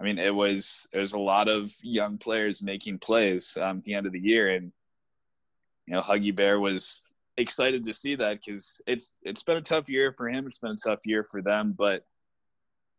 I 0.00 0.02
mean 0.02 0.18
it 0.18 0.34
was 0.34 0.88
there's 0.92 1.12
a 1.12 1.18
lot 1.18 1.48
of 1.48 1.72
young 1.80 2.18
players 2.18 2.60
making 2.60 2.98
plays 2.98 3.56
um, 3.60 3.78
at 3.78 3.84
the 3.84 3.94
end 3.94 4.06
of 4.06 4.12
the 4.12 4.20
year, 4.20 4.48
and 4.48 4.72
you 5.86 5.94
know 5.94 6.02
Huggy 6.02 6.34
Bear 6.34 6.58
was 6.58 7.05
excited 7.36 7.84
to 7.84 7.94
see 7.94 8.14
that 8.16 8.40
because 8.44 8.80
it's 8.86 9.18
it's 9.22 9.42
been 9.42 9.56
a 9.56 9.62
tough 9.62 9.88
year 9.88 10.12
for 10.12 10.28
him. 10.28 10.46
It's 10.46 10.58
been 10.58 10.72
a 10.72 10.76
tough 10.76 11.04
year 11.04 11.22
for 11.22 11.42
them, 11.42 11.74
but 11.76 12.04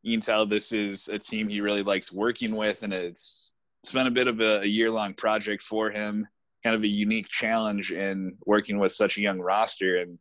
you 0.04 0.14
can 0.14 0.22
tell 0.22 0.46
this 0.46 0.72
is 0.72 1.08
a 1.10 1.20
team 1.20 1.50
he 1.50 1.62
really 1.62 1.84
likes 1.84 2.14
working 2.14 2.56
with, 2.56 2.84
and 2.84 2.94
it's 2.94 3.56
it's 3.84 3.92
been 3.92 4.08
a 4.08 4.12
bit 4.12 4.28
of 4.28 4.40
a, 4.40 4.62
a 4.62 4.66
year 4.66 4.92
long 4.92 5.14
project 5.14 5.64
for 5.64 5.90
him. 5.90 6.28
Kind 6.64 6.76
of 6.76 6.84
a 6.84 6.88
unique 6.88 7.30
challenge 7.30 7.92
in 7.92 8.38
working 8.46 8.80
with 8.80 8.92
such 8.92 9.18
a 9.18 9.22
young 9.22 9.40
roster, 9.40 9.98
and 9.98 10.18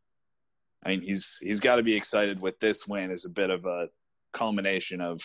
I 0.85 0.91
mean 0.91 1.03
he's 1.03 1.39
he's 1.43 1.61
got 1.61 1.77
to 1.77 1.83
be 1.83 1.97
excited 1.97 2.41
with 2.41 2.59
this 2.61 2.87
win 2.87 3.11
as 3.11 3.25
a 3.25 3.31
bit 3.31 3.51
of 3.51 3.65
a 3.67 3.89
culmination 4.33 5.01
of 5.01 5.21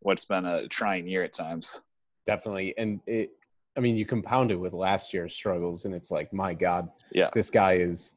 what's 0.00 0.24
been 0.24 0.44
a 0.44 0.68
trying 0.68 1.06
year 1.06 1.24
at 1.24 1.34
times. 1.34 1.80
Definitely, 2.26 2.74
and 2.78 3.00
it. 3.06 3.30
I 3.76 3.80
mean, 3.80 3.94
you 3.94 4.06
compound 4.06 4.50
it 4.50 4.56
with 4.56 4.72
last 4.72 5.12
year's 5.12 5.34
struggles, 5.34 5.84
and 5.84 5.94
it's 5.94 6.10
like, 6.10 6.32
my 6.32 6.54
God, 6.54 6.88
yeah, 7.12 7.28
this 7.34 7.50
guy 7.50 7.72
is 7.72 8.14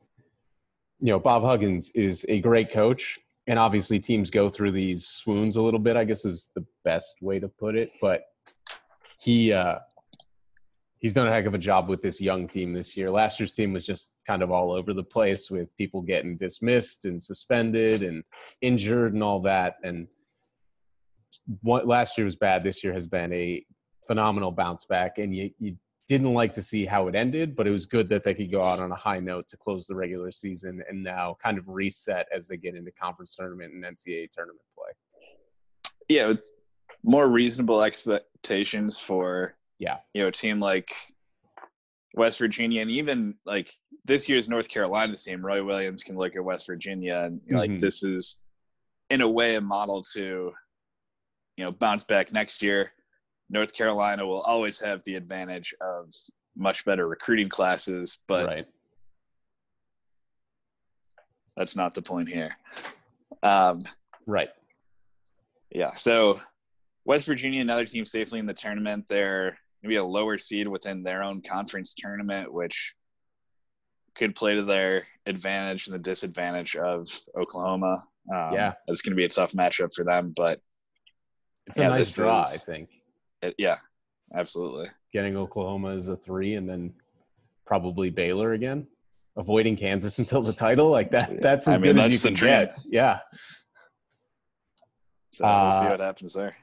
you 1.00 1.12
know, 1.12 1.20
Bob 1.20 1.44
Huggins 1.44 1.90
is 1.92 2.26
a 2.30 2.40
great 2.40 2.72
coach. 2.72 3.20
And 3.48 3.58
obviously, 3.58 4.00
teams 4.00 4.30
go 4.30 4.48
through 4.48 4.74
these 4.74 5.08
swoons 5.08 5.56
a 5.56 5.62
little 5.62 5.80
bit, 5.80 5.96
I 5.96 6.04
guess 6.04 6.24
is 6.24 6.52
the 6.56 6.66
best 6.86 7.18
way 7.22 7.40
to 7.40 7.48
put 7.48 7.76
it. 7.76 7.90
But 8.00 8.22
he, 9.20 9.52
uh, 9.52 9.80
he's 11.00 11.16
done 11.16 11.28
a 11.28 11.32
heck 11.32 11.46
of 11.46 11.56
a 11.56 11.60
job 11.60 11.90
with 11.90 12.02
this 12.02 12.22
young 12.22 12.48
team 12.48 12.74
this 12.74 12.96
year. 12.96 13.10
Last 13.10 13.40
year's 13.40 13.54
team 13.54 13.74
was 13.74 13.88
just 13.88 14.12
kind 14.28 14.44
of 14.44 14.52
all 14.52 14.72
over 14.72 14.94
the 14.94 15.04
place 15.04 15.50
with 15.50 15.76
people 15.78 16.02
getting 16.02 16.38
dismissed 16.38 17.06
and 17.06 17.20
suspended 17.20 18.04
and 18.04 18.24
injured 18.62 19.14
and 19.14 19.24
all 19.24 19.42
that. 19.42 19.76
And 19.84 20.08
what 21.62 21.88
last 21.88 22.18
year 22.18 22.26
was 22.26 22.36
bad. 22.36 22.62
This 22.62 22.84
year 22.84 22.94
has 22.94 23.08
been 23.08 23.34
a 23.34 23.66
phenomenal 24.06 24.52
bounce 24.52 24.86
back. 24.86 25.18
And 25.18 25.34
you, 25.34 25.50
you 25.58 25.76
didn't 26.10 26.34
like 26.34 26.52
to 26.54 26.64
see 26.64 26.88
how 26.88 27.08
it 27.08 27.14
ended, 27.14 27.56
but 27.56 27.68
it 27.68 27.70
was 27.70 27.86
good 27.86 28.10
that 28.10 28.24
they 28.24 28.34
could 28.34 28.52
go 28.52 28.66
out 28.66 28.80
on 28.80 28.92
a 28.92 28.96
high 28.96 29.20
note 29.20 29.48
to 29.48 29.56
close 29.56 29.86
the 29.86 29.94
regular 29.94 30.32
season 30.32 30.82
and 30.90 31.04
now 31.04 31.38
kind 31.42 31.60
of 31.60 31.70
reset 31.70 32.26
as 32.36 32.48
they 32.48 32.58
get 32.58 32.76
into 32.76 32.92
conference 32.92 33.36
tournament 33.36 33.76
and 33.76 33.84
NCAA 33.84 34.32
tournament 34.32 34.66
play. 34.76 34.92
Yeah, 36.10 36.32
it's 36.32 36.52
more 37.06 37.28
reasonable 37.28 37.84
expectations 37.84 39.00
for 39.00 39.56
yeah, 39.78 39.98
you 40.16 40.24
know, 40.24 40.30
a 40.30 40.32
team 40.32 40.60
like 40.60 40.92
West 42.16 42.40
Virginia 42.40 42.82
and 42.82 42.90
even 42.90 43.36
like 43.46 43.72
this 44.06 44.28
year's 44.28 44.50
North 44.50 44.68
Carolina 44.68 45.16
team, 45.16 45.46
Roy 45.46 45.64
Williams 45.64 46.04
can 46.04 46.18
look 46.18 46.36
at 46.36 46.44
West 46.44 46.66
Virginia 46.66 47.22
and 47.26 47.40
you 47.46 47.54
know, 47.54 47.62
mm-hmm. 47.62 47.74
like 47.74 47.80
this 47.80 48.02
is 48.02 48.38
in 49.12 49.22
a 49.22 49.30
way 49.30 49.56
a 49.56 49.62
model 49.62 50.02
to 50.14 50.52
you 51.56 51.64
know 51.64 51.72
bounce 51.72 52.04
back 52.04 52.34
next 52.34 52.64
year. 52.64 52.94
North 53.50 53.74
Carolina 53.74 54.26
will 54.26 54.42
always 54.42 54.80
have 54.80 55.04
the 55.06 55.16
advantage 55.16 55.74
of 55.82 56.14
much 56.56 56.86
better 56.86 57.08
recruiting 57.08 57.50
classes, 57.50 58.20
but 58.28 58.46
right. 58.46 58.68
that's 61.56 61.76
not 61.76 61.94
the 61.94 62.02
point 62.02 62.30
here. 62.30 62.56
Um, 63.42 63.86
right. 64.26 64.50
Yeah. 65.72 65.90
So 65.90 66.40
West 67.06 67.26
Virginia, 67.26 67.62
another 67.62 67.86
team 67.86 68.06
safely 68.06 68.40
in 68.40 68.46
the 68.46 68.54
tournament. 68.54 69.08
They're 69.08 69.58
maybe 69.82 69.96
a 69.96 70.04
lower 70.04 70.38
seed 70.38 70.68
within 70.68 71.04
their 71.04 71.24
own 71.24 71.42
conference 71.42 71.94
tournament, 71.94 72.52
which 72.54 72.94
could 74.16 74.36
play 74.36 74.56
to 74.56 74.64
their 74.64 75.08
advantage 75.26 75.88
and 75.88 75.94
the 75.94 76.00
disadvantage 76.00 76.76
of 76.76 77.08
Oklahoma. 77.40 78.04
Um, 78.34 78.54
yeah, 78.54 78.74
it's 78.88 79.02
going 79.02 79.12
to 79.12 79.16
be 79.16 79.26
a 79.26 79.30
tough 79.30 79.54
matchup 79.54 79.94
for 79.96 80.04
them, 80.04 80.34
but 80.36 80.60
it's 81.66 81.80
a 81.80 81.88
nice 81.88 82.16
draw, 82.16 82.42
is, 82.42 82.62
I 82.62 82.72
think. 82.72 82.90
It, 83.42 83.56
yeah, 83.58 83.78
absolutely. 84.36 84.88
Getting 85.14 85.38
Oklahoma 85.38 85.96
as 85.96 86.08
a 86.08 86.16
three, 86.16 86.56
and 86.56 86.70
then 86.70 86.94
probably 87.66 88.10
Baylor 88.10 88.54
again, 88.54 88.88
avoiding 89.38 89.76
Kansas 89.76 90.20
until 90.20 90.42
the 90.42 90.54
title. 90.54 90.90
Like 90.90 91.12
that. 91.12 91.42
That's 91.42 91.68
as 91.68 91.76
I 91.76 91.78
mean, 91.78 91.94
good 91.94 92.04
as 92.04 92.14
you 92.14 92.20
can 92.20 92.34
dream. 92.34 92.52
get. 92.52 92.80
Yeah. 92.90 93.20
So 95.32 95.46
we'll 95.46 95.72
see 95.72 95.86
uh, 95.86 95.92
what 95.92 96.00
happens 96.00 96.34
there. 96.34 96.56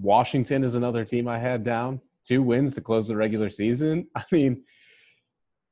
Washington 0.00 0.64
is 0.64 0.74
another 0.74 1.04
team 1.04 1.28
I 1.28 1.38
had 1.38 1.64
down. 1.64 2.00
Two 2.24 2.42
wins 2.42 2.74
to 2.74 2.80
close 2.80 3.08
the 3.08 3.16
regular 3.16 3.48
season. 3.48 4.08
I 4.14 4.24
mean, 4.32 4.64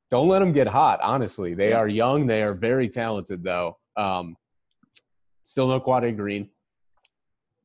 don't 0.09 0.27
let 0.27 0.39
them 0.39 0.53
get 0.53 0.67
hot. 0.67 0.99
Honestly, 1.01 1.53
they 1.53 1.69
yeah. 1.69 1.77
are 1.77 1.87
young. 1.87 2.25
They 2.25 2.41
are 2.43 2.53
very 2.53 2.89
talented, 2.89 3.43
though. 3.43 3.77
Um, 3.97 4.37
still 5.43 5.67
no 5.67 5.79
Quade 5.79 6.15
Green, 6.15 6.49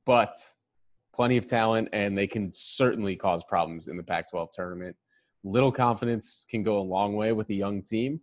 but 0.06 0.36
plenty 1.20 1.36
of 1.36 1.44
talent, 1.44 1.86
and 1.92 2.16
they 2.16 2.26
can 2.26 2.50
certainly 2.50 3.14
cause 3.14 3.44
problems 3.44 3.88
in 3.88 3.96
the 3.98 4.02
Pac-12 4.02 4.50
tournament. 4.52 4.96
Little 5.44 5.70
confidence 5.70 6.46
can 6.48 6.62
go 6.62 6.78
a 6.78 6.80
long 6.80 7.14
way 7.14 7.32
with 7.32 7.50
a 7.50 7.54
young 7.54 7.82
team, 7.82 8.22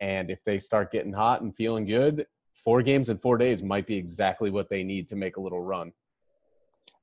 and 0.00 0.30
if 0.30 0.44
they 0.44 0.58
start 0.58 0.92
getting 0.92 1.14
hot 1.14 1.40
and 1.40 1.56
feeling 1.56 1.86
good, 1.86 2.26
four 2.52 2.82
games 2.82 3.08
in 3.08 3.16
four 3.16 3.38
days 3.38 3.62
might 3.62 3.86
be 3.86 3.96
exactly 3.96 4.50
what 4.50 4.68
they 4.68 4.84
need 4.84 5.08
to 5.08 5.16
make 5.16 5.38
a 5.38 5.40
little 5.40 5.62
run. 5.62 5.94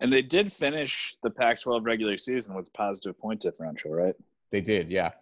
And 0.01 0.13
they 0.13 0.21
did 0.21 0.53
finish 0.53 1.15
the 1.23 1.31
Pac-12 1.31 1.83
regular 1.83 2.15
season 2.15 2.53
with 2.53 2.71
positive 2.73 3.17
point 3.17 3.39
differential, 3.39 3.89
right? 3.89 4.13
They 4.51 4.61
did, 4.61 4.91
yeah. 4.91 5.13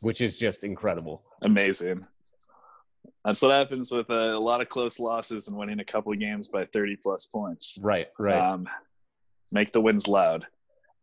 Which 0.00 0.20
is 0.20 0.38
just 0.38 0.64
incredible. 0.64 1.22
Amazing. 1.40 2.06
That's 3.24 3.40
what 3.40 3.52
happens 3.52 3.92
with 3.92 4.10
a, 4.10 4.34
a 4.34 4.38
lot 4.38 4.60
of 4.60 4.68
close 4.68 4.98
losses 4.98 5.48
and 5.48 5.56
winning 5.56 5.80
a 5.80 5.84
couple 5.84 6.12
of 6.12 6.18
games 6.18 6.48
by 6.48 6.64
30 6.66 6.96
plus 7.02 7.26
points. 7.26 7.78
Right, 7.80 8.08
right. 8.18 8.36
Um, 8.36 8.68
make 9.52 9.72
the 9.72 9.80
wins 9.80 10.08
loud. 10.08 10.46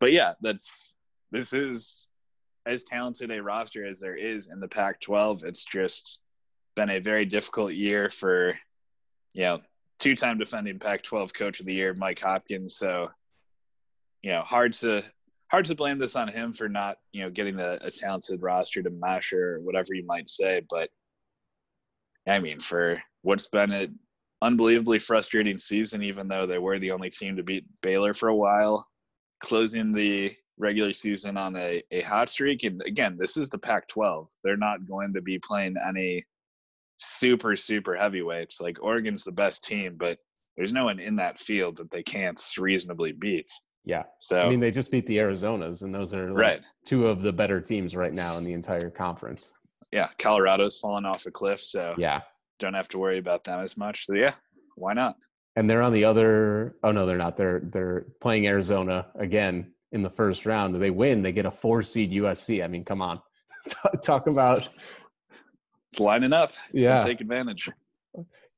But 0.00 0.12
yeah, 0.12 0.34
that's 0.40 0.96
this 1.30 1.52
is 1.52 2.08
as 2.66 2.82
talented 2.82 3.30
a 3.30 3.42
roster 3.42 3.86
as 3.86 4.00
there 4.00 4.16
is 4.16 4.48
in 4.48 4.60
the 4.60 4.68
Pac-12. 4.68 5.44
It's 5.44 5.64
just 5.64 6.22
been 6.76 6.90
a 6.90 7.00
very 7.00 7.24
difficult 7.24 7.72
year 7.72 8.10
for 8.10 8.54
you 9.32 9.42
know 9.42 9.60
two-time 9.98 10.38
defending 10.38 10.78
Pac-12 10.78 11.34
Coach 11.34 11.60
of 11.60 11.66
the 11.66 11.74
Year, 11.74 11.94
Mike 11.94 12.20
Hopkins. 12.20 12.76
So, 12.76 13.10
you 14.22 14.32
know, 14.32 14.40
hard 14.40 14.72
to 14.74 15.04
hard 15.50 15.66
to 15.66 15.74
blame 15.74 15.98
this 15.98 16.16
on 16.16 16.28
him 16.28 16.52
for 16.52 16.68
not, 16.68 16.98
you 17.12 17.22
know, 17.22 17.30
getting 17.30 17.58
a, 17.58 17.78
a 17.82 17.90
talented 17.90 18.40
roster 18.40 18.82
to 18.82 18.90
mesh 18.90 19.32
or 19.32 19.60
whatever 19.60 19.94
you 19.94 20.06
might 20.06 20.28
say. 20.28 20.62
But 20.70 20.90
I 22.30 22.38
mean, 22.38 22.60
for 22.60 23.02
what's 23.22 23.46
been 23.46 23.72
an 23.72 23.98
unbelievably 24.42 25.00
frustrating 25.00 25.58
season, 25.58 26.02
even 26.02 26.28
though 26.28 26.46
they 26.46 26.58
were 26.58 26.78
the 26.78 26.92
only 26.92 27.10
team 27.10 27.36
to 27.36 27.42
beat 27.42 27.64
Baylor 27.82 28.14
for 28.14 28.28
a 28.28 28.36
while, 28.36 28.86
closing 29.40 29.92
the 29.92 30.32
regular 30.58 30.92
season 30.92 31.36
on 31.36 31.56
a, 31.56 31.82
a 31.90 32.02
hot 32.02 32.28
streak. 32.28 32.62
And 32.64 32.82
again, 32.82 33.16
this 33.18 33.36
is 33.36 33.50
the 33.50 33.58
Pac 33.58 33.88
12. 33.88 34.30
They're 34.44 34.56
not 34.56 34.86
going 34.86 35.12
to 35.14 35.22
be 35.22 35.38
playing 35.38 35.76
any 35.86 36.24
super 36.98 37.56
super 37.56 37.96
heavyweights. 37.96 38.60
Like 38.60 38.82
Oregon's 38.82 39.24
the 39.24 39.32
best 39.32 39.64
team, 39.64 39.96
but 39.98 40.18
there's 40.56 40.72
no 40.72 40.84
one 40.84 41.00
in 41.00 41.16
that 41.16 41.38
field 41.38 41.78
that 41.78 41.90
they 41.90 42.02
can't 42.02 42.40
reasonably 42.58 43.12
beat. 43.12 43.48
Yeah. 43.84 44.02
So 44.18 44.42
I 44.42 44.48
mean, 44.48 44.60
they 44.60 44.70
just 44.70 44.90
beat 44.90 45.06
the 45.06 45.16
Arizonas, 45.16 45.82
and 45.82 45.94
those 45.94 46.12
are 46.12 46.30
like 46.30 46.36
right. 46.36 46.60
two 46.84 47.06
of 47.06 47.22
the 47.22 47.32
better 47.32 47.60
teams 47.60 47.96
right 47.96 48.12
now 48.12 48.36
in 48.36 48.44
the 48.44 48.52
entire 48.52 48.90
conference. 48.90 49.54
Yeah, 49.92 50.08
Colorado's 50.18 50.78
fallen 50.78 51.04
off 51.04 51.26
a 51.26 51.30
cliff, 51.30 51.60
so 51.60 51.94
yeah, 51.98 52.20
don't 52.58 52.74
have 52.74 52.88
to 52.88 52.98
worry 52.98 53.18
about 53.18 53.44
them 53.44 53.60
as 53.60 53.76
much. 53.76 54.06
So 54.06 54.14
yeah, 54.14 54.34
why 54.76 54.92
not? 54.92 55.16
And 55.56 55.68
they're 55.68 55.82
on 55.82 55.92
the 55.92 56.04
other. 56.04 56.76
Oh 56.82 56.92
no, 56.92 57.06
they're 57.06 57.18
not. 57.18 57.36
They're 57.36 57.60
they're 57.64 58.06
playing 58.20 58.46
Arizona 58.46 59.06
again 59.18 59.72
in 59.92 60.02
the 60.02 60.10
first 60.10 60.46
round. 60.46 60.76
They 60.76 60.90
win. 60.90 61.22
They 61.22 61.32
get 61.32 61.46
a 61.46 61.50
four 61.50 61.82
seed 61.82 62.12
USC. 62.12 62.62
I 62.64 62.68
mean, 62.68 62.84
come 62.84 63.02
on, 63.02 63.20
talk 64.02 64.26
about 64.26 64.68
it's 65.90 66.00
lining 66.00 66.32
up. 66.32 66.52
Yeah, 66.72 66.98
take 66.98 67.20
advantage. 67.20 67.68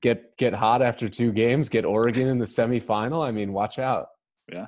Get 0.02 0.36
get 0.36 0.52
hot 0.52 0.82
after 0.82 1.08
two 1.08 1.32
games. 1.32 1.68
Get 1.68 1.84
Oregon 1.84 2.28
in 2.28 2.38
the 2.38 2.44
semifinal. 2.44 3.26
I 3.26 3.30
mean, 3.30 3.52
watch 3.52 3.78
out. 3.78 4.08
Yeah. 4.52 4.66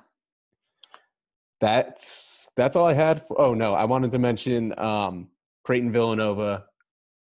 That's 1.60 2.50
that's 2.56 2.76
all 2.76 2.86
I 2.86 2.92
had. 2.92 3.26
For, 3.26 3.40
oh 3.40 3.54
no, 3.54 3.74
I 3.74 3.84
wanted 3.84 4.10
to 4.12 4.18
mention 4.18 4.78
um, 4.78 5.28
Creighton 5.64 5.90
Villanova. 5.90 6.66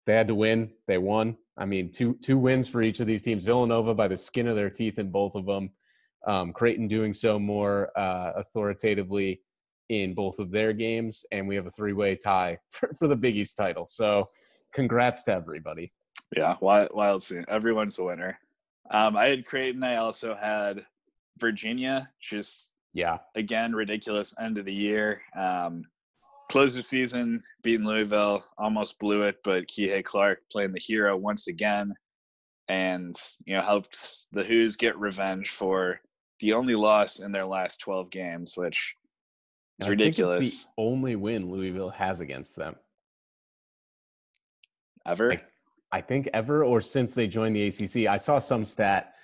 They 0.06 0.14
had 0.14 0.28
to 0.28 0.34
win. 0.34 0.70
They 0.86 0.98
won. 0.98 1.36
I 1.58 1.64
mean, 1.66 1.90
two 1.90 2.16
two 2.22 2.38
wins 2.38 2.68
for 2.68 2.82
each 2.82 3.00
of 3.00 3.06
these 3.06 3.24
teams. 3.24 3.44
Villanova 3.44 3.94
by 3.94 4.08
the 4.08 4.16
skin 4.16 4.46
of 4.46 4.56
their 4.56 4.70
teeth 4.70 4.98
in 4.98 5.10
both 5.10 5.34
of 5.34 5.44
them. 5.44 5.70
Um, 6.26 6.52
Creighton 6.52 6.88
doing 6.88 7.12
so 7.12 7.38
more 7.38 7.90
uh, 7.98 8.32
authoritatively 8.36 9.40
in 9.88 10.14
both 10.14 10.38
of 10.38 10.50
their 10.50 10.72
games, 10.72 11.24
and 11.32 11.48
we 11.48 11.56
have 11.56 11.66
a 11.66 11.70
three 11.70 11.92
way 11.92 12.14
tie 12.16 12.58
for, 12.70 12.92
for 12.94 13.08
the 13.08 13.16
Big 13.16 13.36
East 13.36 13.56
title. 13.56 13.86
So 13.86 14.24
congrats 14.72 15.24
to 15.24 15.32
everybody. 15.32 15.92
Yeah, 16.36 16.56
wild, 16.60 16.90
wild 16.92 17.24
scene. 17.24 17.44
Everyone's 17.48 17.98
a 17.98 18.04
winner. 18.04 18.38
Um, 18.90 19.16
I 19.16 19.26
had 19.26 19.46
Creighton. 19.46 19.82
I 19.82 19.96
also 19.96 20.34
had 20.34 20.84
Virginia. 21.38 22.10
Just 22.22 22.72
yeah, 22.92 23.18
again, 23.34 23.74
ridiculous 23.74 24.34
end 24.40 24.58
of 24.58 24.64
the 24.64 24.74
year. 24.74 25.22
Um, 25.36 25.84
closed 26.48 26.76
the 26.76 26.82
season, 26.82 27.42
beating 27.62 27.86
Louisville, 27.86 28.42
almost 28.56 28.98
blew 28.98 29.22
it, 29.22 29.36
but 29.44 29.66
Kihei 29.66 30.04
Clark 30.04 30.40
playing 30.50 30.72
the 30.72 30.80
hero 30.80 31.16
once 31.16 31.48
again, 31.48 31.94
and 32.68 33.14
you 33.44 33.54
know 33.54 33.62
helped 33.62 34.26
the 34.32 34.44
Hoos 34.44 34.76
get 34.76 34.98
revenge 34.98 35.50
for 35.50 36.00
the 36.40 36.52
only 36.52 36.74
loss 36.74 37.20
in 37.20 37.32
their 37.32 37.46
last 37.46 37.80
twelve 37.80 38.10
games, 38.10 38.54
which 38.56 38.94
is 39.80 39.86
I 39.86 39.90
ridiculous. 39.90 40.64
the 40.64 40.70
only 40.78 41.16
win 41.16 41.50
Louisville 41.50 41.90
has 41.90 42.20
against 42.20 42.56
them 42.56 42.76
ever. 45.06 45.32
I, 45.32 45.42
I 45.92 46.00
think 46.00 46.28
ever 46.32 46.64
or 46.64 46.80
since 46.80 47.14
they 47.14 47.26
joined 47.26 47.56
the 47.56 47.66
ACC. 47.66 48.08
I 48.08 48.16
saw 48.16 48.38
some 48.38 48.64
stat. 48.64 49.14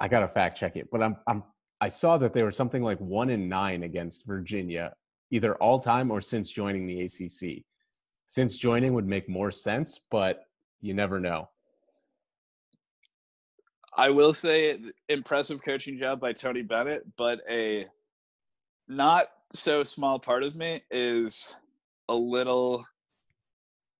I 0.00 0.08
gotta 0.08 0.28
fact 0.28 0.58
check 0.58 0.76
it, 0.76 0.88
but 0.90 1.02
I'm 1.02 1.16
I'm 1.26 1.42
I 1.80 1.88
saw 1.88 2.18
that 2.18 2.32
they 2.32 2.42
were 2.42 2.52
something 2.52 2.82
like 2.82 2.98
one 2.98 3.30
in 3.30 3.48
nine 3.48 3.84
against 3.84 4.26
Virginia, 4.26 4.92
either 5.30 5.54
all 5.56 5.78
time 5.78 6.10
or 6.10 6.20
since 6.20 6.50
joining 6.50 6.86
the 6.86 7.02
ACC. 7.02 7.64
Since 8.26 8.58
joining 8.58 8.94
would 8.94 9.06
make 9.06 9.28
more 9.28 9.50
sense, 9.50 10.00
but 10.10 10.44
you 10.80 10.94
never 10.94 11.18
know. 11.20 11.48
I 13.96 14.10
will 14.10 14.32
say 14.32 14.78
impressive 15.08 15.62
coaching 15.62 15.98
job 15.98 16.20
by 16.20 16.32
Tony 16.32 16.62
Bennett, 16.62 17.02
but 17.16 17.40
a 17.50 17.86
not 18.86 19.28
so 19.52 19.82
small 19.82 20.18
part 20.18 20.44
of 20.44 20.54
me 20.54 20.82
is 20.90 21.56
a 22.08 22.14
little 22.14 22.84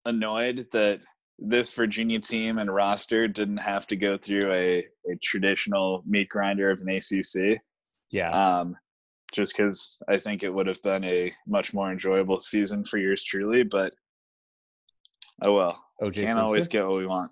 annoyed 0.05 0.67
that 0.73 1.01
this 1.38 1.73
Virginia 1.73 2.21
team 2.21 2.59
and 2.59 2.73
roster 2.73 3.29
didn't 3.29 3.59
have 3.59 3.87
to 3.87 3.97
go 3.97 4.17
through 4.17 4.53
a, 4.53 4.79
a 5.11 5.17
traditional 5.23 6.03
meat 6.07 6.29
grinder 6.29 6.71
of 6.71 6.81
an 6.81 6.88
ACC. 6.88 7.61
Yeah. 8.11 8.31
Um, 8.31 8.77
just 9.33 9.57
because 9.57 10.03
I 10.09 10.19
think 10.19 10.43
it 10.43 10.51
would 10.53 10.67
have 10.67 10.83
been 10.83 11.05
a 11.05 11.33
much 11.47 11.75
more 11.75 11.91
enjoyable 11.93 12.41
season 12.41 12.85
for 12.85 12.99
yours 12.99 13.23
truly. 13.23 13.62
But 13.62 13.95
oh 15.43 15.55
well, 15.55 15.85
OJ 16.01 16.14
can't 16.14 16.14
Simpson? 16.14 16.38
always 16.38 16.69
get 16.69 16.87
what 16.87 16.97
we 16.99 17.07
want. 17.07 17.31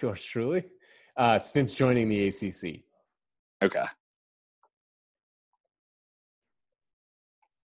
yours 0.00 0.22
truly. 0.22 0.64
Uh, 1.16 1.38
since 1.38 1.74
joining 1.74 2.08
the 2.08 2.28
ACC. 2.28 2.82
Okay, 3.62 3.84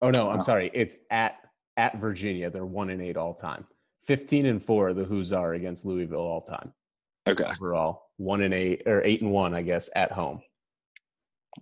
Oh 0.01 0.09
no, 0.09 0.29
I'm 0.29 0.37
Wow. 0.37 0.41
sorry. 0.43 0.71
It's 0.73 0.95
at 1.11 1.33
at 1.77 1.97
Virginia. 1.99 2.49
They're 2.49 2.65
one 2.65 2.89
and 2.89 3.01
eight 3.01 3.17
all 3.17 3.33
time. 3.33 3.65
Fifteen 4.03 4.45
and 4.45 4.63
four. 4.63 4.93
The 4.93 5.03
Hoos 5.03 5.31
are 5.33 5.53
against 5.53 5.85
Louisville 5.85 6.19
all 6.19 6.41
time 6.41 6.73
okay, 7.27 7.45
overall. 7.45 8.03
One 8.17 8.41
and 8.41 8.53
eight 8.53 8.83
or 8.85 9.03
eight 9.03 9.21
and 9.21 9.31
one, 9.31 9.53
I 9.53 9.61
guess, 9.61 9.89
at 9.95 10.11
home. 10.11 10.41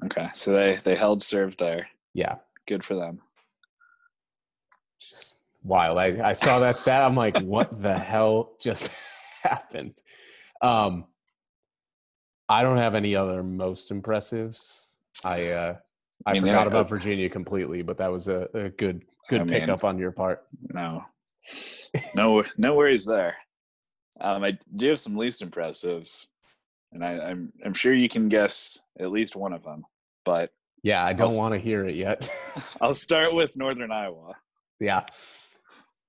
Okay. 0.06 0.28
So 0.34 0.52
they 0.52 0.76
they 0.76 0.96
held 0.96 1.24
serve 1.24 1.58
there. 1.58 1.88
Yeah, 2.14 2.36
Good 2.68 2.84
for 2.84 2.96
them. 2.96 3.22
just 5.00 5.38
wild. 5.64 5.98
I, 5.98 6.30
I 6.30 6.34
saw 6.34 6.60
that 6.60 6.78
stat. 6.78 7.04
I'm 7.04 7.16
like, 7.16 7.40
what 7.42 7.82
the 7.82 7.98
hell 7.98 8.52
just 8.60 8.90
happened? 9.44 9.96
Um, 10.62 11.06
I 12.48 12.64
don't 12.64 12.78
have 12.78 12.96
any 12.96 13.16
other 13.16 13.44
most 13.44 13.92
impressives. 13.92 14.92
I 15.24 15.50
uh, 15.50 15.76
I, 16.26 16.32
I 16.32 16.34
mean, 16.34 16.44
forgot 16.44 16.68
about 16.68 16.90
Virginia 16.90 17.30
completely, 17.30 17.82
but 17.82 17.98
that 17.98 18.12
was 18.12 18.28
a, 18.28 18.48
a 18.54 18.70
good 18.70 19.04
good 19.30 19.42
I 19.42 19.44
mean- 19.44 19.60
pickup 19.62 19.84
on 19.84 19.98
your 19.98 20.12
part. 20.12 20.46
No, 20.74 21.04
no, 22.16 22.44
no 22.58 22.76
worries 22.76 23.06
there. 23.06 23.36
Um, 24.22 24.44
I 24.44 24.58
do 24.76 24.90
have 24.90 25.00
some 25.00 25.16
least 25.16 25.42
impressives, 25.42 26.28
and 26.92 27.04
I, 27.04 27.20
I'm 27.20 27.52
I'm 27.66 27.74
sure 27.74 27.94
you 27.94 28.10
can 28.10 28.30
guess 28.30 28.80
at 29.00 29.12
least 29.12 29.36
one 29.36 29.54
of 29.54 29.64
them. 29.64 29.84
But 30.26 30.52
Yeah, 30.84 31.04
I 31.04 31.14
don't 31.14 31.36
want 31.38 31.54
to 31.54 31.60
hear 31.60 31.86
it 31.88 31.96
yet. 31.96 32.30
I'll 32.82 32.94
start 32.94 33.34
with 33.34 33.56
Northern 33.58 33.92
Iowa. 33.92 34.34
yeah, 34.80 35.06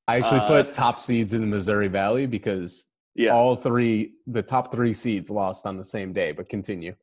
I 0.08 0.16
actually 0.18 0.40
Uh, 0.40 0.46
put 0.62 0.72
top 0.72 1.00
seeds 1.00 1.34
in 1.34 1.40
the 1.40 1.46
Missouri 1.46 1.88
Valley 1.88 2.26
because 2.26 2.86
Yeah, 3.14 3.32
all 3.34 3.56
three, 3.56 4.12
the 4.26 4.42
top 4.42 4.72
three 4.72 4.92
seeds, 4.92 5.30
lost 5.30 5.66
on 5.66 5.76
the 5.76 5.84
same 5.84 6.12
day. 6.12 6.32
But 6.32 6.48
continue. 6.48 6.94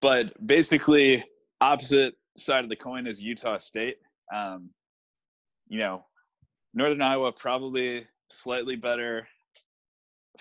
but 0.00 0.34
basically 0.46 1.24
opposite 1.60 2.14
side 2.36 2.64
of 2.64 2.70
the 2.70 2.76
coin 2.76 3.06
is 3.06 3.22
Utah 3.22 3.58
State. 3.58 3.96
Um, 4.34 4.70
you 5.68 5.78
know, 5.78 6.04
Northern 6.74 7.02
Iowa 7.02 7.32
probably 7.32 8.04
slightly 8.30 8.76
better 8.76 9.26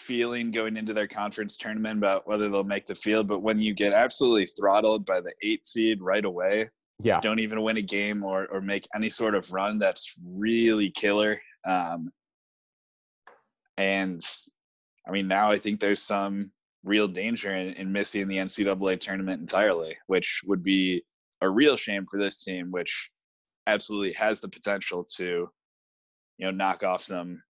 feeling 0.02 0.52
going 0.52 0.78
into 0.78 0.94
their 0.94 1.08
conference 1.08 1.56
tournament 1.58 1.98
about 1.98 2.28
whether 2.28 2.50
they'll 2.50 2.64
make 2.64 2.86
the 2.86 2.96
field. 2.96 3.28
But 3.28 3.40
when 3.42 3.60
you 3.60 3.74
get 3.74 3.94
absolutely 3.94 4.48
throttled 4.48 5.06
by 5.06 5.22
the 5.22 5.34
eight 5.44 5.66
seed 5.66 6.02
right 6.02 6.26
away, 6.26 6.70
Yeah, 7.00 7.20
don't 7.22 7.40
even 7.40 7.62
win 7.62 7.78
a 7.78 7.82
game 7.82 8.24
or 8.24 8.48
or 8.48 8.62
make 8.62 8.88
any 8.96 9.10
sort 9.10 9.36
of 9.36 9.52
run, 9.52 9.80
that's 9.80 10.14
really 10.26 10.90
killer. 10.90 11.40
Um, 11.66 12.12
and 13.78 14.22
I 15.08 15.12
mean, 15.12 15.28
now 15.28 15.52
I 15.52 15.58
think 15.58 15.80
there's 15.80 16.02
some 16.02 16.52
real 16.84 17.08
danger 17.08 17.56
in, 17.56 17.74
in 17.74 17.92
missing 17.92 18.28
the 18.28 18.38
NCAA 18.38 19.00
tournament 19.00 19.42
entirely, 19.42 19.96
which 20.08 20.42
would 20.46 20.64
be 20.64 21.04
a 21.42 21.50
real 21.50 21.76
shame 21.76 22.06
for 22.10 22.20
this 22.20 22.44
team, 22.44 22.72
which 22.72 23.10
absolutely 23.68 24.14
has 24.14 24.40
the 24.40 24.50
potential 24.50 25.04
to, 25.18 25.50
you 26.38 26.46
know, 26.46 26.52
knock 26.52 26.84
off 26.84 27.02
some 27.04 27.42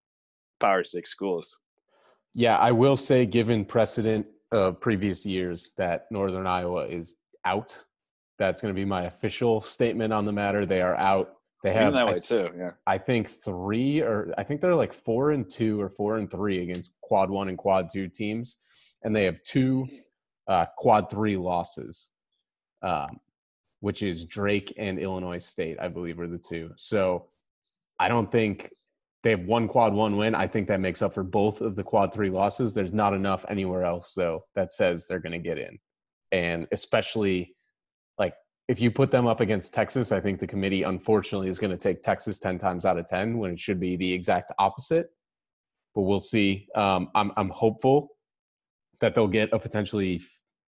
Power 0.61 0.85
Six 0.85 1.11
schools. 1.11 1.61
Yeah, 2.35 2.57
I 2.57 2.71
will 2.73 2.97
say, 2.97 3.27
given 3.27 3.65
precedent 3.65 4.27
of 4.53 4.81
previous 4.81 5.27
years, 5.27 5.73
that 5.79 6.07
Northern 6.11 6.47
Iowa 6.47 6.87
is 6.87 7.17
out. 7.45 7.77
That's 8.39 8.61
going 8.61 8.75
to 8.75 8.79
be 8.79 8.85
my 8.85 9.05
official 9.05 9.61
statement 9.61 10.13
on 10.13 10.25
the 10.25 10.33
matter. 10.33 10.65
They 10.65 10.81
are 10.81 10.97
out. 11.05 11.35
They 11.63 11.75
have, 11.75 11.93
that 11.93 12.09
I, 12.09 12.13
way 12.13 12.21
too, 12.21 12.49
yeah. 12.57 12.71
I 12.87 12.97
think, 12.97 13.29
three 13.29 14.01
or 14.01 14.33
I 14.39 14.45
think 14.45 14.63
they're 14.63 14.75
like 14.75 14.95
four 14.95 15.33
and 15.33 15.49
two 15.49 15.79
or 15.81 15.91
four 15.91 16.17
and 16.17 16.31
three 16.31 16.63
against 16.63 16.99
quad 17.03 17.29
one 17.29 17.49
and 17.49 17.59
quad 17.59 17.89
two 17.93 18.09
teams, 18.09 18.57
and 19.03 19.15
they 19.15 19.25
have 19.25 19.43
two 19.43 19.87
uh, 20.49 20.65
quad 20.79 21.11
three 21.11 21.37
losses, 21.37 22.11
um, 22.83 23.21
which 23.81 24.03
is 24.03 24.25
Drake 24.25 24.73
and 24.79 24.99
Illinois 24.99 25.39
State, 25.39 25.77
I 25.79 25.89
believe, 25.89 26.19
are 26.19 26.27
the 26.27 26.39
two. 26.39 26.71
So 26.77 27.27
I 27.99 28.09
don't 28.09 28.33
think 28.33 28.71
they 29.23 29.31
have 29.31 29.45
one 29.45 29.69
quad 29.69 29.93
one 29.93 30.17
win. 30.17 30.35
I 30.35 30.47
think 30.47 30.69
that 30.69 30.81
makes 30.81 31.03
up 31.03 31.13
for 31.13 31.23
both 31.23 31.61
of 31.61 31.77
the 31.77 31.83
quad 31.83 32.13
three 32.13 32.31
losses. 32.31 32.73
There's 32.73 32.95
not 32.95 33.13
enough 33.15 33.45
anywhere 33.49 33.85
else 33.85 34.15
though 34.15 34.45
that 34.55 34.73
says 34.73 35.07
they're 35.07 35.19
going 35.21 35.33
to 35.33 35.39
get 35.39 35.59
in, 35.59 35.79
and 36.33 36.67
especially 36.73 37.55
like 38.19 38.35
if 38.69 38.81
you 38.81 38.91
put 38.91 39.11
them 39.11 39.27
up 39.27 39.41
against 39.41 39.75
Texas, 39.75 40.13
I 40.13 40.21
think 40.21 40.39
the 40.39 40.47
committee 40.47 40.85
unfortunately 40.85 41.49
is 41.49 41.59
going 41.59 41.71
to 41.71 41.77
take 41.77 42.01
Texas 42.03 42.39
ten 42.39 42.57
times 42.59 42.87
out 42.87 42.99
of 42.99 43.07
ten 43.07 43.39
when 43.39 43.51
it 43.51 43.59
should 43.61 43.81
be 43.81 43.97
the 43.97 44.13
exact 44.13 44.53
opposite. 44.59 45.09
But 45.95 46.03
we'll 46.03 46.21
see. 46.21 46.69
Um, 46.75 47.09
I'm 47.15 47.33
I'm 47.37 47.51
hopeful 47.51 48.11
that 49.01 49.15
they'll 49.15 49.29
get 49.29 49.53
a 49.53 49.59
potentially 49.59 50.21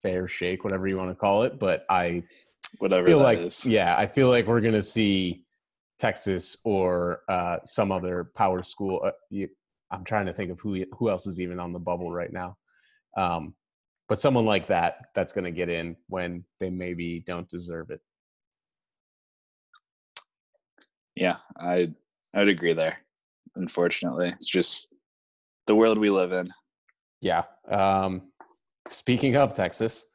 fair 0.04 0.28
shake, 0.28 0.64
whatever 0.64 0.88
you 0.88 0.98
want 0.98 1.10
to 1.10 1.16
call 1.16 1.44
it. 1.44 1.60
But 1.60 1.86
I 1.90 2.24
Whatever 2.80 3.06
feel 3.06 3.20
like 3.20 3.40
is. 3.40 3.66
yeah, 3.66 3.96
I 3.98 4.06
feel 4.08 4.30
like 4.30 4.46
we're 4.48 4.62
gonna 4.62 4.82
see 4.82 5.44
Texas 5.98 6.58
or 6.64 7.22
uh, 7.30 7.58
some 7.66 7.92
other 7.92 8.32
power 8.36 8.62
school. 8.62 9.02
Uh, 9.06 9.12
you, 9.30 9.50
I'm 9.92 10.04
trying 10.04 10.26
to 10.28 10.34
think 10.34 10.52
of 10.52 10.60
who 10.60 10.84
who 10.98 11.10
else 11.10 11.28
is 11.28 11.40
even 11.40 11.60
on 11.60 11.74
the 11.74 11.80
bubble 11.80 12.12
right 12.12 12.32
now, 12.32 12.58
um, 13.16 13.56
but 14.10 14.20
someone 14.20 14.46
like 14.46 14.68
that 14.68 15.08
that's 15.16 15.34
gonna 15.34 15.52
get 15.52 15.70
in 15.70 15.96
when 16.08 16.44
they 16.60 16.70
maybe 16.70 17.24
don't 17.26 17.50
deserve 17.50 17.90
it. 17.90 18.02
Yeah, 21.16 21.38
I 21.60 21.92
I 22.34 22.40
would 22.40 22.50
agree 22.50 22.74
there. 22.74 22.98
Unfortunately, 23.56 24.30
it's 24.30 24.48
just 24.48 24.94
the 25.66 25.76
world 25.76 25.98
we 25.98 26.10
live 26.10 26.32
in. 26.32 26.52
Yeah. 27.22 27.44
Um, 27.70 28.32
speaking 28.88 29.36
of 29.36 29.56
Texas, 29.56 30.06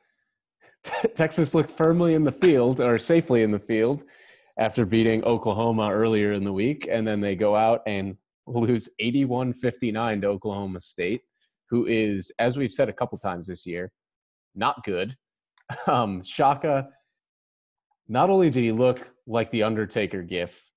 Texas 1.14 1.55
looked 1.55 1.71
firmly 1.71 2.14
in 2.14 2.23
the 2.23 2.33
field 2.33 2.81
or 2.81 2.99
safely 2.99 3.42
in 3.42 3.51
the 3.51 3.59
field 3.59 4.05
after 4.59 4.85
beating 4.85 5.25
Oklahoma 5.25 5.91
earlier 5.93 6.33
in 6.33 6.45
the 6.45 6.53
week. 6.53 6.88
And 6.91 7.07
then 7.07 7.21
they 7.21 7.35
go 7.37 7.57
out 7.57 7.83
and 7.87 8.17
lose 8.47 8.88
81 8.99 9.53
59 9.55 10.21
to 10.23 10.27
Oklahoma 10.29 10.81
State, 10.81 11.23
who 11.71 11.87
is, 11.87 12.33
as 12.38 12.57
we've 12.57 12.73
said 12.73 12.88
a 12.88 12.93
couple 12.93 13.19
times 13.19 13.49
this 13.49 13.67
year, 13.67 13.93
not 14.55 14.85
good. 14.85 15.17
Um, 15.87 16.23
Shaka, 16.23 16.91
not 18.07 18.29
only 18.29 18.51
did 18.51 18.62
he 18.62 18.73
look 18.73 19.09
like 19.27 19.51
the 19.51 19.62
Undertaker 19.62 20.23
gif, 20.23 20.71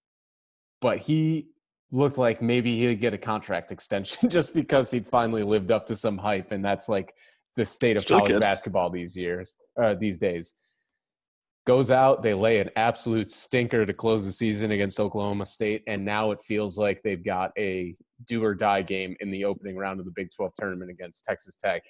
but 0.79 0.99
he 0.99 1.49
looked 1.91 2.17
like 2.17 2.41
maybe 2.41 2.77
he'd 2.77 3.01
get 3.01 3.13
a 3.13 3.17
contract 3.17 3.71
extension 3.73 4.29
just 4.29 4.53
because 4.53 4.91
he'd 4.91 5.05
finally 5.05 5.43
lived 5.43 5.69
up 5.69 5.85
to 5.87 5.95
some 5.97 6.17
hype, 6.17 6.53
and 6.53 6.63
that's 6.63 6.87
like 6.87 7.13
the 7.57 7.65
state 7.65 7.97
of 7.97 8.03
Still 8.03 8.19
college 8.19 8.33
good. 8.33 8.41
basketball 8.41 8.89
these 8.89 9.17
years, 9.17 9.57
uh, 9.81 9.95
these 9.95 10.17
days. 10.17 10.53
Goes 11.65 11.89
out, 11.89 12.21
they 12.21 12.35
lay 12.35 12.59
an 12.59 12.69
absolute 12.75 13.31
stinker 13.31 13.87
to 13.87 13.93
close 13.93 14.23
the 14.23 14.31
season 14.31 14.69
against 14.69 14.99
Oklahoma 14.99 15.47
State, 15.47 15.81
and 15.87 16.05
now 16.05 16.29
it 16.29 16.39
feels 16.43 16.77
like 16.77 17.01
they've 17.01 17.23
got 17.23 17.51
a 17.57 17.95
do 18.27 18.43
or 18.43 18.53
die 18.53 18.83
game 18.83 19.15
in 19.19 19.31
the 19.31 19.45
opening 19.45 19.75
round 19.75 19.99
of 19.99 20.05
the 20.05 20.11
Big 20.15 20.29
12 20.35 20.51
tournament 20.53 20.91
against 20.91 21.25
Texas 21.25 21.55
Tech, 21.55 21.81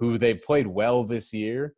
who 0.00 0.18
they've 0.18 0.42
played 0.42 0.66
well 0.66 1.04
this 1.04 1.32
year. 1.32 1.74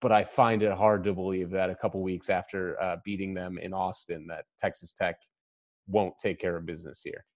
But 0.00 0.12
I 0.12 0.24
find 0.24 0.62
it 0.62 0.72
hard 0.72 1.04
to 1.04 1.12
believe 1.12 1.50
that 1.50 1.68
a 1.68 1.74
couple 1.74 2.02
weeks 2.02 2.30
after 2.30 2.80
uh, 2.82 2.96
beating 3.04 3.34
them 3.34 3.58
in 3.58 3.74
Austin, 3.74 4.26
that 4.28 4.46
Texas 4.58 4.94
Tech 4.94 5.16
won't 5.88 6.16
take 6.16 6.38
care 6.38 6.56
of 6.56 6.64
business 6.64 7.02
here. 7.04 7.26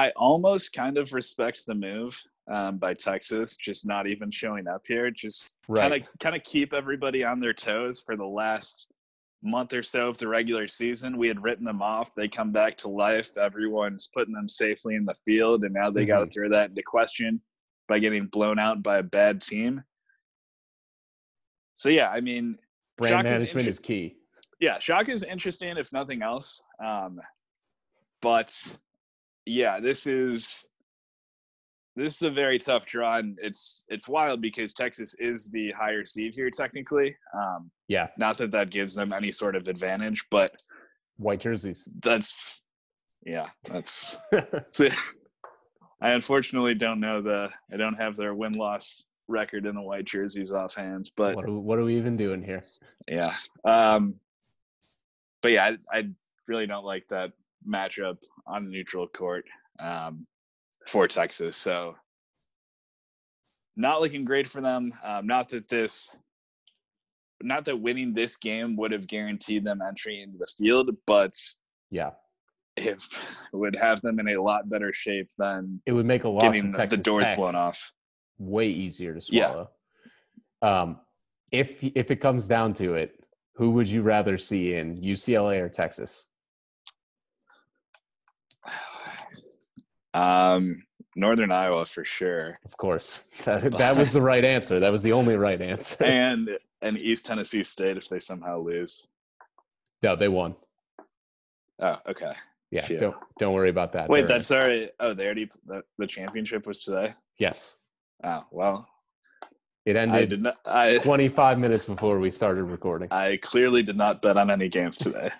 I 0.00 0.12
almost 0.16 0.72
kind 0.72 0.96
of 0.96 1.12
respect 1.12 1.66
the 1.66 1.74
move 1.74 2.18
um, 2.50 2.78
by 2.78 2.94
Texas, 2.94 3.56
just 3.56 3.86
not 3.86 4.10
even 4.10 4.30
showing 4.30 4.66
up 4.66 4.80
here. 4.86 5.10
Just 5.10 5.58
kind 5.74 5.92
of 5.92 6.00
kind 6.20 6.34
of 6.34 6.42
keep 6.42 6.72
everybody 6.72 7.22
on 7.22 7.38
their 7.38 7.52
toes 7.52 8.00
for 8.00 8.16
the 8.16 8.24
last 8.24 8.88
month 9.42 9.74
or 9.74 9.82
so 9.82 10.08
of 10.08 10.16
the 10.16 10.26
regular 10.26 10.66
season. 10.66 11.18
We 11.18 11.28
had 11.28 11.42
written 11.42 11.66
them 11.66 11.82
off. 11.82 12.14
They 12.14 12.28
come 12.28 12.50
back 12.50 12.78
to 12.78 12.88
life. 12.88 13.36
Everyone's 13.36 14.08
putting 14.14 14.32
them 14.32 14.48
safely 14.48 14.94
in 14.94 15.04
the 15.04 15.14
field, 15.26 15.64
and 15.64 15.74
now 15.74 15.90
they 15.90 16.06
got 16.06 16.20
to 16.20 16.30
throw 16.30 16.48
that 16.48 16.70
into 16.70 16.82
question 16.82 17.38
by 17.86 17.98
getting 17.98 18.24
blown 18.24 18.58
out 18.58 18.82
by 18.82 18.98
a 18.98 19.02
bad 19.02 19.42
team. 19.42 19.84
So 21.74 21.90
yeah, 21.90 22.08
I 22.08 22.22
mean, 22.22 22.56
Brand 22.96 23.12
Shaka's 23.12 23.24
management 23.24 23.60
inter- 23.60 23.70
is 23.70 23.78
key. 23.78 24.16
yeah, 24.60 24.78
shock 24.78 25.10
is 25.10 25.24
interesting 25.24 25.76
if 25.76 25.92
nothing 25.92 26.22
else. 26.22 26.62
Um, 26.82 27.20
but 28.22 28.78
yeah, 29.46 29.80
this 29.80 30.06
is 30.06 30.66
this 31.96 32.16
is 32.16 32.22
a 32.22 32.30
very 32.30 32.58
tough 32.58 32.86
draw, 32.86 33.18
and 33.18 33.38
it's 33.42 33.84
it's 33.88 34.08
wild 34.08 34.40
because 34.40 34.72
Texas 34.72 35.14
is 35.18 35.50
the 35.50 35.72
higher 35.72 36.04
seed 36.04 36.34
here 36.34 36.50
technically. 36.50 37.16
Um, 37.34 37.70
Yeah, 37.88 38.08
not 38.16 38.38
that 38.38 38.50
that 38.52 38.70
gives 38.70 38.94
them 38.94 39.12
any 39.12 39.30
sort 39.30 39.56
of 39.56 39.68
advantage, 39.68 40.24
but 40.30 40.54
white 41.16 41.40
jerseys. 41.40 41.88
that's 42.00 42.64
yeah, 43.24 43.48
that's. 43.64 44.16
I 46.02 46.12
unfortunately 46.12 46.74
don't 46.74 47.00
know 47.00 47.20
the 47.20 47.50
I 47.72 47.76
don't 47.76 47.96
have 47.96 48.16
their 48.16 48.34
win 48.34 48.52
loss 48.52 49.04
record 49.28 49.66
in 49.66 49.74
the 49.74 49.82
white 49.82 50.06
jerseys 50.06 50.52
offhand, 50.52 51.10
but 51.16 51.36
what 51.36 51.44
are, 51.44 51.52
what 51.52 51.78
are 51.78 51.84
we 51.84 51.96
even 51.96 52.16
doing 52.16 52.42
here? 52.42 52.60
yeah. 53.06 53.34
Um, 53.64 54.14
but 55.42 55.52
yeah, 55.52 55.72
I, 55.92 55.98
I 55.98 56.04
really 56.46 56.66
don't 56.66 56.84
like 56.84 57.06
that 57.08 57.32
matchup 57.68 58.16
on 58.46 58.64
the 58.64 58.70
neutral 58.70 59.06
court 59.08 59.44
um, 59.80 60.22
for 60.86 61.06
Texas. 61.08 61.56
So 61.56 61.94
not 63.76 64.00
looking 64.00 64.24
great 64.24 64.48
for 64.48 64.60
them. 64.60 64.92
Um, 65.04 65.26
not 65.26 65.48
that 65.50 65.68
this, 65.68 66.18
not 67.42 67.64
that 67.66 67.80
winning 67.80 68.12
this 68.12 68.36
game 68.36 68.76
would 68.76 68.92
have 68.92 69.06
guaranteed 69.06 69.64
them 69.64 69.80
entry 69.86 70.22
into 70.22 70.38
the 70.38 70.46
field, 70.58 70.90
but 71.06 71.32
Yeah, 71.90 72.10
it 72.76 73.02
would 73.52 73.76
have 73.80 74.00
them 74.02 74.18
in 74.20 74.28
a 74.28 74.42
lot 74.42 74.68
better 74.68 74.92
shape 74.92 75.28
than 75.38 75.80
it 75.86 75.92
would 75.92 76.06
make 76.06 76.24
a 76.24 76.28
loss 76.28 76.42
getting 76.54 76.72
Texas 76.72 76.98
the 76.98 77.04
doors 77.04 77.28
Tech 77.28 77.36
blown 77.36 77.54
off. 77.54 77.92
way 78.38 78.68
easier 78.68 79.14
to 79.14 79.20
Yeah. 79.32 79.48
swallow. 79.48 79.70
Um, 80.62 81.00
if 81.52 81.82
if 81.82 82.10
it 82.10 82.16
comes 82.16 82.46
down 82.46 82.74
to 82.74 82.94
it, 82.94 83.24
who 83.54 83.70
would 83.72 83.88
you 83.88 84.02
rather 84.02 84.36
see 84.38 84.74
in 84.74 85.00
UCLA 85.00 85.60
or 85.60 85.68
Texas? 85.68 86.28
Um, 90.14 90.82
Northern 91.16 91.52
Iowa 91.52 91.84
for 91.86 92.04
sure, 92.04 92.58
Of 92.64 92.76
course, 92.76 93.24
that, 93.44 93.62
that 93.72 93.96
was 93.96 94.12
the 94.12 94.20
right 94.20 94.44
answer. 94.44 94.80
That 94.80 94.92
was 94.92 95.02
the 95.02 95.12
only 95.12 95.36
right 95.36 95.60
answer. 95.60 96.04
and 96.04 96.50
and 96.82 96.96
East 96.98 97.26
Tennessee 97.26 97.64
State 97.64 97.96
if 97.96 98.08
they 98.08 98.18
somehow 98.18 98.58
lose. 98.60 99.06
No, 100.02 100.16
they 100.16 100.28
won. 100.28 100.54
Oh, 101.80 101.96
okay. 102.08 102.32
Yeah, 102.70 102.82
Phew. 102.86 102.98
don't 102.98 103.16
don't 103.38 103.54
worry 103.54 103.70
about 103.70 103.92
that. 103.92 104.08
Wait, 104.08 104.26
They're- 104.26 104.36
that's 104.36 104.50
already. 104.52 104.90
Oh, 105.00 105.12
they 105.14 105.24
already. 105.26 105.48
The, 105.66 105.82
the 105.98 106.06
championship 106.06 106.66
was 106.66 106.80
today. 106.80 107.12
yes. 107.38 107.76
Oh 108.22 108.44
well, 108.50 108.88
It 109.86 109.96
ended 109.96 110.42
not. 110.42 110.58
I 110.66 110.98
25 111.02 111.58
minutes 111.58 111.84
before 111.84 112.18
we 112.18 112.30
started 112.30 112.64
recording. 112.64 113.08
I 113.10 113.38
clearly 113.38 113.82
did 113.82 113.96
not 113.96 114.22
bet 114.22 114.36
on 114.36 114.50
any 114.50 114.68
games 114.68 114.98
today. 114.98 115.30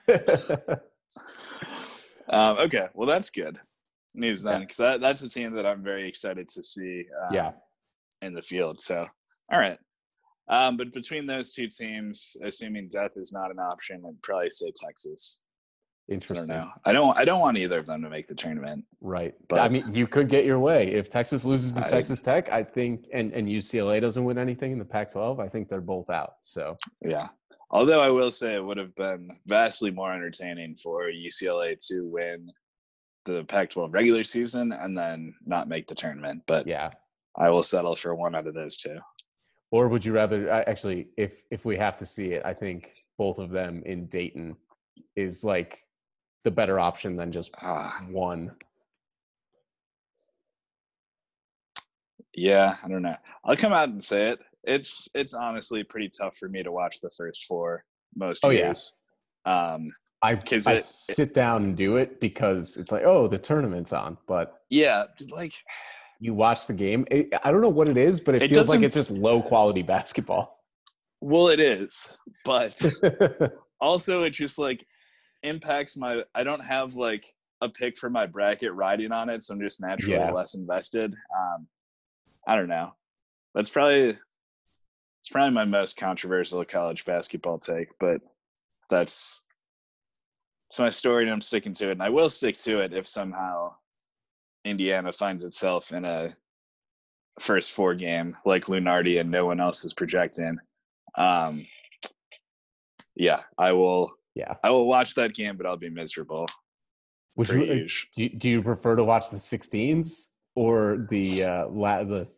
Um, 2.31 2.59
okay, 2.59 2.87
well 2.95 3.07
that's 3.09 3.29
good 3.31 3.59
news 4.15 4.43
then, 4.43 4.61
because 4.61 4.77
that, 4.79 5.01
that's 5.01 5.23
a 5.23 5.29
team 5.29 5.53
that 5.55 5.67
I'm 5.67 5.83
very 5.83 6.09
excited 6.09 6.49
to 6.49 6.63
see. 6.63 7.05
Um, 7.27 7.35
yeah, 7.35 7.53
in 8.23 8.35
the 8.35 8.43
field. 8.43 8.81
So, 8.81 9.07
all 9.53 9.59
right. 9.61 9.79
Um, 10.49 10.77
but 10.77 10.93
between 10.93 11.27
those 11.27 11.53
two 11.53 11.69
teams, 11.69 12.37
assuming 12.43 12.89
death 12.89 13.13
is 13.17 13.33
not 13.33 13.51
an 13.51 13.59
option, 13.59 14.03
I'd 14.07 14.21
probably 14.23 14.51
say 14.51 14.73
Texas. 14.75 15.45
I 16.09 16.13
don't 16.13 16.15
interesting. 16.17 16.49
know. 16.57 16.69
I 16.85 16.93
don't. 16.93 17.17
I 17.17 17.25
don't 17.25 17.39
want 17.39 17.57
either 17.57 17.79
of 17.79 17.87
them 17.87 18.03
to 18.03 18.11
make 18.11 18.27
the 18.27 18.35
tournament. 18.35 18.85
Right. 19.01 19.33
But- 19.49 19.61
I 19.61 19.69
mean, 19.69 19.85
you 19.95 20.09
could 20.09 20.29
get 20.29 20.45
your 20.45 20.59
way 20.59 20.89
if 20.93 21.09
Texas 21.09 21.45
loses 21.45 21.75
to 21.75 21.85
I- 21.85 21.89
Texas 21.89 22.21
Tech. 22.21 22.51
I 22.51 22.65
think, 22.65 23.07
and 23.13 23.33
and 23.33 23.47
UCLA 23.49 24.01
doesn't 24.01 24.25
win 24.25 24.37
anything 24.39 24.73
in 24.73 24.79
the 24.81 24.85
Pac-12. 24.85 25.39
I 25.41 25.49
think 25.49 25.69
they're 25.69 25.81
both 25.81 26.11
out. 26.11 26.35
So 26.43 26.77
Yeah. 27.01 27.29
Although 27.73 28.01
I 28.01 28.11
will 28.11 28.33
say 28.33 28.55
it 28.55 28.65
would 28.65 28.79
have 28.79 28.93
been 28.97 29.31
vastly 29.47 29.93
more 29.93 30.13
entertaining 30.13 30.75
for 30.75 31.05
UCLA 31.09 31.77
to 31.87 32.01
win 32.09 32.51
the 33.25 33.45
Pac-12 33.45 33.95
regular 33.95 34.25
season 34.25 34.73
and 34.73 34.97
then 34.97 35.35
not 35.47 35.69
make 35.69 35.87
the 35.87 35.95
tournament. 35.95 36.43
But 36.47 36.67
yeah. 36.67 36.91
I 37.37 37.49
will 37.51 37.63
settle 37.63 37.95
for 37.97 38.15
one 38.15 38.35
out 38.35 38.47
of 38.47 38.55
those 38.55 38.77
two. 38.77 38.99
Or 39.71 39.89
would 39.89 40.05
you 40.05 40.13
rather? 40.13 40.51
Actually, 40.51 41.09
if 41.17 41.45
if 41.53 41.65
we 41.65 41.77
have 41.77 41.97
to 41.99 42.07
see 42.07 42.33
it, 42.33 42.43
I 42.45 42.53
think 42.53 42.93
both 43.19 43.39
of 43.39 43.51
them 43.51 43.83
in 43.87 44.07
Dayton 44.07 44.57
is 45.15 45.45
like 45.45 45.85
the 46.43 46.51
better 46.51 46.81
option 46.81 47.15
than 47.17 47.31
just 47.31 47.55
Ah, 47.63 48.05
one. 48.11 48.51
yeah, 52.35 52.75
I 52.85 52.89
don't 52.89 53.03
know. 53.03 53.17
I'll 53.45 53.57
come 53.57 53.73
out 53.73 53.89
and 53.89 54.03
say 54.03 54.31
it. 54.31 54.41
It's 54.65 55.09
it's 55.15 55.35
honestly 55.35 55.85
pretty 55.85 56.09
tough 56.11 56.37
for 56.37 56.49
me 56.49 56.63
to 56.63 56.73
watch 56.73 57.01
the 57.01 57.11
first 57.17 57.45
four 57.45 57.85
most 58.17 58.45
Oh, 58.45 58.51
yeah. 58.51 58.67
years. 58.67 58.93
Um, 59.45 59.91
I, 60.23 60.33
I 60.33 60.75
it- 60.75 60.85
sit 60.85 61.33
down 61.35 61.65
and 61.65 61.77
do 61.77 61.97
it 61.97 62.21
because 62.21 62.77
it's 62.77 62.93
like, 62.93 63.05
oh, 63.05 63.27
the 63.27 63.39
tournament's 63.39 63.93
on. 63.93 64.19
But 64.27 64.55
yeah, 64.69 65.05
like 65.31 65.55
you 66.21 66.35
watch 66.35 66.67
the 66.67 66.75
game. 66.75 67.07
It, 67.11 67.29
I 67.43 67.51
don't 67.51 67.61
know 67.63 67.69
what 67.71 67.89
it 67.89 67.97
is, 67.97 68.21
but 68.21 68.35
it, 68.35 68.43
It 68.43 68.51
feels 68.51 68.69
like 68.69 68.83
it's 68.83 68.95
just 68.95 69.11
low 69.11 69.43
quality 69.43 69.83
basketball. 69.83 70.59
well, 71.23 71.49
it 71.49 71.61
is, 71.61 72.09
but 72.45 72.81
also 73.81 74.25
it 74.25 74.31
just 74.31 74.59
like 74.59 74.85
impacts 75.43 75.97
my. 75.97 76.23
I 76.35 76.43
don't 76.45 76.65
have 76.65 76.95
like 76.95 77.25
a 77.63 77.69
pick 77.69 77.97
for 77.97 78.11
my 78.11 78.27
bracket 78.27 78.73
riding 78.75 79.13
on 79.13 79.29
it, 79.31 79.43
so 79.43 79.55
I'm 79.55 79.61
just 79.61 79.81
naturally 79.81 80.17
Yeah. 80.19 80.31
less 80.31 80.55
invested. 80.55 81.15
Um, 81.39 81.67
I 82.47 82.57
don't 82.57 82.69
know. 82.69 82.93
That's 83.55 83.71
probably 83.71 84.09
it's 85.21 85.29
probably 85.31 85.53
my 85.55 85.65
most 85.65 85.97
controversial 85.97 86.65
college 86.65 87.05
basketball 87.05 87.59
take, 87.59 87.89
but 87.99 88.21
that's 88.91 89.43
it's 90.71 90.79
my 90.79 90.89
story 90.89 91.25
and 91.25 91.33
I'm 91.33 91.41
sticking 91.41 91.73
to 91.75 91.89
it. 91.89 91.93
And 91.93 92.03
I 92.03 92.11
will 92.11 92.31
stick 92.31 92.57
to 92.59 92.79
it 92.79 92.93
if 92.93 93.05
somehow 93.05 93.75
Indiana 94.65 95.11
finds 95.11 95.43
itself 95.45 95.93
in 95.93 96.05
a 96.05 96.29
first 97.41 97.73
four 97.73 97.93
game 97.97 98.37
like 98.47 98.67
Lunardi 98.67 99.19
and 99.21 99.29
no 99.29 99.47
one 99.47 99.59
else 99.61 99.85
is 99.85 99.93
projecting. 99.93 100.59
Um, 101.19 101.67
yeah, 103.17 103.41
I 103.59 103.73
will. 103.73 104.13
yeah. 104.37 104.55
I 104.63 104.71
will 104.71 104.87
watch 104.87 105.17
that 105.17 105.35
game, 105.35 105.57
but 105.57 105.67
I'll 105.67 105.77
be 105.77 105.91
miserable. 105.91 106.47
Would 107.35 107.49
you, 107.49 107.63
uh, 107.63 107.89
do, 108.15 108.23
you- 108.23 108.29
do 108.39 108.49
you 108.49 108.63
prefer 108.63 108.95
to 108.95 109.03
watch 109.03 109.31
the 109.31 109.39
16s 109.39 110.29
or 110.55 111.07
the 111.11 111.43
uh 111.45 111.67
la, 111.69 112.05
the 112.05 112.29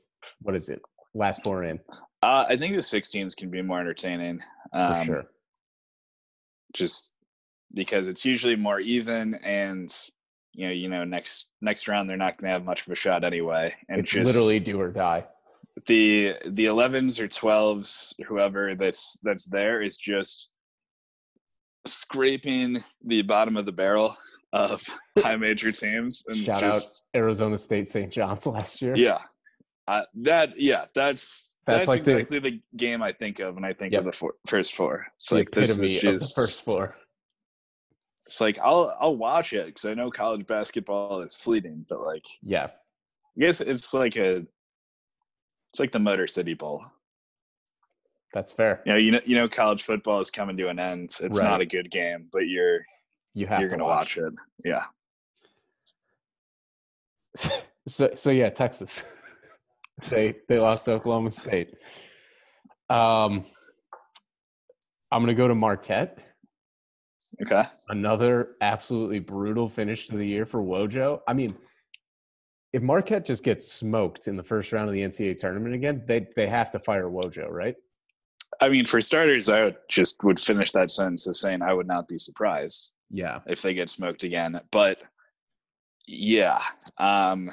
what 0.40 0.55
is 0.55 0.68
it 0.71 0.81
last 1.14 1.45
four 1.45 1.64
in 1.64 1.79
Uh, 2.23 2.47
I 2.49 2.57
think 2.57 2.77
the 2.77 2.81
16s 2.83 3.37
can 3.37 3.51
be 3.51 3.61
more 3.61 3.79
entertaining. 3.81 4.40
for 4.73 4.79
Um, 4.79 5.05
sure 5.07 5.25
Just 6.73 7.14
because 7.74 8.08
it's 8.08 8.24
usually 8.24 8.56
more 8.56 8.80
even, 8.80 9.35
and 9.44 9.92
you 10.54 10.66
know, 10.66 10.72
you 10.72 10.88
know, 10.88 11.04
next 11.04 11.46
next 11.61 11.88
round 11.88 12.08
they're 12.08 12.16
not 12.16 12.38
going 12.38 12.48
to 12.48 12.52
have 12.52 12.66
much 12.66 12.87
of 12.87 12.92
a 12.92 12.94
shot 12.94 13.24
anyway. 13.24 13.74
And 13.88 14.00
it's 14.00 14.11
just 14.11 14.26
literally 14.35 14.61
do 14.61 14.80
or 14.80 14.90
die 14.90 15.24
the 15.87 16.35
the 16.46 16.66
11s 16.66 17.18
or 17.20 17.28
12s, 17.28 18.14
whoever 18.26 18.74
that's 18.74 19.18
that's 19.22 19.46
there 19.46 19.82
is 19.82 19.96
just 19.96 20.50
scraping 21.87 22.82
the 23.04 23.22
bottom 23.22 23.56
of 23.56 23.64
the 23.64 23.72
barrel 23.72 24.16
of 24.52 24.82
high 25.18 25.37
major 25.37 25.72
teams, 25.72 26.24
and 26.28 26.37
shout 26.37 26.61
just 26.61 27.06
out 27.14 27.20
arizona 27.20 27.56
state 27.56 27.88
st 27.88 28.12
john's 28.12 28.46
last 28.58 28.82
year 28.82 28.94
yeah, 28.94 29.18
uh, 29.88 30.02
that 30.14 30.58
yeah, 30.58 30.85
that's 30.94 31.54
That's 31.66 31.87
that's, 31.87 31.88
like 31.88 32.04
the- 32.04 32.18
exactly 32.18 32.38
the, 32.38 32.61
game 32.76 33.02
I 33.02 33.12
think 33.12 33.38
of 33.40 33.54
when 33.54 33.64
I 33.64 33.72
think 33.72 33.92
Yep. 33.92 34.00
of 34.00 34.04
the 34.06 34.12
four, 34.12 34.35
first 34.46 34.74
four. 34.74 35.06
It's 35.14 35.30
the 35.30 35.37
like 35.37 35.50
this 35.52 35.70
is 35.70 35.78
the 35.78 35.98
just 35.98 36.35
first 36.35 36.64
four 36.64 36.94
it's 38.26 38.40
like 38.40 38.58
I'll 38.58 38.96
I'll 39.00 39.16
watch 39.16 39.52
it 39.52 39.66
because 39.66 39.85
I 39.85 39.94
know 39.94 40.11
college 40.11 40.46
basketball 40.46 41.20
is 41.20 41.37
fleeting, 41.37 41.85
but 41.88 42.00
like 42.00 42.26
yeah 42.42 42.68
I 43.37 43.40
guess 43.40 43.61
it's 43.61 43.92
like 43.94 44.16
a 44.16 44.37
it's 45.72 45.80
like 45.80 45.92
the 45.92 45.98
Motor 45.98 46.26
City 46.26 46.54
Bowl. 46.54 46.85
that's 48.32 48.52
fair 48.52 48.82
You 48.87 48.92
know, 48.92 48.98
you 48.98 49.11
know, 49.12 49.20
you 49.26 49.37
know, 49.37 49.48
college 49.48 49.82
football 49.82 50.20
is 50.20 50.30
coming 50.30 50.56
to 50.58 50.68
an 50.68 50.78
end. 50.78 51.16
It's 51.20 51.38
Right. 51.38 51.48
not 51.48 51.61
a 51.61 51.66
good 51.66 51.90
game, 51.90 52.28
but 52.32 52.48
you're 52.48 52.85
you 53.35 53.46
have 53.46 53.61
you're 53.61 53.68
to 53.70 53.76
gonna 53.76 53.88
watch, 53.88 54.16
watch. 54.16 54.32
it. 54.32 54.32
Yeah, 54.64 54.82
so 57.88 58.11
so 58.14 58.30
yeah 58.30 58.50
texas 58.50 59.04
they 60.11 60.32
they 60.48 60.58
lost 60.58 60.85
to 60.85 60.92
oklahoma 60.92 61.30
state 61.30 61.74
um 62.90 63.44
i'm 65.11 65.22
gonna 65.22 65.35
go 65.35 65.48
to 65.48 65.54
marquette 65.54 66.18
okay. 67.40 67.62
another 67.88 68.57
absolutely 68.61 69.18
brutal 69.18 69.68
finish 69.68 70.07
to 70.07 70.16
the 70.16 70.27
year 70.27 70.45
for 70.45 70.61
Wojo. 70.62 71.21
I 71.27 71.33
mean, 71.33 71.57
if 72.73 72.83
Marquette 72.83 73.25
just 73.25 73.42
gets 73.45 73.71
smoked 73.71 74.29
in 74.29 74.37
the 74.37 74.42
first 74.42 74.73
round 74.73 74.88
of 74.88 74.95
the 74.95 75.03
NCAA 75.03 75.37
tournament 75.37 75.75
again, 75.75 76.03
they 76.07 76.27
they 76.37 76.47
have 76.47 76.71
to 76.73 76.79
fire 76.79 77.09
Wojo, 77.09 77.49
right? 77.51 77.77
I 78.61 78.68
mean, 78.68 78.87
for 78.87 79.01
starters, 79.01 79.49
I 79.49 79.64
would 79.64 79.77
just 79.88 80.23
would 80.25 80.38
finish 80.38 80.73
that 80.73 80.92
sentence 80.92 81.27
as 81.27 81.40
saying 81.40 81.62
I 81.62 81.73
would 81.75 81.87
not 81.87 82.07
be 82.09 82.18
surprised 82.18 82.92
Yeah. 83.11 83.40
if 83.47 83.62
they 83.62 83.75
get 83.75 83.90
smoked 83.90 84.25
again. 84.25 84.61
But 84.71 85.03
yeah, 86.07 86.61
um, 86.99 87.51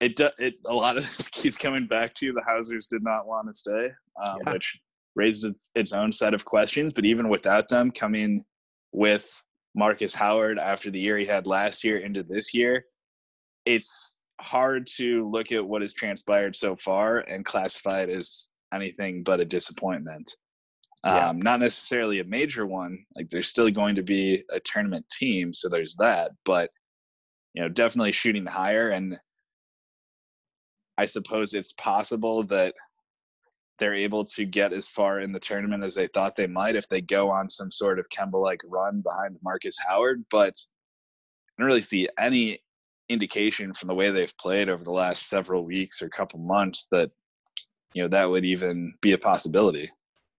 it 0.00 0.18
it 0.38 0.56
a 0.66 0.72
lot 0.74 0.96
of 0.96 1.04
this 1.04 1.28
keeps 1.30 1.58
coming 1.58 1.86
back 1.86 2.14
to 2.14 2.26
you. 2.26 2.32
the 2.32 2.42
Hausers 2.42 2.86
did 2.86 3.02
not 3.02 3.26
want 3.26 3.48
to 3.48 3.54
stay, 3.54 3.88
um, 4.26 4.38
Yeah. 4.44 4.52
which 4.52 4.80
raised 5.18 5.44
its, 5.44 5.70
its 5.74 5.92
own 5.92 6.12
set 6.12 6.32
of 6.32 6.44
questions. 6.44 6.92
But 6.94 7.04
even 7.04 7.28
without 7.28 7.68
them 7.68 7.90
coming 7.90 8.44
with 8.92 9.42
Marcus 9.74 10.14
Howard 10.14 10.58
after 10.58 10.90
the 10.90 11.00
year 11.00 11.18
he 11.18 11.26
had 11.26 11.46
last 11.46 11.84
year 11.84 11.98
into 11.98 12.22
this 12.22 12.54
year, 12.54 12.84
it's 13.66 14.20
hard 14.40 14.86
to 14.96 15.28
look 15.28 15.52
at 15.52 15.66
what 15.66 15.82
has 15.82 15.92
transpired 15.92 16.54
so 16.54 16.76
far 16.76 17.18
and 17.18 17.44
classify 17.44 18.02
it 18.02 18.12
as 18.12 18.52
anything 18.72 19.22
but 19.22 19.40
a 19.40 19.44
disappointment. 19.44 20.30
Yeah. 21.04 21.28
Um, 21.28 21.38
not 21.40 21.60
necessarily 21.60 22.20
a 22.20 22.24
major 22.24 22.66
one. 22.66 22.98
Like 23.16 23.28
there's 23.28 23.48
still 23.48 23.70
going 23.70 23.94
to 23.96 24.02
be 24.02 24.42
a 24.50 24.60
tournament 24.60 25.06
team, 25.10 25.54
so 25.54 25.68
there's 25.68 25.96
that. 25.96 26.32
But 26.44 26.70
you 27.54 27.62
know, 27.62 27.68
definitely 27.68 28.12
shooting 28.12 28.46
higher. 28.46 28.90
And 28.90 29.16
I 30.96 31.04
suppose 31.04 31.54
it's 31.54 31.72
possible 31.72 32.42
that 32.44 32.74
they're 33.78 33.94
able 33.94 34.24
to 34.24 34.44
get 34.44 34.72
as 34.72 34.90
far 34.90 35.20
in 35.20 35.32
the 35.32 35.40
tournament 35.40 35.84
as 35.84 35.94
they 35.94 36.08
thought 36.08 36.36
they 36.36 36.46
might 36.46 36.76
if 36.76 36.88
they 36.88 37.00
go 37.00 37.30
on 37.30 37.48
some 37.48 37.70
sort 37.70 37.98
of 37.98 38.08
Kemba 38.08 38.40
like 38.42 38.60
run 38.66 39.00
behind 39.00 39.36
Marcus 39.42 39.78
Howard. 39.88 40.24
But 40.30 40.54
I 40.56 41.62
don't 41.62 41.66
really 41.66 41.82
see 41.82 42.08
any 42.18 42.60
indication 43.08 43.72
from 43.72 43.88
the 43.88 43.94
way 43.94 44.10
they've 44.10 44.36
played 44.38 44.68
over 44.68 44.84
the 44.84 44.90
last 44.90 45.28
several 45.28 45.64
weeks 45.64 46.02
or 46.02 46.08
couple 46.08 46.38
months 46.40 46.88
that 46.90 47.10
you 47.94 48.02
know 48.02 48.08
that 48.08 48.28
would 48.28 48.44
even 48.44 48.92
be 49.00 49.12
a 49.12 49.18
possibility. 49.18 49.88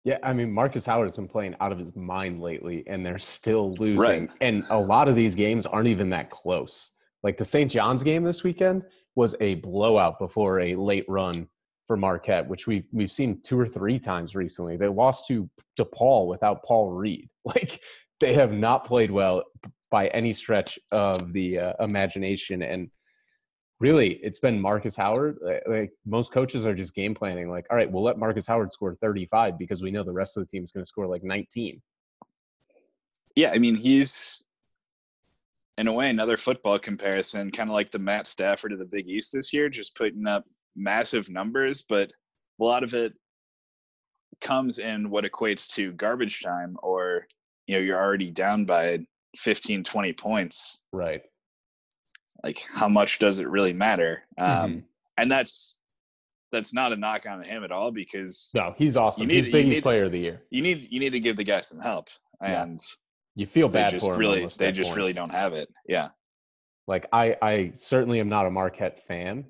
Yeah, 0.03 0.17
I 0.23 0.33
mean 0.33 0.51
Marcus 0.51 0.85
Howard 0.85 1.07
has 1.07 1.15
been 1.15 1.27
playing 1.27 1.55
out 1.59 1.71
of 1.71 1.77
his 1.77 1.95
mind 1.95 2.41
lately, 2.41 2.83
and 2.87 3.05
they're 3.05 3.17
still 3.17 3.71
losing. 3.79 4.27
Right. 4.27 4.29
And 4.41 4.65
a 4.69 4.79
lot 4.79 5.07
of 5.07 5.15
these 5.15 5.35
games 5.35 5.65
aren't 5.65 5.87
even 5.87 6.09
that 6.11 6.29
close. 6.29 6.91
Like 7.23 7.37
the 7.37 7.45
St. 7.45 7.69
John's 7.69 8.03
game 8.03 8.23
this 8.23 8.43
weekend 8.43 8.83
was 9.15 9.35
a 9.41 9.55
blowout 9.55 10.19
before 10.19 10.61
a 10.61 10.75
late 10.75 11.05
run 11.09 11.47
for 11.89 11.97
Marquette, 11.97 12.47
which 12.47 12.67
we've 12.67 12.85
we've 12.91 13.11
seen 13.11 13.41
two 13.41 13.59
or 13.59 13.67
three 13.67 13.97
times 13.97 14.35
recently. 14.35 14.77
They 14.77 14.87
lost 14.87 15.25
to 15.29 15.49
DePaul 15.75 16.27
without 16.27 16.63
Paul 16.63 16.91
Reed. 16.91 17.27
Like 17.45 17.81
they 18.19 18.35
have 18.35 18.51
not 18.51 18.85
played 18.85 19.09
well 19.09 19.41
by 19.89 20.07
any 20.09 20.33
stretch 20.33 20.77
of 20.91 21.33
the 21.33 21.57
uh, 21.57 21.73
imagination, 21.79 22.61
and 22.61 22.91
really 23.79 24.19
it's 24.21 24.37
been 24.37 24.61
Marcus 24.61 24.95
Howard. 24.95 25.39
Like 25.65 25.91
most 26.05 26.31
coaches 26.31 26.67
are 26.67 26.75
just 26.75 26.93
game 26.93 27.15
planning, 27.15 27.49
like, 27.49 27.65
all 27.71 27.77
right, 27.77 27.91
we'll 27.91 28.03
let 28.03 28.19
Marcus 28.19 28.45
Howard 28.45 28.71
score 28.71 28.93
35 28.93 29.57
because 29.57 29.81
we 29.81 29.89
know 29.89 30.03
the 30.03 30.11
rest 30.11 30.37
of 30.37 30.43
the 30.43 30.47
team 30.47 30.63
is 30.63 30.71
going 30.71 30.83
to 30.83 30.87
score 30.87 31.07
like 31.07 31.23
19. 31.23 31.81
Yeah, 33.35 33.49
I 33.49 33.57
mean 33.57 33.75
he's 33.75 34.43
in 35.79 35.87
a 35.87 35.93
way 35.93 36.11
another 36.11 36.37
football 36.37 36.77
comparison, 36.77 37.51
kind 37.51 37.67
of 37.67 37.73
like 37.73 37.89
the 37.89 37.97
Matt 37.97 38.27
Stafford 38.27 38.73
of 38.73 38.79
the 38.79 38.85
Big 38.85 39.07
East 39.07 39.31
this 39.33 39.51
year, 39.51 39.69
just 39.69 39.95
putting 39.95 40.27
up 40.27 40.45
massive 40.75 41.29
numbers, 41.29 41.83
but 41.87 42.11
a 42.59 42.63
lot 42.63 42.83
of 42.83 42.93
it 42.93 43.13
comes 44.41 44.79
in 44.79 45.09
what 45.09 45.25
equates 45.25 45.67
to 45.73 45.91
garbage 45.93 46.41
time 46.41 46.77
or 46.81 47.25
you 47.67 47.75
know 47.75 47.81
you're 47.81 47.99
already 47.99 48.31
down 48.31 48.63
by 48.65 48.97
15 49.37 49.83
20 49.83 50.13
points 50.13 50.81
right 50.93 51.21
like 52.43 52.65
how 52.73 52.87
much 52.87 53.19
does 53.19 53.39
it 53.39 53.49
really 53.49 53.73
matter 53.73 54.23
um 54.37 54.47
Mhm. 54.47 54.83
and 55.17 55.31
that's 55.31 55.79
that's 56.53 56.73
not 56.73 56.93
a 56.93 56.95
knock 56.95 57.25
on 57.25 57.43
him 57.43 57.63
at 57.65 57.71
all 57.71 57.91
because 57.91 58.49
No, 58.55 58.73
he's 58.77 58.95
awesome. 58.95 59.27
need- 59.27 59.35
he's 59.43 59.49
biggest 59.49 59.81
Player 59.81 60.05
of 60.05 60.11
the 60.13 60.19
Year. 60.19 60.43
you 60.51 60.61
need 60.61 60.87
you 60.89 60.99
need 61.01 61.11
to 61.11 61.19
give 61.19 61.35
the 61.35 61.43
guy 61.43 61.59
some 61.59 61.79
help 61.81 62.07
Yeah. 62.41 62.63
and 62.63 62.79
You 63.35 63.45
feel 63.45 63.67
bad 63.67 63.91
just 63.91 64.05
for 64.05 64.13
him. 64.13 64.19
really 64.19 64.45
they 64.57 64.71
just 64.71 64.95
really 64.95 65.13
don't 65.13 65.31
have 65.33 65.53
it 65.53 65.67
yeah 65.87 66.09
Like 66.87 67.07
I, 67.11 67.35
I 67.41 67.71
certainly 67.75 68.21
am 68.21 68.29
not 68.29 68.45
a 68.45 68.49
Marquette 68.51 69.05
fan 69.05 69.45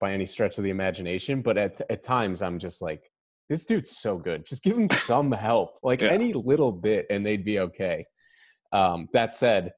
by 0.00 0.12
any 0.12 0.26
stretch 0.26 0.58
of 0.58 0.64
the 0.64 0.70
imagination, 0.70 1.42
but 1.42 1.56
at 1.56 1.80
at 1.90 2.02
times 2.02 2.42
I'm 2.42 2.58
just 2.58 2.82
like, 2.82 3.10
this 3.48 3.64
dude's 3.66 3.90
so 3.96 4.16
good. 4.18 4.44
Just 4.46 4.62
give 4.62 4.76
him 4.76 4.88
some 4.90 5.30
help, 5.32 5.70
like 5.82 6.00
Yeah. 6.00 6.08
any 6.08 6.32
little 6.32 6.72
bit, 6.72 7.06
and 7.10 7.24
they'd 7.24 7.44
be 7.44 7.60
okay. 7.60 8.04
Um, 8.72 9.08
that 9.12 9.32
said, 9.32 9.72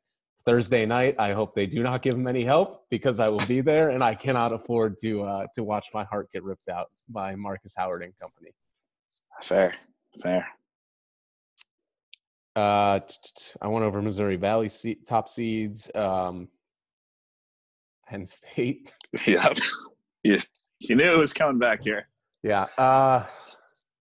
Thursday 0.45 0.87
night, 0.87 1.17
I 1.19 1.33
hope 1.33 1.55
they 1.55 1.67
do 1.67 1.83
not 1.83 2.03
give 2.03 2.15
him 2.15 2.29
any 2.29 2.45
help 2.45 2.85
because 2.91 3.19
I 3.21 3.29
will 3.29 3.45
be 3.49 3.61
there, 3.61 3.91
and 3.91 4.03
I 4.05 4.15
cannot 4.15 4.53
afford 4.53 4.97
to 4.99 5.23
uh, 5.25 5.47
to 5.55 5.65
watch 5.65 5.89
my 5.93 6.05
heart 6.05 6.29
get 6.33 6.45
ripped 6.45 6.69
out 6.69 6.89
by 7.09 7.35
Marcus 7.35 7.75
Howard 7.77 8.03
and 8.03 8.17
company. 8.19 8.51
fair 9.43 9.75
fair 10.23 10.47
Uh, 12.55 13.01
t- 13.01 13.07
t- 13.23 13.31
t- 13.37 13.53
I 13.61 13.69
went 13.69 13.85
over 13.85 14.01
Missouri 14.01 14.37
Valley 14.37 14.69
se- 14.69 15.01
top 15.07 15.29
seeds. 15.29 15.91
Um, 15.95 16.49
Penn 18.09 18.25
State. 18.25 18.95
yeah 19.27 19.53
you, 20.35 20.41
you 20.81 20.97
knew 20.97 21.11
it 21.11 21.19
was 21.19 21.33
coming 21.33 21.59
back 21.59 21.83
here 21.83 22.09
Yeah. 22.43 22.67
Uh, 22.77 23.25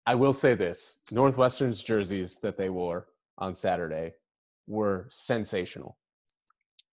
I 0.06 0.16
will 0.16 0.34
say 0.34 0.56
this 0.56 1.00
Northwestern's 1.12 1.84
jerseys 1.84 2.40
that 2.40 2.58
they 2.58 2.70
wore 2.70 3.08
on 3.38 3.54
Saturday 3.54 4.14
were 4.68 5.08
sensational. 5.10 5.98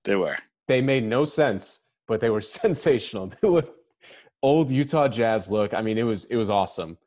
they 0.05 0.17
were 0.17 0.37
They 0.69 0.81
made 0.81 1.05
no 1.05 1.25
sense, 1.25 1.81
but 2.07 2.21
they 2.21 2.31
were 2.31 2.41
sensational. 2.61 3.33
They 3.41 3.49
look 3.49 3.75
old 4.43 4.71
Utah 4.71 5.09
Jazz 5.09 5.51
look. 5.51 5.75
I 5.75 5.83
mean, 5.83 5.99
it 5.99 6.05
was 6.05 6.25
it 6.27 6.37
was 6.37 6.51
awesome. 6.51 6.99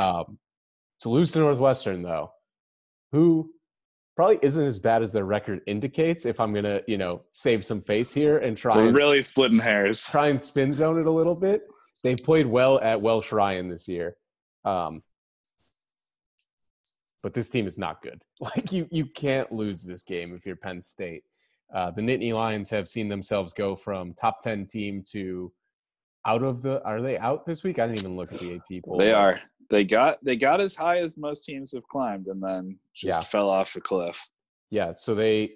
Um, 0.00 0.38
to 1.00 1.08
lose 1.08 1.32
to 1.32 1.40
Northwestern 1.40 2.02
though, 2.02 2.32
who 3.12 3.50
probably 4.16 4.38
isn't 4.42 4.64
as 4.64 4.80
bad 4.80 5.02
as 5.02 5.12
their 5.12 5.26
record 5.26 5.60
indicates. 5.66 6.26
If 6.26 6.40
I'm 6.40 6.52
gonna, 6.52 6.80
you 6.88 6.98
know, 6.98 7.22
save 7.28 7.64
some 7.64 7.80
face 7.80 8.12
here 8.12 8.38
and 8.38 8.56
try 8.56 8.76
we're 8.76 8.88
and 8.88 8.96
really 8.96 9.22
splitting 9.22 9.58
hairs 9.58 10.02
try 10.04 10.28
and 10.28 10.42
spin 10.42 10.72
zone 10.72 10.98
it 10.98 11.06
a 11.06 11.10
little 11.10 11.34
bit. 11.34 11.62
They 12.02 12.16
played 12.16 12.46
well 12.46 12.80
at 12.80 13.00
Welsh 13.00 13.30
Ryan 13.30 13.68
this 13.68 13.86
year. 13.86 14.16
Um, 14.64 15.02
but 17.22 17.34
this 17.34 17.50
team 17.50 17.66
is 17.66 17.78
not 17.78 18.02
good. 18.02 18.22
Like 18.40 18.70
you, 18.70 18.86
you 18.90 19.06
can't 19.06 19.50
lose 19.50 19.82
this 19.82 20.02
game 20.02 20.34
if 20.34 20.44
you're 20.44 20.56
Penn 20.56 20.82
State. 20.82 21.24
Uh, 21.74 21.90
the 21.90 22.02
Nittany 22.02 22.34
Lions 22.34 22.68
have 22.68 22.86
seen 22.86 23.08
themselves 23.08 23.54
go 23.54 23.74
from 23.74 24.12
top 24.12 24.40
ten 24.40 24.66
team 24.66 25.02
to 25.12 25.50
out 26.26 26.42
of 26.42 26.60
the. 26.60 26.84
Are 26.84 27.00
they 27.00 27.16
out 27.16 27.46
this 27.46 27.64
week? 27.64 27.78
I 27.78 27.86
didn't 27.86 28.00
even 28.00 28.14
look 28.14 28.32
at 28.32 28.40
the 28.40 28.56
AP 28.56 28.84
poll. 28.84 28.98
They 28.98 29.12
are. 29.12 29.40
They 29.68 29.84
got 29.84 30.22
they 30.24 30.36
got 30.36 30.60
as 30.60 30.74
high 30.74 30.98
as 30.98 31.16
most 31.16 31.44
teams 31.44 31.72
have 31.72 31.86
climbed, 31.88 32.26
and 32.28 32.42
then 32.42 32.78
just 32.94 33.20
Yeah. 33.20 33.24
fell 33.24 33.48
off 33.50 33.72
the 33.74 33.80
cliff. 33.80 34.28
Yeah, 34.70 34.92
so 34.92 35.14
they 35.14 35.54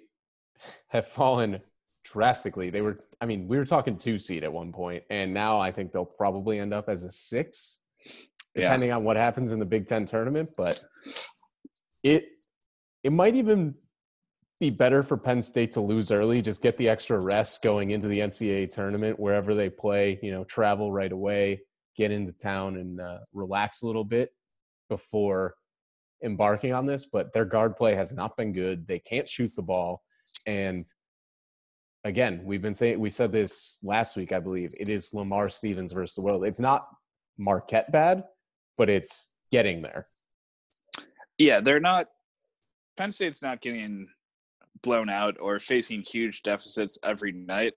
have 0.89 1.07
fallen 1.07 1.59
drastically. 2.03 2.69
They 2.69 2.81
were, 2.81 2.99
I 3.21 3.25
mean, 3.25 3.47
we 3.47 3.57
were 3.57 3.65
talking 3.65 3.97
two 3.97 4.17
seed 4.17 4.43
at 4.43 4.51
one 4.51 4.71
point, 4.71 5.03
and 5.09 5.33
now 5.33 5.59
I 5.59 5.71
think 5.71 5.91
they'll 5.91 6.05
probably 6.05 6.59
end 6.59 6.73
up 6.73 6.89
as 6.89 7.03
a 7.03 7.11
six, 7.11 7.79
Yeah. 8.05 8.13
depending 8.55 8.91
on 8.91 9.03
what 9.03 9.17
happens 9.17 9.51
in 9.51 9.59
the 9.59 9.65
Big 9.65 9.85
Ten 9.87 10.05
tournament. 10.05 10.49
But 10.57 10.83
it 12.03 12.25
it 13.03 13.11
might 13.13 13.35
even 13.35 13.75
be 14.59 14.69
better 14.69 15.01
for 15.01 15.17
Penn 15.17 15.41
State 15.41 15.71
to 15.71 15.81
lose 15.81 16.11
early, 16.11 16.39
just 16.41 16.61
get 16.61 16.77
the 16.77 16.87
extra 16.87 17.19
rest 17.19 17.63
going 17.63 17.91
into 17.91 18.07
the 18.07 18.19
NCAA 18.19 18.69
tournament 18.69 19.19
wherever 19.19 19.55
they 19.55 19.69
play. 19.69 20.19
You 20.21 20.31
know, 20.31 20.43
travel 20.43 20.91
right 20.91 21.11
away, 21.11 21.61
get 21.95 22.11
into 22.11 22.31
town, 22.33 22.77
and 22.77 23.01
uh, 23.01 23.19
relax 23.33 23.81
a 23.81 23.87
little 23.87 24.03
bit 24.03 24.33
before 24.89 25.55
embarking 26.23 26.73
on 26.73 26.85
this, 26.85 27.05
but 27.05 27.33
their 27.33 27.45
guard 27.45 27.75
play 27.75 27.95
has 27.95 28.11
not 28.11 28.35
been 28.35 28.53
good. 28.53 28.87
They 28.87 28.99
can't 28.99 29.27
shoot 29.27 29.55
the 29.55 29.61
ball. 29.61 30.03
And 30.45 30.85
again, 32.03 32.41
we've 32.43 32.61
been 32.61 32.73
saying, 32.73 32.99
we 32.99 33.09
said 33.09 33.31
this 33.31 33.79
last 33.83 34.15
week, 34.15 34.31
I 34.31 34.39
believe. 34.39 34.71
It 34.79 34.89
is 34.89 35.13
Lamar 35.13 35.49
Stevens 35.49 35.91
versus 35.91 36.15
the 36.15 36.21
world. 36.21 36.45
It's 36.45 36.59
not 36.59 36.87
Marquette 37.37 37.91
bad, 37.91 38.23
but 38.77 38.89
it's 38.89 39.35
getting 39.51 39.81
there. 39.81 40.07
Yeah, 41.37 41.59
they're 41.59 41.79
not. 41.79 42.07
Penn 42.97 43.11
State's 43.11 43.41
not 43.41 43.61
getting 43.61 44.07
blown 44.83 45.09
out 45.09 45.37
or 45.39 45.59
facing 45.59 46.01
huge 46.01 46.43
deficits 46.43 46.99
every 47.03 47.31
night. 47.31 47.73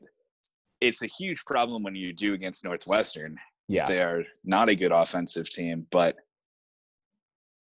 It's 0.81 1.03
a 1.03 1.07
huge 1.07 1.45
problem 1.47 1.83
when 1.83 1.95
you 1.95 2.13
do 2.13 2.35
against 2.35 2.65
Northwestern. 2.65 3.39
Yeah. 3.69 3.87
They 3.87 4.01
are 4.01 4.25
not 4.45 4.69
a 4.69 4.75
good 4.75 4.93
offensive 4.93 5.49
team, 5.51 5.87
but 5.91 6.17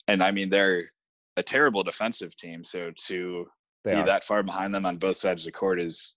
and 0.06 0.20
I 0.20 0.30
mean 0.30 0.50
they're 0.50 0.90
a 1.36 1.42
terrible 1.42 1.82
defensive 1.82 2.36
team. 2.36 2.64
So 2.64 2.92
to 3.06 3.46
They 3.84 3.94
be 3.94 4.00
are. 4.00 4.06
that 4.06 4.24
far 4.24 4.42
behind 4.42 4.74
them 4.74 4.86
on 4.86 4.96
both 4.96 5.16
sides 5.16 5.42
of 5.42 5.52
the 5.52 5.58
court 5.58 5.80
is 5.80 6.14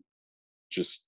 just 0.70 1.04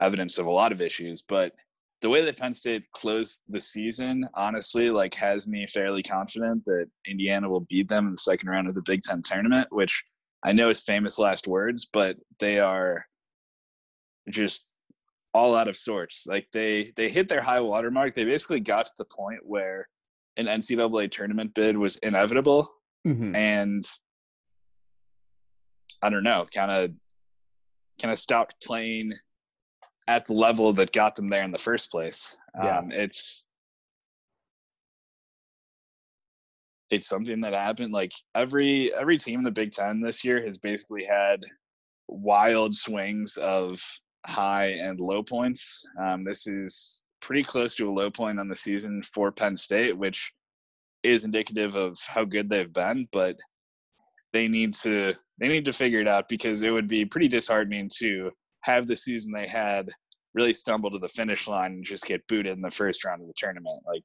evidence 0.00 0.38
of 0.38 0.46
a 0.46 0.50
lot 0.50 0.72
of 0.72 0.80
issues. 0.80 1.22
But 1.22 1.54
the 2.00 2.08
way 2.08 2.24
that 2.24 2.36
Penn 2.36 2.52
State 2.52 2.84
closed 2.92 3.42
the 3.48 3.60
season, 3.60 4.28
honestly, 4.34 4.90
like 4.90 5.14
has 5.14 5.48
me 5.48 5.66
fairly 5.66 6.02
confident 6.02 6.64
that 6.66 6.86
Indiana 7.06 7.48
will 7.48 7.66
beat 7.68 7.88
them 7.88 8.06
in 8.06 8.12
the 8.12 8.18
second 8.18 8.48
round 8.48 8.68
of 8.68 8.74
the 8.76 8.82
Big 8.82 9.00
Ten 9.02 9.20
tournament, 9.22 9.66
which 9.70 10.04
I 10.44 10.52
know 10.52 10.70
is 10.70 10.80
famous 10.82 11.18
last 11.18 11.48
words, 11.48 11.88
but 11.92 12.16
they 12.38 12.60
are 12.60 13.04
just 14.30 14.67
all 15.34 15.54
out 15.54 15.68
of 15.68 15.76
sorts. 15.76 16.26
Like 16.26 16.48
they 16.52 16.92
they 16.96 17.08
hit 17.08 17.28
their 17.28 17.40
high 17.42 17.60
water 17.60 17.90
mark. 17.90 18.14
They 18.14 18.24
basically 18.24 18.60
got 18.60 18.86
to 18.86 18.92
the 18.98 19.04
point 19.04 19.40
where 19.42 19.88
an 20.36 20.46
NCAA 20.46 21.10
tournament 21.10 21.54
bid 21.54 21.76
was 21.76 21.96
inevitable 21.98 22.68
Mhm. 23.06 23.34
and 23.34 23.84
I 26.02 26.10
don't 26.10 26.22
know, 26.24 26.46
kind 26.54 26.70
of 26.70 26.90
kind 28.00 28.12
of 28.12 28.18
stopped 28.18 28.54
playing 28.62 29.12
at 30.06 30.26
the 30.26 30.32
level 30.34 30.72
that 30.74 30.92
got 30.92 31.16
them 31.16 31.26
there 31.28 31.42
in 31.42 31.50
the 31.50 31.58
first 31.58 31.90
place. 31.90 32.36
Yeah. 32.62 32.78
Um, 32.78 32.92
it's 32.92 33.46
it's 36.90 37.08
something 37.08 37.40
that 37.40 37.52
happened. 37.52 37.92
Like 37.92 38.12
every 38.34 38.92
every 38.94 39.18
team 39.18 39.40
in 39.40 39.44
the 39.44 39.50
Big 39.50 39.72
Ten 39.72 40.00
this 40.00 40.24
year 40.24 40.42
has 40.44 40.56
basically 40.58 41.04
had 41.04 41.42
wild 42.08 42.74
swings 42.74 43.36
of 43.36 43.80
high 44.26 44.68
and 44.68 45.00
low 45.00 45.22
points. 45.22 45.88
Um, 46.00 46.24
this 46.24 46.46
is 46.46 47.04
pretty 47.20 47.42
close 47.42 47.74
to 47.76 47.88
a 47.88 47.92
low 47.92 48.10
point 48.10 48.38
on 48.38 48.48
the 48.48 48.56
season 48.56 49.02
for 49.02 49.32
Penn 49.32 49.56
State, 49.56 49.96
which 49.96 50.32
is 51.02 51.24
indicative 51.24 51.76
of 51.76 51.98
how 52.06 52.24
good 52.24 52.48
they've 52.48 52.72
been. 52.72 53.08
But 53.12 53.36
they 54.32 54.48
need 54.48 54.74
to 54.74 55.14
they 55.38 55.48
need 55.48 55.64
to 55.64 55.72
figure 55.72 56.00
it 56.00 56.08
out 56.08 56.28
because 56.28 56.62
it 56.62 56.70
would 56.70 56.88
be 56.88 57.04
pretty 57.04 57.28
disheartening 57.28 57.88
to 57.98 58.30
have 58.62 58.86
the 58.86 58.96
season 58.96 59.32
they 59.32 59.46
had 59.46 59.88
really 60.34 60.52
stumble 60.52 60.90
to 60.90 60.98
the 60.98 61.08
finish 61.08 61.48
line 61.48 61.72
and 61.72 61.84
just 61.84 62.06
get 62.06 62.26
booted 62.26 62.56
in 62.56 62.62
the 62.62 62.70
first 62.70 63.04
round 63.04 63.22
of 63.22 63.28
the 63.28 63.34
tournament. 63.36 63.78
Like, 63.86 64.02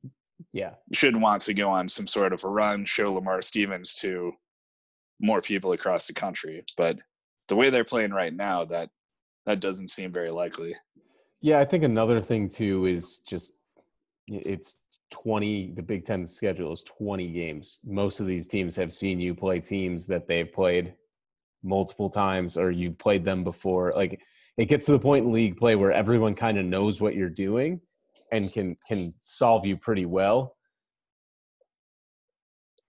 yeah, 0.51 0.71
you 0.89 0.95
should 0.95 1.15
want 1.15 1.41
to 1.43 1.53
go 1.53 1.69
on 1.69 1.89
some 1.89 2.07
sort 2.07 2.33
of 2.33 2.43
a 2.43 2.49
run, 2.49 2.85
show 2.85 3.13
Lamar 3.13 3.41
Stevens 3.41 3.93
to 3.95 4.31
more 5.19 5.41
people 5.41 5.73
across 5.73 6.07
the 6.07 6.13
country. 6.13 6.63
But 6.77 6.97
the 7.49 7.55
way 7.55 7.69
they're 7.69 7.83
playing 7.83 8.11
right 8.11 8.33
now, 8.33 8.65
that 8.65 8.89
that 9.45 9.59
doesn't 9.59 9.91
seem 9.91 10.11
very 10.11 10.31
likely. 10.31 10.75
Yeah, 11.41 11.59
I 11.59 11.65
think 11.65 11.83
another 11.83 12.21
thing 12.21 12.47
too 12.47 12.85
is 12.85 13.19
just 13.19 13.53
it's 14.29 14.77
20 15.11 15.73
the 15.75 15.81
Big 15.81 16.05
10 16.05 16.25
schedule 16.25 16.73
is 16.73 16.83
20 16.83 17.31
games. 17.31 17.81
Most 17.85 18.19
of 18.19 18.25
these 18.25 18.47
teams 18.47 18.75
have 18.75 18.93
seen 18.93 19.19
you 19.19 19.35
play 19.35 19.59
teams 19.59 20.07
that 20.07 20.27
they've 20.27 20.51
played 20.51 20.93
multiple 21.63 22.09
times 22.09 22.57
or 22.57 22.71
you've 22.71 22.97
played 22.97 23.23
them 23.23 23.43
before. 23.43 23.93
Like 23.95 24.21
it 24.57 24.65
gets 24.65 24.85
to 24.85 24.91
the 24.93 24.99
point 24.99 25.25
in 25.25 25.31
league 25.31 25.57
play 25.57 25.75
where 25.75 25.91
everyone 25.91 26.35
kind 26.35 26.57
of 26.57 26.65
knows 26.65 27.01
what 27.01 27.15
you're 27.15 27.29
doing 27.29 27.81
and 28.31 28.51
can 28.51 28.75
can 28.87 29.13
solve 29.19 29.65
you 29.65 29.77
pretty 29.77 30.05
well. 30.05 30.55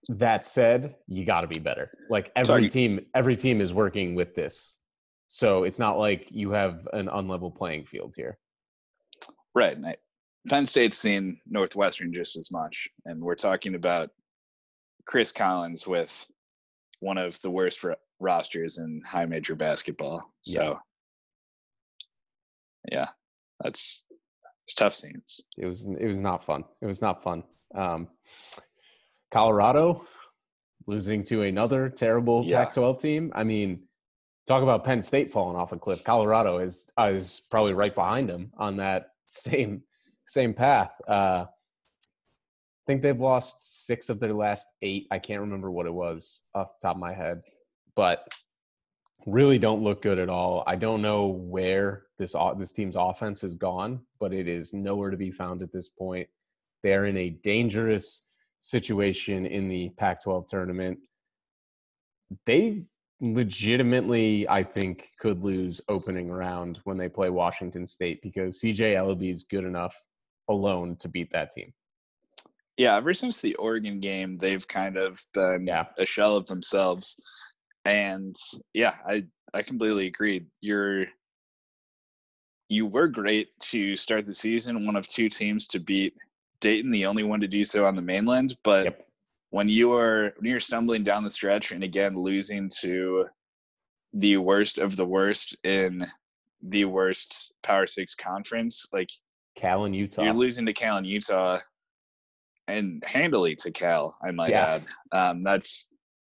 That 0.09 0.45
said, 0.45 0.95
you 1.07 1.25
got 1.25 1.41
to 1.41 1.47
be 1.47 1.59
better. 1.59 1.89
Like 2.09 2.31
every 2.35 2.45
Sorry. 2.45 2.69
team 2.69 3.05
every 3.13 3.35
team 3.35 3.61
is 3.61 3.73
working 3.73 4.15
with 4.15 4.35
this. 4.35 4.79
So 5.27 5.63
it's 5.63 5.79
not 5.79 5.97
like 5.97 6.31
you 6.31 6.51
have 6.51 6.87
an 6.93 7.07
unlevel 7.07 7.55
playing 7.55 7.85
field 7.85 8.13
here. 8.15 8.37
Right. 9.53 9.77
Penn 10.47 10.65
State's 10.65 10.97
seen 10.97 11.39
Northwestern 11.47 12.13
just 12.13 12.37
as 12.37 12.51
much, 12.51 12.87
and 13.05 13.21
we're 13.21 13.35
talking 13.35 13.75
about 13.75 14.09
Chris 15.05 15.31
Collins 15.31 15.87
with 15.87 16.25
one 16.99 17.17
of 17.17 17.41
the 17.41 17.49
worst 17.49 17.83
rosters 18.19 18.77
in 18.77 19.01
high 19.05 19.25
major 19.25 19.55
basketball. 19.55 20.21
So, 20.43 20.79
yeah, 22.91 22.99
yeah 22.99 23.07
that's 23.61 24.05
it's 24.65 24.73
tough 24.73 24.93
scenes. 24.93 25.41
It 25.57 25.65
was 25.65 25.87
it 25.87 26.07
was 26.07 26.19
not 26.19 26.45
fun. 26.45 26.63
It 26.81 26.87
was 26.87 27.01
not 27.01 27.23
fun. 27.23 27.43
Um, 27.73 28.07
Colorado 29.31 30.05
losing 30.87 31.23
to 31.23 31.43
another 31.43 31.89
terrible 31.89 32.43
yeah. 32.45 32.65
Pac-12 32.65 33.01
team. 33.01 33.31
I 33.35 33.43
mean, 33.43 33.83
talk 34.45 34.63
about 34.63 34.83
Penn 34.83 35.01
State 35.01 35.31
falling 35.31 35.57
off 35.57 35.71
a 35.71 35.77
cliff. 35.77 36.03
Colorado 36.03 36.59
is 36.59 36.91
is 36.99 37.41
probably 37.49 37.73
right 37.73 37.93
behind 37.93 38.29
them 38.29 38.51
on 38.57 38.77
that 38.77 39.11
same 39.27 39.83
same 40.27 40.53
path. 40.53 40.99
Uh, 41.07 41.45
I 41.47 42.87
think 42.87 43.01
they've 43.01 43.19
lost 43.19 43.85
six 43.87 44.09
of 44.09 44.19
their 44.19 44.33
last 44.33 44.71
eight. 44.81 45.07
I 45.09 45.17
can't 45.17 45.41
remember 45.41 45.71
what 45.71 45.87
it 45.87 45.93
was 45.93 46.43
off 46.53 46.77
the 46.79 46.87
top 46.87 46.97
of 46.97 47.01
my 47.01 47.13
head, 47.13 47.41
but 47.95 48.31
really 49.25 49.57
don't 49.57 49.83
look 49.83 50.03
good 50.03 50.19
at 50.19 50.29
all. 50.29 50.63
I 50.67 50.75
don't 50.75 51.01
know 51.01 51.27
where 51.27 52.03
this 52.19 52.35
this 52.57 52.71
team's 52.71 52.95
offense 52.95 53.41
has 53.41 53.55
gone, 53.55 54.01
but 54.19 54.33
it 54.33 54.47
is 54.47 54.73
nowhere 54.73 55.09
to 55.09 55.17
be 55.17 55.31
found 55.31 55.61
at 55.63 55.71
this 55.71 55.89
point. 55.89 56.27
They're 56.83 57.05
in 57.05 57.17
a 57.17 57.31
dangerous 57.31 58.23
situation 58.59 59.45
in 59.47 59.67
the 59.67 59.89
Pac-12 59.97 60.47
tournament. 60.47 60.99
They 62.45 62.83
legitimately, 63.21 64.47
I 64.49 64.63
think, 64.63 65.09
could 65.19 65.43
lose 65.43 65.81
opening 65.89 66.29
round 66.29 66.79
when 66.83 66.97
they 66.97 67.09
play 67.09 67.29
Washington 67.29 67.87
State 67.87 68.21
because 68.21 68.59
CJ 68.59 68.95
Elleby 68.95 69.31
is 69.31 69.43
good 69.43 69.63
enough 69.63 69.95
alone 70.49 70.95
to 70.97 71.07
beat 71.07 71.31
that 71.31 71.51
team. 71.51 71.73
Yeah, 72.77 72.95
ever 72.95 73.13
since 73.13 73.39
the 73.39 73.55
Oregon 73.55 73.99
game, 73.99 74.37
they've 74.37 74.67
kind 74.67 74.97
of 74.97 75.19
been 75.33 75.65
yeah. 75.65 75.85
a 75.97 76.05
shell 76.05 76.35
of 76.35 76.45
themselves. 76.47 77.15
And 77.85 78.35
yeah, 78.73 78.95
I 79.07 79.25
I 79.53 79.61
completely 79.61 80.07
agree. 80.07 80.45
You're 80.59 81.05
you 82.67 82.85
were 82.85 83.07
great 83.07 83.49
to 83.59 83.95
start 83.95 84.25
the 84.25 84.33
season, 84.33 84.85
one 84.85 84.95
of 84.95 85.07
two 85.07 85.29
teams 85.29 85.67
to 85.67 85.79
beat 85.79 86.13
Dayton, 86.59 86.91
the 86.91 87.05
only 87.05 87.23
one 87.23 87.39
to 87.39 87.47
do 87.47 87.63
so 87.63 87.85
on 87.85 87.95
the 87.95 88.01
mainland. 88.01 88.55
But 88.63 88.85
yep. 88.85 89.07
When 89.55 89.69
you 89.69 89.93
are 89.93 90.33
when 90.37 90.51
you're 90.51 90.59
stumbling 90.59 91.01
down 91.01 91.23
the 91.23 91.29
stretch 91.29 91.71
and 91.71 91.81
again 91.81 92.13
losing 92.13 92.69
to 92.81 93.25
the 94.11 94.35
worst 94.35 94.79
of 94.79 94.97
the 94.97 95.05
worst 95.05 95.55
in 95.63 96.05
the 96.61 96.83
worst 96.83 97.53
Power 97.63 97.87
Six 97.87 98.15
conference, 98.15 98.85
like 98.91 99.09
Cal 99.55 99.85
and 99.85 99.95
Utah. 99.95 100.23
You're 100.23 100.33
losing 100.33 100.65
to 100.65 100.73
Cal 100.73 100.97
and 100.97 101.07
Utah, 101.07 101.57
and 102.67 103.01
handily 103.05 103.55
to 103.55 103.71
Cal. 103.71 104.17
I 104.21 104.31
might 104.31 104.49
yeah. 104.49 104.79
add. 105.13 105.17
Um, 105.17 105.43
that's 105.43 105.87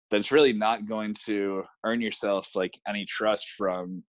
that's 0.09 0.32
really 0.32 0.53
not 0.53 0.88
going 0.88 1.13
to 1.26 1.63
earn 1.84 2.01
yourself 2.01 2.55
like 2.55 2.74
any 2.88 3.05
trust 3.05 3.49
from 3.51 4.03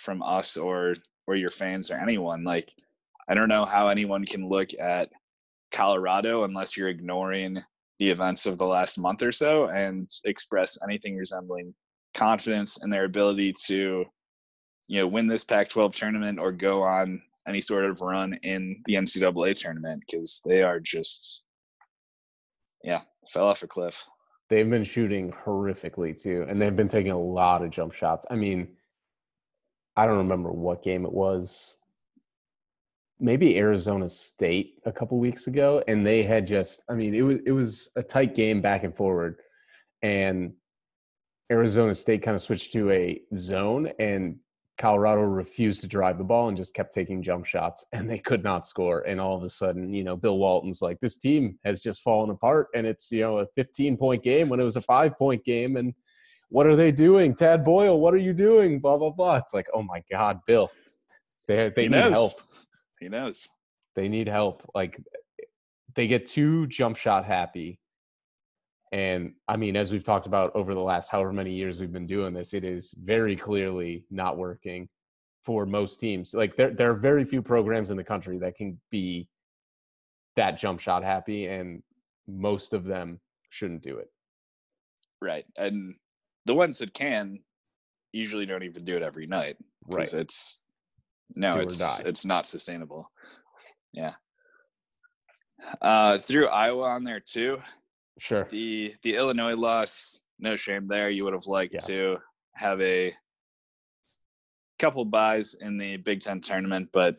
from 0.00 0.20
us 0.20 0.56
or 0.56 0.94
or 1.28 1.36
your 1.36 1.50
fans 1.50 1.92
or 1.92 1.94
anyone. 1.94 2.42
Like, 2.42 2.72
I 3.28 3.34
don't 3.34 3.48
know 3.48 3.64
how 3.64 3.86
anyone 3.86 4.24
can 4.24 4.48
look 4.48 4.70
at 4.80 5.10
Colorado 5.70 6.42
unless 6.42 6.76
you're 6.76 6.88
ignoring 6.88 7.62
the 7.98 8.10
events 8.10 8.46
of 8.46 8.58
the 8.58 8.66
last 8.66 8.98
month 8.98 9.22
or 9.22 9.32
so 9.32 9.68
and 9.68 10.10
express 10.24 10.78
anything 10.82 11.16
resembling 11.16 11.74
confidence 12.14 12.82
in 12.82 12.90
their 12.90 13.04
ability 13.04 13.54
to 13.66 14.04
you 14.88 15.00
know 15.00 15.06
win 15.06 15.26
this 15.26 15.44
Pac-12 15.44 15.94
tournament 15.94 16.38
or 16.38 16.52
go 16.52 16.82
on 16.82 17.22
any 17.46 17.60
sort 17.60 17.84
of 17.84 18.00
run 18.00 18.34
in 18.42 18.80
the 18.86 18.94
NCAA 18.94 19.54
tournament 19.54 20.02
because 20.06 20.40
they 20.44 20.62
are 20.62 20.80
just 20.80 21.44
yeah 22.82 23.00
fell 23.28 23.46
off 23.46 23.62
a 23.62 23.66
cliff. 23.66 24.04
They've 24.48 24.68
been 24.68 24.84
shooting 24.84 25.32
horrifically 25.32 26.20
too, 26.20 26.44
and 26.48 26.60
they've 26.60 26.76
been 26.76 26.88
taking 26.88 27.12
a 27.12 27.18
lot 27.18 27.64
of 27.64 27.70
jump 27.70 27.92
shots. 27.92 28.26
I 28.28 28.36
mean, 28.36 28.76
I 29.96 30.06
don't 30.06 30.18
remember 30.18 30.50
what 30.52 30.82
game 30.82 31.04
it 31.06 31.12
was. 31.12 31.76
Maybe 33.22 33.56
Arizona 33.56 34.08
State 34.08 34.74
a 34.84 34.92
couple 34.92 35.18
weeks 35.18 35.46
ago, 35.46 35.82
and 35.88 36.06
they 36.06 36.22
had 36.22 36.46
just. 36.46 36.82
I 36.90 36.94
mean, 36.94 37.14
it 37.14 37.22
was 37.22 37.38
it 37.46 37.52
was 37.52 37.90
a 37.96 38.02
tight 38.02 38.34
game 38.34 38.60
back 38.60 38.84
and 38.84 38.94
forward, 38.94 39.36
and 40.02 40.52
Arizona 41.50 41.94
State 41.94 42.22
kind 42.22 42.34
of 42.34 42.42
switched 42.42 42.72
to 42.72 42.90
a 42.90 43.22
zone, 43.34 43.90
and 43.98 44.36
Colorado 44.78 45.22
refused 45.22 45.80
to 45.82 45.86
drive 45.86 46.18
the 46.18 46.24
ball 46.24 46.48
and 46.48 46.56
just 46.56 46.74
kept 46.74 46.92
taking 46.92 47.22
jump 47.22 47.44
shots 47.44 47.84
and 47.92 48.08
they 48.08 48.18
could 48.18 48.42
not 48.42 48.66
score. 48.66 49.02
And 49.02 49.20
all 49.20 49.36
of 49.36 49.42
a 49.44 49.48
sudden, 49.48 49.92
you 49.92 50.02
know, 50.02 50.16
Bill 50.16 50.38
Walton's 50.38 50.82
like, 50.82 50.98
this 51.00 51.16
team 51.16 51.58
has 51.64 51.82
just 51.82 52.02
fallen 52.02 52.30
apart 52.30 52.68
and 52.74 52.86
it's, 52.86 53.12
you 53.12 53.20
know, 53.20 53.38
a 53.38 53.46
15 53.54 53.96
point 53.96 54.22
game 54.22 54.48
when 54.48 54.60
it 54.60 54.64
was 54.64 54.76
a 54.76 54.80
five 54.80 55.16
point 55.16 55.44
game. 55.44 55.76
And 55.76 55.94
what 56.48 56.66
are 56.66 56.76
they 56.76 56.90
doing? 56.90 57.34
Tad 57.34 57.64
Boyle, 57.64 58.00
what 58.00 58.14
are 58.14 58.18
you 58.18 58.32
doing? 58.32 58.80
Blah, 58.80 58.98
blah, 58.98 59.10
blah. 59.10 59.36
It's 59.36 59.54
like, 59.54 59.68
oh 59.72 59.82
my 59.82 60.02
God, 60.10 60.40
Bill. 60.46 60.70
They, 61.46 61.70
they 61.74 61.88
need 61.88 62.00
help. 62.00 62.40
He 63.02 63.08
knows. 63.08 63.48
They 63.94 64.08
need 64.08 64.28
help. 64.28 64.62
Like 64.74 64.98
they 65.94 66.06
get 66.06 66.26
too 66.26 66.66
jump 66.68 66.96
shot 66.96 67.24
happy 67.24 67.78
and 68.92 69.32
I 69.48 69.56
mean, 69.56 69.74
as 69.74 69.90
we've 69.90 70.04
talked 70.04 70.26
about 70.26 70.54
over 70.54 70.74
the 70.74 70.80
last 70.80 71.10
however 71.10 71.32
many 71.32 71.50
years 71.50 71.80
we've 71.80 71.92
been 71.92 72.06
doing 72.06 72.34
this, 72.34 72.52
it 72.52 72.62
is 72.62 72.94
very 73.02 73.34
clearly 73.34 74.04
not 74.10 74.36
working 74.36 74.88
for 75.44 75.64
most 75.64 75.98
teams. 75.98 76.34
Like 76.34 76.56
there, 76.56 76.70
there 76.70 76.90
are 76.90 76.94
very 76.94 77.24
few 77.24 77.40
programs 77.40 77.90
in 77.90 77.96
the 77.96 78.04
country 78.04 78.38
that 78.38 78.54
can 78.54 78.78
be 78.90 79.26
that 80.36 80.58
jump 80.58 80.78
shot 80.78 81.02
happy, 81.02 81.46
and 81.46 81.82
most 82.28 82.74
of 82.74 82.84
them 82.84 83.18
shouldn't 83.48 83.82
do 83.82 83.96
it. 83.96 84.08
Right, 85.22 85.46
and 85.56 85.94
the 86.44 86.54
ones 86.54 86.78
that 86.78 86.92
can 86.92 87.38
usually 88.12 88.44
don't 88.44 88.62
even 88.62 88.84
do 88.84 88.96
it 88.96 89.02
every 89.02 89.26
night. 89.26 89.56
Right, 89.86 90.12
it's 90.12 90.60
no, 91.34 91.58
it's 91.58 92.00
it's 92.00 92.24
not 92.24 92.46
sustainable. 92.46 93.10
Yeah. 93.92 94.12
Uh, 95.80 96.18
through 96.18 96.48
Iowa 96.48 96.84
on 96.84 97.04
there 97.04 97.20
too. 97.20 97.58
Sure. 98.18 98.46
The 98.50 98.94
the 99.02 99.16
Illinois 99.16 99.54
loss, 99.54 100.20
no 100.38 100.56
shame 100.56 100.86
there. 100.88 101.10
You 101.10 101.24
would 101.24 101.34
have 101.34 101.46
liked 101.46 101.74
yeah. 101.74 101.80
to 101.86 102.16
have 102.54 102.80
a 102.80 103.14
couple 104.78 105.04
buys 105.04 105.54
in 105.54 105.78
the 105.78 105.96
Big 105.98 106.20
Ten 106.20 106.40
tournament, 106.40 106.88
but 106.92 107.16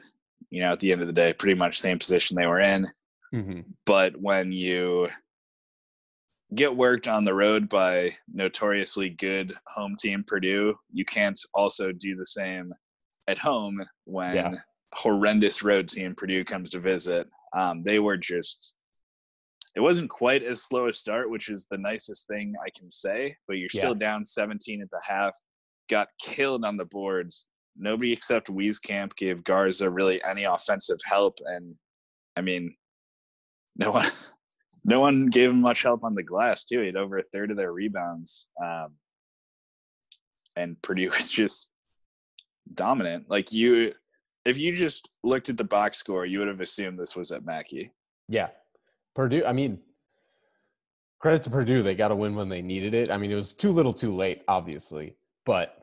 you 0.50 0.62
know, 0.62 0.74
at 0.74 0.80
the 0.80 0.92
end 0.92 1.02
of 1.02 1.08
the 1.08 1.14
day, 1.14 1.34
pretty 1.34 1.58
much 1.58 1.80
same 1.80 1.98
position 1.98 2.36
they 2.36 2.46
were 2.46 2.60
in. 2.60 2.88
Mm-hmm. 3.34 3.62
But 3.86 4.20
when 4.20 4.52
you 4.52 5.08
get 6.54 6.76
worked 6.76 7.08
on 7.08 7.26
the 7.26 7.34
road 7.34 7.70
by 7.70 8.16
notoriously 8.32 9.10
good 9.10 9.56
home 9.68 9.96
team 9.98 10.24
Purdue, 10.28 10.76
you 10.92 11.06
can't 11.06 11.40
also 11.54 11.92
do 11.92 12.16
the 12.16 12.26
same 12.26 12.72
at 13.28 13.38
home 13.38 13.82
when 14.06 14.36
yeah. 14.36 14.54
horrendous 14.94 15.64
road 15.64 15.88
team 15.88 16.16
Purdue 16.16 16.44
comes 16.44 16.70
to 16.72 16.80
visit. 16.80 17.28
Um, 17.54 17.84
they 17.84 18.00
were 18.00 18.18
just 18.18 18.76
it 19.76 19.80
wasn't 19.80 20.10
quite 20.10 20.44
as 20.44 20.62
slow 20.62 20.88
a 20.88 20.94
start, 20.94 21.30
which 21.30 21.50
is 21.50 21.66
the 21.70 21.78
nicest 21.78 22.28
thing 22.28 22.54
I 22.64 22.70
can 22.78 22.92
say, 22.92 23.36
but 23.48 23.58
you're 23.58 23.70
still 23.70 23.94
yeah. 23.94 24.08
down 24.08 24.26
17 24.26 24.82
at 24.82 24.90
the 24.92 25.02
half, 25.08 25.36
got 25.90 26.10
killed 26.22 26.64
on 26.64 26.78
the 26.78 26.86
boards. 26.86 27.48
Nobody 27.76 28.14
except 28.14 28.50
Wieskamp 28.50 29.16
gave 29.16 29.44
Garza 29.44 29.90
really 29.90 30.24
any 30.24 30.44
offensive 30.44 31.00
help. 31.04 31.40
And 31.44 31.74
I 32.38 32.42
mean, 32.42 32.76
no 33.76 33.92
one 33.92 34.06
no 34.86 35.00
one 35.00 35.28
gave 35.28 35.50
him 35.50 35.62
much 35.62 35.82
help 35.82 36.04
on 36.04 36.14
the 36.14 36.24
glass 36.24 36.66
too. 36.66 36.82
He 36.82 36.88
had 36.88 36.96
over 36.96 37.18
a 37.18 37.24
third 37.34 37.50
of 37.50 37.58
their 37.58 37.74
rebounds. 37.74 38.52
Um, 38.64 38.94
and 40.56 40.80
Purdue 40.84 41.10
was 41.18 41.32
just 41.32 41.73
dominant. 42.74 43.30
Like 43.30 43.52
you 43.54 43.94
if 44.46 44.58
you 44.58 44.74
just 44.74 45.10
looked 45.24 45.50
at 45.50 45.58
the 45.58 45.64
box 45.64 45.98
score, 45.98 46.26
you 46.26 46.40
would 46.40 46.48
have 46.48 46.62
assumed 46.62 47.00
this 47.00 47.16
was 47.16 47.32
at 47.32 47.46
Mackey. 47.46 47.92
Yeah. 48.28 48.50
Purdue, 49.16 49.46
I 49.46 49.54
mean, 49.54 49.80
credit 51.20 51.42
to 51.44 51.50
Purdue. 51.50 51.84
They 51.84 51.96
got 51.96 52.10
to 52.10 52.16
win 52.16 52.36
when 52.36 52.50
they 52.50 52.62
needed 52.62 52.94
it. 52.94 53.10
I 53.10 53.18
mean, 53.18 53.32
it 53.32 53.36
was 53.36 53.54
too 53.54 53.72
little 53.72 53.94
too 53.94 54.14
late, 54.14 54.42
obviously, 54.48 55.16
but 55.46 55.78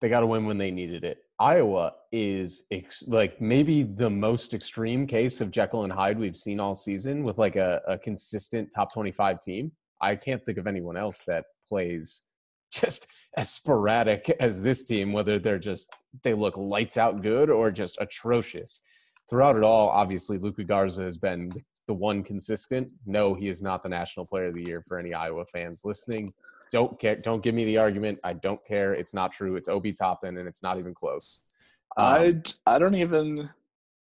they 0.00 0.08
got 0.08 0.20
to 0.20 0.26
win 0.26 0.46
when 0.46 0.56
they 0.56 0.70
needed 0.70 1.04
it. 1.04 1.18
Iowa 1.38 1.94
is 2.12 2.64
ex- 2.70 3.04
like 3.06 3.40
maybe 3.40 3.82
the 3.82 4.08
most 4.08 4.54
extreme 4.54 5.06
case 5.06 5.40
of 5.40 5.50
Jekyll 5.50 5.84
and 5.84 5.92
Hyde 5.92 6.18
we've 6.18 6.36
seen 6.36 6.60
all 6.60 6.74
season 6.74 7.22
with 7.22 7.38
like 7.38 7.56
a, 7.56 7.80
a 7.86 7.98
consistent 7.98 8.70
top 8.74 8.92
25 8.92 9.40
team. 9.40 9.72
I 10.00 10.16
can't 10.16 10.44
think 10.44 10.58
of 10.58 10.66
anyone 10.66 10.96
else 10.96 11.22
that 11.26 11.44
plays 11.68 12.22
just 12.72 13.06
as 13.36 13.50
sporadic 13.50 14.28
as 14.40 14.62
this 14.62 14.84
team, 14.84 15.12
whether 15.12 15.38
they're 15.38 15.58
just 15.58 15.94
they 16.22 16.34
look 16.34 16.56
lights 16.56 16.96
out 16.96 17.22
good 17.22 17.50
or 17.50 17.70
just 17.70 17.98
atrocious. 18.00 18.82
Throughout 19.28 19.56
it 19.56 19.62
all, 19.62 19.88
obviously 19.90 20.38
Luka 20.38 20.64
Garza 20.64 21.04
has 21.04 21.16
been 21.16 21.52
the 21.86 21.94
one 21.94 22.22
consistent. 22.22 22.92
No, 23.06 23.34
he 23.34 23.48
is 23.48 23.62
not 23.62 23.82
the 23.82 23.88
national 23.88 24.26
player 24.26 24.46
of 24.46 24.54
the 24.54 24.64
year 24.64 24.82
for 24.88 24.98
any 24.98 25.14
Iowa 25.14 25.44
fans 25.46 25.82
listening. 25.84 26.32
Don't 26.72 26.98
care. 26.98 27.16
Don't 27.16 27.42
give 27.42 27.54
me 27.54 27.64
the 27.64 27.78
argument. 27.78 28.18
I 28.24 28.32
don't 28.34 28.64
care. 28.64 28.94
It's 28.94 29.14
not 29.14 29.32
true. 29.32 29.56
It's 29.56 29.68
Obi 29.68 29.92
Toppin, 29.92 30.38
and 30.38 30.48
it's 30.48 30.62
not 30.62 30.78
even 30.78 30.94
close. 30.94 31.40
Um, 31.96 32.06
I 32.66 32.74
I 32.74 32.78
don't 32.78 32.94
even 32.94 33.48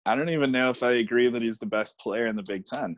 I 0.06 0.14
don't 0.14 0.28
even 0.30 0.52
know 0.52 0.70
if 0.70 0.82
I 0.82 0.92
agree 0.92 1.30
that 1.30 1.42
he's 1.42 1.58
the 1.58 1.66
best 1.66 1.98
player 1.98 2.26
in 2.26 2.36
the 2.36 2.42
Big 2.42 2.64
Ten. 2.64 2.96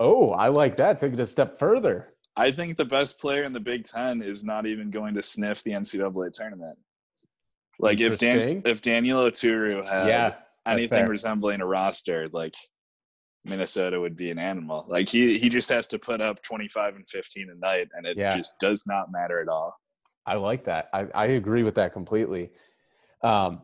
Oh, 0.00 0.30
I 0.30 0.48
like 0.48 0.76
that. 0.76 0.98
Take 0.98 1.14
it 1.14 1.20
a 1.20 1.26
step 1.26 1.58
further. 1.58 2.14
I 2.36 2.50
think 2.50 2.76
the 2.76 2.84
best 2.84 3.18
player 3.18 3.44
in 3.44 3.52
the 3.52 3.60
Big 3.60 3.84
Ten 3.84 4.22
is 4.22 4.44
not 4.44 4.66
even 4.66 4.90
going 4.90 5.14
to 5.14 5.22
sniff 5.22 5.62
the 5.64 5.72
NCAA 5.72 6.32
tournament. 6.32 6.78
Like 7.80 8.00
if 8.00 8.18
Dan, 8.18 8.62
if 8.64 8.82
Daniel 8.82 9.22
Oturu 9.22 9.84
had 9.84 10.08
yeah, 10.08 10.34
anything 10.66 11.06
resembling 11.06 11.60
a 11.60 11.66
roster, 11.66 12.26
like 12.32 12.54
Minnesota 13.44 14.00
would 14.00 14.16
be 14.16 14.30
an 14.30 14.38
animal. 14.38 14.84
Like 14.88 15.08
he 15.08 15.38
he 15.38 15.48
just 15.48 15.68
has 15.68 15.86
to 15.88 15.98
put 15.98 16.20
up 16.20 16.42
25 16.42 16.96
and 16.96 17.08
15 17.08 17.50
a 17.50 17.54
night, 17.58 17.88
and 17.94 18.06
it 18.06 18.16
yeah. 18.16 18.36
just 18.36 18.58
does 18.60 18.84
not 18.86 19.12
matter 19.12 19.40
at 19.40 19.48
all. 19.48 19.74
I 20.26 20.34
like 20.34 20.64
that. 20.64 20.88
I, 20.92 21.06
I 21.14 21.26
agree 21.26 21.62
with 21.62 21.74
that 21.76 21.92
completely. 21.92 22.50
Um, 23.22 23.62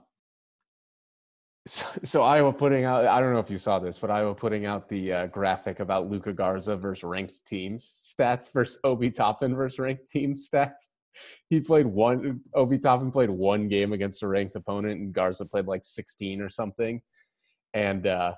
so, 1.66 1.86
so, 2.02 2.22
Iowa 2.22 2.52
putting 2.52 2.84
out, 2.84 3.06
I 3.06 3.20
don't 3.20 3.32
know 3.32 3.38
if 3.38 3.50
you 3.50 3.58
saw 3.58 3.78
this, 3.78 3.98
but 3.98 4.10
Iowa 4.10 4.34
putting 4.34 4.66
out 4.66 4.88
the 4.88 5.12
uh, 5.12 5.26
graphic 5.28 5.80
about 5.80 6.10
Luka 6.10 6.32
Garza 6.32 6.76
versus 6.76 7.04
ranked 7.04 7.46
teams 7.46 7.84
stats 8.02 8.52
versus 8.52 8.78
Obi 8.84 9.10
Toppin 9.10 9.54
versus 9.54 9.78
ranked 9.78 10.06
team 10.06 10.34
stats. 10.34 10.88
He 11.46 11.60
played 11.60 11.86
one, 11.86 12.40
Obi 12.54 12.78
Toppin 12.78 13.10
played 13.10 13.30
one 13.30 13.66
game 13.68 13.92
against 13.92 14.22
a 14.22 14.28
ranked 14.28 14.56
opponent, 14.56 15.00
and 15.00 15.14
Garza 15.14 15.46
played 15.46 15.66
like 15.66 15.84
16 15.84 16.40
or 16.40 16.48
something. 16.48 17.00
And 17.72 18.06
uh, 18.06 18.34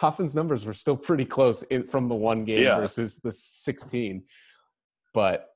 Toppin's 0.00 0.34
numbers 0.34 0.64
were 0.64 0.72
still 0.72 0.96
pretty 0.96 1.24
close 1.24 1.62
in, 1.64 1.86
from 1.88 2.08
the 2.08 2.14
one 2.14 2.44
game 2.44 2.62
yeah. 2.62 2.78
versus 2.78 3.16
the 3.22 3.32
16. 3.32 4.22
But 5.12 5.48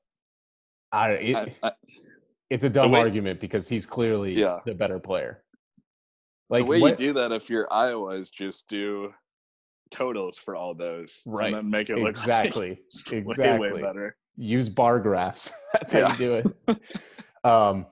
I, 0.91 1.11
it, 1.11 1.35
I, 1.35 1.53
I, 1.63 1.71
it's 2.49 2.63
a 2.63 2.69
dumb 2.69 2.91
way, 2.91 2.99
argument 2.99 3.39
because 3.39 3.67
he's 3.67 3.85
clearly 3.85 4.33
yeah. 4.33 4.59
the 4.65 4.73
better 4.73 4.99
player. 4.99 5.43
Like 6.49 6.61
the 6.61 6.65
way 6.65 6.81
what, 6.81 6.99
you 6.99 7.07
do 7.07 7.13
that 7.13 7.31
if 7.31 7.49
you're 7.49 7.71
Iowa 7.71 8.15
is 8.15 8.31
just 8.31 8.67
do 8.69 9.13
totals 9.91 10.37
for 10.37 10.55
all 10.55 10.73
those, 10.73 11.21
right? 11.25 11.47
And 11.47 11.55
then 11.55 11.69
make 11.69 11.89
it 11.89 11.97
look 11.97 12.09
exactly, 12.09 12.69
like 13.11 13.13
exactly. 13.13 13.69
Way, 13.69 13.73
way 13.73 13.81
better. 13.81 14.15
Use 14.35 14.69
bar 14.69 14.99
graphs. 14.99 15.53
That's 15.73 15.93
how 15.93 16.09
you 16.11 16.17
do 16.17 16.53
it. 16.67 16.79
um, 17.43 17.85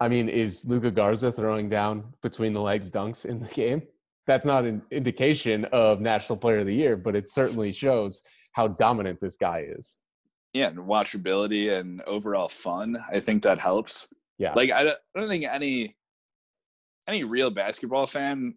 I 0.00 0.08
mean, 0.08 0.28
is 0.28 0.64
Luka 0.66 0.90
Garza 0.90 1.30
throwing 1.30 1.68
down 1.68 2.04
between 2.22 2.52
the 2.52 2.60
legs 2.60 2.90
dunks 2.90 3.24
in 3.24 3.38
the 3.38 3.48
game? 3.48 3.82
That's 4.26 4.44
not 4.44 4.64
an 4.64 4.82
indication 4.90 5.64
of 5.66 6.00
National 6.00 6.36
Player 6.36 6.58
of 6.58 6.66
the 6.66 6.74
Year, 6.74 6.96
but 6.96 7.14
it 7.14 7.28
certainly 7.28 7.70
shows 7.72 8.22
how 8.52 8.68
dominant 8.68 9.20
this 9.20 9.36
guy 9.36 9.66
is. 9.68 9.98
Yeah, 10.52 10.68
and 10.68 10.78
watchability 10.78 11.72
and 11.72 12.02
overall 12.02 12.48
fun. 12.48 12.98
I 13.12 13.20
think 13.20 13.42
that 13.44 13.58
helps. 13.58 14.12
Yeah. 14.38 14.52
Like 14.54 14.70
I 14.70 14.82
don't, 14.84 14.98
I 15.16 15.20
don't 15.20 15.28
think 15.28 15.44
any 15.44 15.96
any 17.08 17.24
real 17.24 17.50
basketball 17.50 18.06
fan 18.06 18.54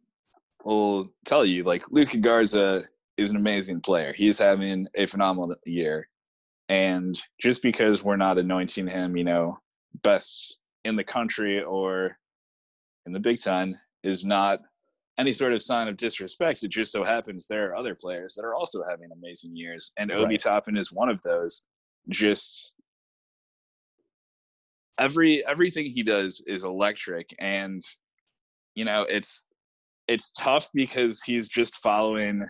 will 0.64 1.12
tell 1.26 1.46
you 1.46 1.64
like 1.64 1.84
Luka 1.92 2.18
Garza 2.18 2.82
is 3.18 3.32
an 3.32 3.38
amazing 3.38 3.82
player. 3.82 4.14
He's 4.14 4.40
having 4.40 4.88
a 4.96 5.06
phenomenal 5.06 5.56
year. 5.66 6.10
And 6.68 7.20
just 7.40 7.62
because 7.62 8.04
we're 8.04 8.16
not 8.16 8.38
anointing 8.38 8.88
him, 8.88 9.16
you 9.16 9.24
know, 9.24 9.60
best 10.04 10.60
in 10.84 10.96
the 10.96 11.04
country 11.04 11.64
or 11.64 12.18
in 13.06 13.14
the 13.14 13.20
Big 13.20 13.40
Ten 13.40 13.80
is 14.04 14.26
not 14.26 14.60
any 15.18 15.32
sort 15.32 15.54
of 15.54 15.62
sign 15.62 15.88
of 15.88 15.98
disrespect. 15.98 16.64
It 16.64 16.70
just 16.70 16.92
so 16.92 17.04
happens 17.04 17.48
there 17.48 17.70
are 17.70 17.76
other 17.76 17.96
players 17.96 18.36
that 18.36 18.44
are 18.44 18.56
also 18.56 18.84
having 18.88 19.10
amazing 19.12 19.56
years. 19.56 19.92
And 19.98 20.12
Obi 20.12 20.26
right. 20.26 20.40
Toppin 20.40 20.76
is 20.76 20.92
one 20.92 21.10
of 21.10 21.22
those. 21.22 21.62
Just 22.10 22.74
every 24.98 25.46
everything 25.46 25.86
he 25.86 26.04
does 26.04 26.42
is 26.48 26.64
electric 26.64 27.36
and 27.40 27.82
you 28.76 28.86
know 28.86 29.06
it's 29.10 29.46
it's 30.08 30.30
tough 30.32 30.70
because 30.74 31.22
he's 31.24 31.48
just 31.48 31.78
following 31.78 32.48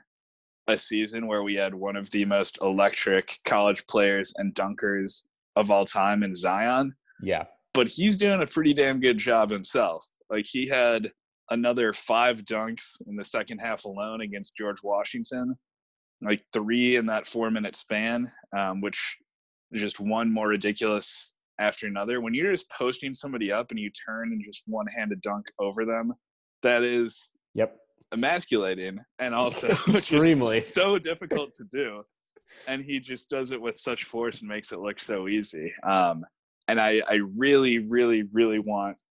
a 0.68 0.78
season 0.78 1.28
where 1.28 1.44
we 1.44 1.56
had 1.56 1.74
one 1.74 1.96
of 1.96 2.10
the 2.12 2.26
most 2.26 2.58
electric 2.62 3.40
college 3.46 3.86
players 3.88 4.34
and 4.38 4.54
dunkers 4.56 5.28
of 5.56 5.72
all 5.72 5.86
time 5.86 6.24
in 6.24 6.36
Zion. 6.36 6.94
Yeah. 7.22 7.46
But 7.74 7.88
he's 7.88 8.18
doing 8.18 8.42
a 8.42 8.48
pretty 8.48 8.74
damn 8.74 9.00
good 9.00 9.18
job 9.18 9.50
himself. 9.50 10.06
Like 10.30 10.46
he 10.48 10.68
had 10.68 11.12
another 11.52 11.94
five 11.94 12.44
dunks 12.44 13.02
in 13.08 13.16
the 13.16 13.24
second 13.24 13.60
half 13.60 13.86
alone 13.86 14.22
against 14.22 14.58
George 14.58 14.82
Washington, 14.84 15.56
like 16.22 16.44
three 16.52 16.96
in 16.96 17.06
that 17.06 17.28
four 17.28 17.52
minute 17.52 17.76
span, 17.76 18.32
um, 18.58 18.82
which 18.82 19.18
just 19.74 20.00
one 20.00 20.32
more 20.32 20.48
ridiculous 20.48 21.35
after 21.60 21.88
another. 21.88 22.22
When 22.22 22.34
you're 22.34 22.52
just 22.52 22.70
posting 22.70 23.14
somebody 23.14 23.52
up 23.52 23.72
and 23.72 23.80
you 23.80 23.90
turn 23.90 24.32
and 24.32 24.44
just 24.44 24.64
one 24.68 24.88
handed 24.88 25.22
dunk 25.22 25.46
over 25.60 25.86
them, 25.86 26.14
that 26.64 26.84
is 26.84 27.32
yep 27.54 27.78
emasculating 28.12 29.00
and 29.20 29.36
also 29.36 29.70
extremely 29.90 30.60
so 30.60 30.98
difficult 30.98 31.54
to 31.56 31.64
do. 31.66 32.04
And 32.68 32.84
he 32.84 33.00
just 33.00 33.30
does 33.30 33.52
it 33.52 33.62
with 33.62 33.78
such 33.78 34.06
force 34.06 34.42
and 34.42 34.50
makes 34.50 34.72
it 34.72 34.80
look 34.80 35.00
so 35.00 35.28
easy. 35.28 35.74
Um, 35.84 36.24
and 36.68 36.80
I, 36.80 37.02
I 37.10 37.20
really, 37.38 37.80
really, 37.80 38.24
really 38.32 38.60
want 38.60 39.02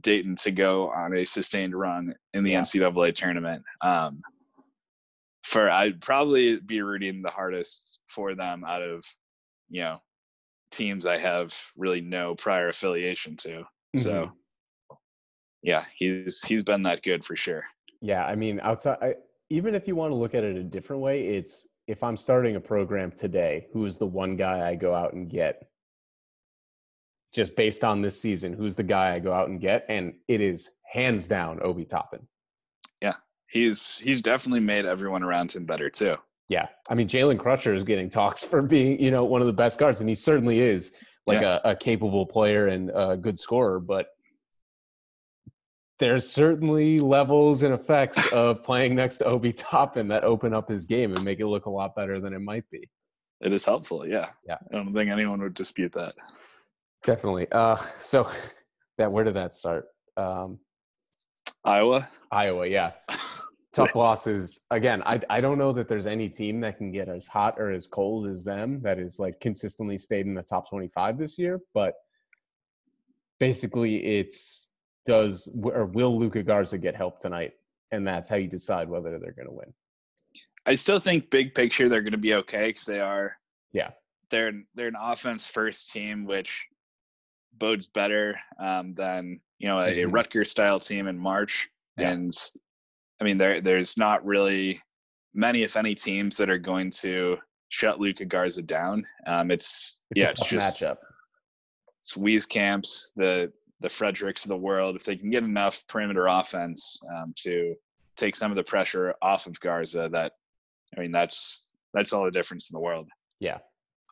Dayton 0.00 0.36
to 0.36 0.50
go 0.50 0.88
on 0.90 1.14
a 1.16 1.24
sustained 1.24 1.74
run 1.74 2.14
in 2.32 2.44
the 2.44 2.52
yeah. 2.52 2.62
NCAA 2.62 3.14
tournament. 3.14 3.62
Um, 3.82 4.22
for 5.44 5.70
I'd 5.70 6.00
probably 6.00 6.56
be 6.56 6.80
rooting 6.80 7.20
the 7.20 7.30
hardest 7.30 8.00
for 8.08 8.34
them 8.34 8.64
out 8.64 8.82
of 8.82 9.04
you 9.68 9.82
know 9.82 9.98
teams 10.74 11.06
I 11.06 11.18
have 11.18 11.54
really 11.76 12.00
no 12.00 12.34
prior 12.34 12.68
affiliation 12.68 13.36
to. 13.38 13.48
Mm-hmm. 13.48 13.98
So 13.98 14.32
yeah, 15.62 15.82
he's 15.94 16.42
he's 16.42 16.62
been 16.62 16.82
that 16.82 17.02
good 17.02 17.24
for 17.24 17.36
sure. 17.36 17.64
Yeah, 18.00 18.26
I 18.26 18.34
mean, 18.34 18.60
outside, 18.62 18.98
I, 19.00 19.14
even 19.48 19.74
if 19.74 19.88
you 19.88 19.96
want 19.96 20.10
to 20.10 20.14
look 20.14 20.34
at 20.34 20.44
it 20.44 20.56
a 20.56 20.62
different 20.62 21.00
way, 21.00 21.26
it's 21.26 21.66
if 21.86 22.02
I'm 22.02 22.16
starting 22.16 22.56
a 22.56 22.60
program 22.60 23.10
today, 23.10 23.66
who 23.72 23.84
is 23.86 23.96
the 23.96 24.06
one 24.06 24.36
guy 24.36 24.68
I 24.68 24.74
go 24.74 24.94
out 24.94 25.14
and 25.14 25.28
get? 25.28 25.68
Just 27.32 27.56
based 27.56 27.82
on 27.82 28.00
this 28.00 28.20
season, 28.20 28.52
who's 28.52 28.76
the 28.76 28.82
guy 28.82 29.14
I 29.14 29.18
go 29.18 29.32
out 29.32 29.48
and 29.48 29.60
get? 29.60 29.86
And 29.88 30.14
it 30.28 30.40
is 30.40 30.70
hands 30.84 31.26
down 31.26 31.60
Obi 31.62 31.84
Toppin. 31.84 32.28
Yeah, 33.00 33.14
he's 33.48 33.98
he's 33.98 34.20
definitely 34.20 34.60
made 34.60 34.84
everyone 34.84 35.22
around 35.22 35.52
him 35.52 35.64
better 35.64 35.88
too. 35.88 36.16
Yeah, 36.48 36.66
I 36.90 36.94
mean 36.94 37.08
Jalen 37.08 37.38
Crutcher 37.38 37.74
is 37.74 37.84
getting 37.84 38.10
talks 38.10 38.44
for 38.44 38.62
being 38.62 39.00
you 39.00 39.10
know 39.10 39.24
one 39.24 39.40
of 39.40 39.46
the 39.46 39.52
best 39.52 39.78
guards, 39.78 40.00
and 40.00 40.08
he 40.08 40.14
certainly 40.14 40.60
is 40.60 40.92
like 41.26 41.40
yeah. 41.40 41.58
a, 41.64 41.70
a, 41.70 41.76
capable 41.76 42.26
player 42.26 42.68
and 42.68 42.90
a 42.94 43.16
good 43.16 43.38
scorer. 43.38 43.80
But 43.80 44.08
there's 45.98 46.28
certainly 46.28 47.00
levels 47.00 47.62
and 47.62 47.72
effects 47.72 48.26
of 48.32 48.62
playing 48.62 48.94
next 48.94 49.18
to 49.18 49.24
Obi 49.24 49.52
Toppin 49.52 50.08
that 50.08 50.24
open 50.24 50.52
up 50.52 50.68
his 50.68 50.84
game 50.84 51.12
and 51.12 51.24
make 51.24 51.40
it 51.40 51.46
look 51.46 51.66
a 51.66 51.70
lot 51.70 51.94
better 51.94 52.20
than 52.20 52.32
it 52.32 52.40
might 52.40 52.68
be. 52.70 52.88
It 53.40 53.52
is 53.52 53.64
helpful, 53.64 54.06
yeah. 54.06 54.30
Yeah. 54.46 54.58
I 54.72 54.76
don't 54.76 54.92
think 54.92 55.10
anyone 55.10 55.40
would 55.40 55.54
dispute 55.54 55.92
that. 55.92 56.14
Definitely. 57.04 57.46
Uh, 57.52 57.76
so 57.98 58.28
that 58.98 59.12
where 59.12 59.24
did 59.24 59.34
that 59.34 59.54
start? 59.54 59.86
Um, 60.16 60.58
Iowa. 61.64 62.06
Iowa, 62.30 62.66
yeah. 62.66 62.92
Tough 63.74 63.94
losses. 63.96 64.60
Again, 64.70 65.02
I 65.04 65.20
I 65.28 65.40
don't 65.40 65.58
know 65.58 65.72
that 65.72 65.88
there's 65.88 66.06
any 66.06 66.28
team 66.28 66.60
that 66.60 66.78
can 66.78 66.92
get 66.92 67.08
as 67.08 67.26
hot 67.26 67.56
or 67.58 67.72
as 67.72 67.86
cold 67.86 68.28
as 68.28 68.44
them 68.44 68.80
that 68.82 68.98
is 68.98 69.18
like 69.18 69.40
consistently 69.40 69.98
stayed 69.98 70.26
in 70.26 70.34
the 70.34 70.42
top 70.42 70.68
25 70.70 71.18
this 71.18 71.38
year, 71.38 71.60
but 71.74 71.94
basically 73.40 74.18
it's 74.18 74.70
does 75.04 75.48
or 75.62 75.86
will 75.86 76.18
Luka 76.18 76.42
Garza 76.42 76.78
get 76.78 76.94
help 76.94 77.18
tonight? 77.18 77.52
And 77.90 78.06
that's 78.06 78.28
how 78.28 78.36
you 78.36 78.48
decide 78.48 78.88
whether 78.88 79.18
they're 79.18 79.32
going 79.32 79.48
to 79.48 79.52
win. 79.54 79.72
I 80.66 80.74
still 80.74 80.98
think 80.98 81.30
big 81.30 81.54
picture 81.54 81.88
they're 81.88 82.02
going 82.02 82.12
to 82.12 82.18
be 82.18 82.34
okay 82.34 82.68
because 82.68 82.86
they 82.86 83.00
are. 83.00 83.36
Yeah. 83.72 83.90
They're 84.30 84.52
they're 84.74 84.88
an 84.88 84.96
offense 84.98 85.46
first 85.46 85.90
team, 85.92 86.24
which 86.24 86.64
bodes 87.58 87.86
better 87.86 88.38
um, 88.58 88.94
than 88.94 89.40
you 89.58 89.68
know 89.68 89.78
a, 89.80 89.86
a 89.86 90.04
Mhm. 90.06 90.12
Rutgers 90.12 90.50
style 90.50 90.80
team 90.80 91.06
in 91.08 91.18
March. 91.18 91.68
Yeah. 91.98 92.10
And 92.10 92.32
I 93.20 93.24
mean, 93.24 93.38
there 93.38 93.60
there's 93.60 93.96
not 93.96 94.24
really 94.24 94.80
many, 95.34 95.62
if 95.62 95.76
any, 95.76 95.94
teams 95.94 96.36
that 96.36 96.50
are 96.50 96.58
going 96.58 96.90
to 97.02 97.36
shut 97.68 98.00
Luka 98.00 98.24
Garza 98.24 98.62
down. 98.62 99.04
Um, 99.26 99.50
it's, 99.50 100.02
It's 100.10 100.20
yeah, 100.20 100.26
a 100.26 100.30
it's 100.30 100.48
just 100.48 100.82
matchup. 100.82 100.96
it's 102.00 102.46
camps, 102.46 103.12
the 103.16 103.52
the 103.80 103.88
Fredricks 103.88 104.44
of 104.44 104.48
the 104.48 104.56
world. 104.56 104.96
If 104.96 105.04
they 105.04 105.16
can 105.16 105.30
get 105.30 105.42
enough 105.42 105.82
perimeter 105.88 106.26
offense 106.26 106.98
um, 107.14 107.34
to 107.38 107.74
take 108.16 108.36
some 108.36 108.50
of 108.52 108.56
the 108.56 108.62
pressure 108.64 109.14
off 109.20 109.46
of 109.46 109.58
Garza, 109.60 110.08
that 110.12 110.32
I 110.96 111.00
mean, 111.00 111.10
that's 111.12 111.70
that's 111.92 112.12
all 112.12 112.24
the 112.24 112.30
difference 112.30 112.70
in 112.70 112.74
the 112.74 112.80
world. 112.80 113.08
Yeah, 113.40 113.58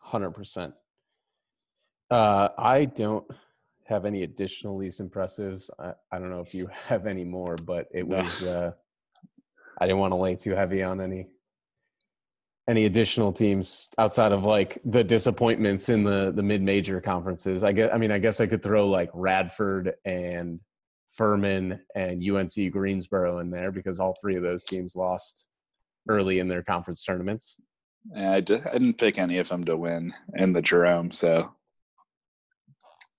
hundred 0.01 0.33
percent. 0.33 0.75
Uh, 2.11 2.49
I 2.59 2.85
don't 2.85 3.25
have 3.87 4.05
any 4.05 4.23
additional 4.23 4.77
least 4.77 5.01
impressives. 5.01 5.71
I, 5.79 5.93
I 6.11 6.19
don't 6.19 6.31
know 6.31 6.41
if 6.41 6.55
you 6.55 6.67
have 6.89 7.07
any 7.07 7.25
more, 7.25 7.57
but 7.67 7.87
it 7.93 8.07
No. 8.09 8.19
was. 8.19 8.43
Uh, 8.43 8.73
I 9.83 9.87
didn't 9.87 9.99
want 9.99 10.13
to 10.13 10.17
lay 10.17 10.37
too 10.37 10.53
heavy 10.53 10.83
on 10.85 11.01
any 11.01 11.27
any 12.69 12.85
additional 12.87 13.33
teams 13.33 13.91
outside 13.99 14.31
of 14.31 14.45
like 14.45 14.79
the 14.85 15.03
disappointments 15.03 15.89
in 15.89 16.05
the 16.05 16.33
the 16.35 16.43
mid 16.43 16.63
major 16.63 17.01
conferences. 17.01 17.65
I 17.65 17.73
guess. 17.73 17.91
I 17.93 17.99
mean, 17.99 18.13
I 18.13 18.19
guess 18.19 18.41
I 18.41 18.47
could 18.47 18.63
throw 18.63 18.89
like 18.89 19.11
Radford 19.13 19.95
and 20.05 20.61
Furman 21.17 21.81
and 21.97 22.23
UNC 22.23 22.73
Greensboro 22.73 23.41
in 23.41 23.51
there 23.51 23.73
because 23.73 23.99
all 23.99 24.17
three 24.21 24.37
of 24.37 24.45
those 24.45 24.63
teams 24.65 24.95
lost 24.95 25.47
early 26.09 26.39
in 26.39 26.47
their 26.47 26.63
conference 26.63 27.05
tournaments. 27.05 27.61
And 28.15 28.27
I, 28.27 28.41
di- 28.41 28.61
I 28.65 28.73
didn't 28.73 28.99
pick 28.99 29.19
any 29.19 29.39
of 29.39 29.49
them 29.49 29.65
to 29.65 29.77
win 29.77 30.13
in 30.37 30.53
the 30.53 30.63
Jerome, 30.63 31.11
so 31.11 31.51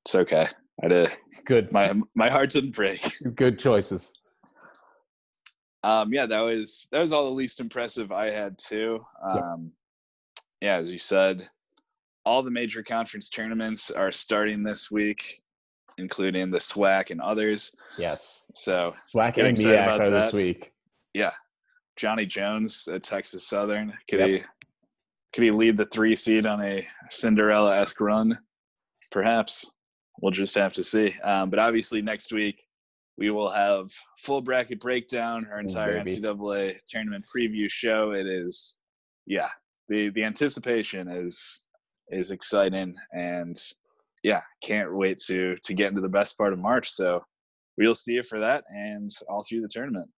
it's 0.05 0.15
okay. 0.15 0.47
I 0.81 0.87
did. 0.87 1.09
Good, 1.45 1.71
My 1.73 1.93
my 2.15 2.29
heart 2.29 2.51
didn't 2.51 2.75
break. 2.75 3.05
good 3.35 3.59
choices. 3.59 4.13
Um, 5.83 6.13
yeah, 6.13 6.25
that 6.25 6.39
was 6.39 6.87
that 6.91 6.99
was 6.99 7.11
all 7.13 7.25
the 7.25 7.35
least 7.35 7.59
impressive 7.59 8.11
I 8.11 8.29
had 8.29 8.57
too. 8.57 9.05
Um, 9.23 9.71
yeah, 10.61 10.75
as 10.75 10.91
you 10.91 10.97
said, 10.97 11.47
all 12.25 12.41
the 12.41 12.51
major 12.51 12.83
conference 12.83 13.27
tournaments 13.29 13.91
are 13.91 14.11
starting 14.11 14.63
this 14.63 14.89
week, 14.89 15.41
including 15.97 16.51
the 16.51 16.57
SWAC 16.57 17.11
and 17.11 17.19
others. 17.19 17.71
Yes. 17.97 18.45
So 18.53 18.95
SWAC 19.13 19.37
and 19.45 19.57
MEAC 19.57 19.99
are 19.99 20.09
this 20.09 20.31
week. 20.31 20.71
yeah, 21.13 21.31
Johnny 21.97 22.25
Jones 22.25 22.87
at 22.87 23.03
Texas 23.03 23.45
Southern. 23.45 23.93
Could 24.09 24.19
Yep. 24.19 24.27
he 24.29 24.43
could 25.33 25.43
he 25.43 25.51
lead 25.51 25.75
the 25.77 25.85
three 25.87 26.15
seed 26.15 26.45
on 26.45 26.61
a 26.63 26.87
Cinderella 27.09 27.77
esque 27.77 27.99
run? 27.99 28.37
Perhaps. 29.11 29.73
We'll 30.21 30.31
just 30.31 30.55
have 30.55 30.73
to 30.73 30.83
see. 30.83 31.13
Um, 31.23 31.49
but 31.49 31.59
obviously 31.59 32.01
next 32.01 32.31
week 32.31 32.63
we 33.17 33.29
will 33.29 33.49
have 33.49 33.89
full 34.17 34.41
bracket 34.41 34.79
breakdown, 34.79 35.47
our 35.51 35.59
entire. 35.59 35.99
NCAA 35.99 36.75
tournament 36.87 37.25
preview 37.35 37.69
show. 37.69 38.11
It 38.11 38.25
is 38.25 38.81
yeah, 39.25 39.49
the 39.89 40.09
the 40.09 40.23
anticipation 40.23 41.07
is 41.07 41.65
is 42.09 42.31
exciting 42.31 42.95
and 43.11 43.55
yeah, 44.23 44.41
can't 44.63 44.95
wait 44.95 45.19
to 45.27 45.55
to 45.63 45.73
get 45.73 45.89
into 45.89 46.01
the 46.01 46.09
best 46.09 46.37
part 46.37 46.53
of 46.53 46.59
March. 46.59 46.89
So 46.89 47.23
we'll 47.77 47.93
see 47.93 48.13
you 48.13 48.23
for 48.23 48.39
that 48.39 48.63
and 48.69 49.11
all 49.29 49.43
through 49.43 49.61
the 49.61 49.69
tournament. 49.71 50.09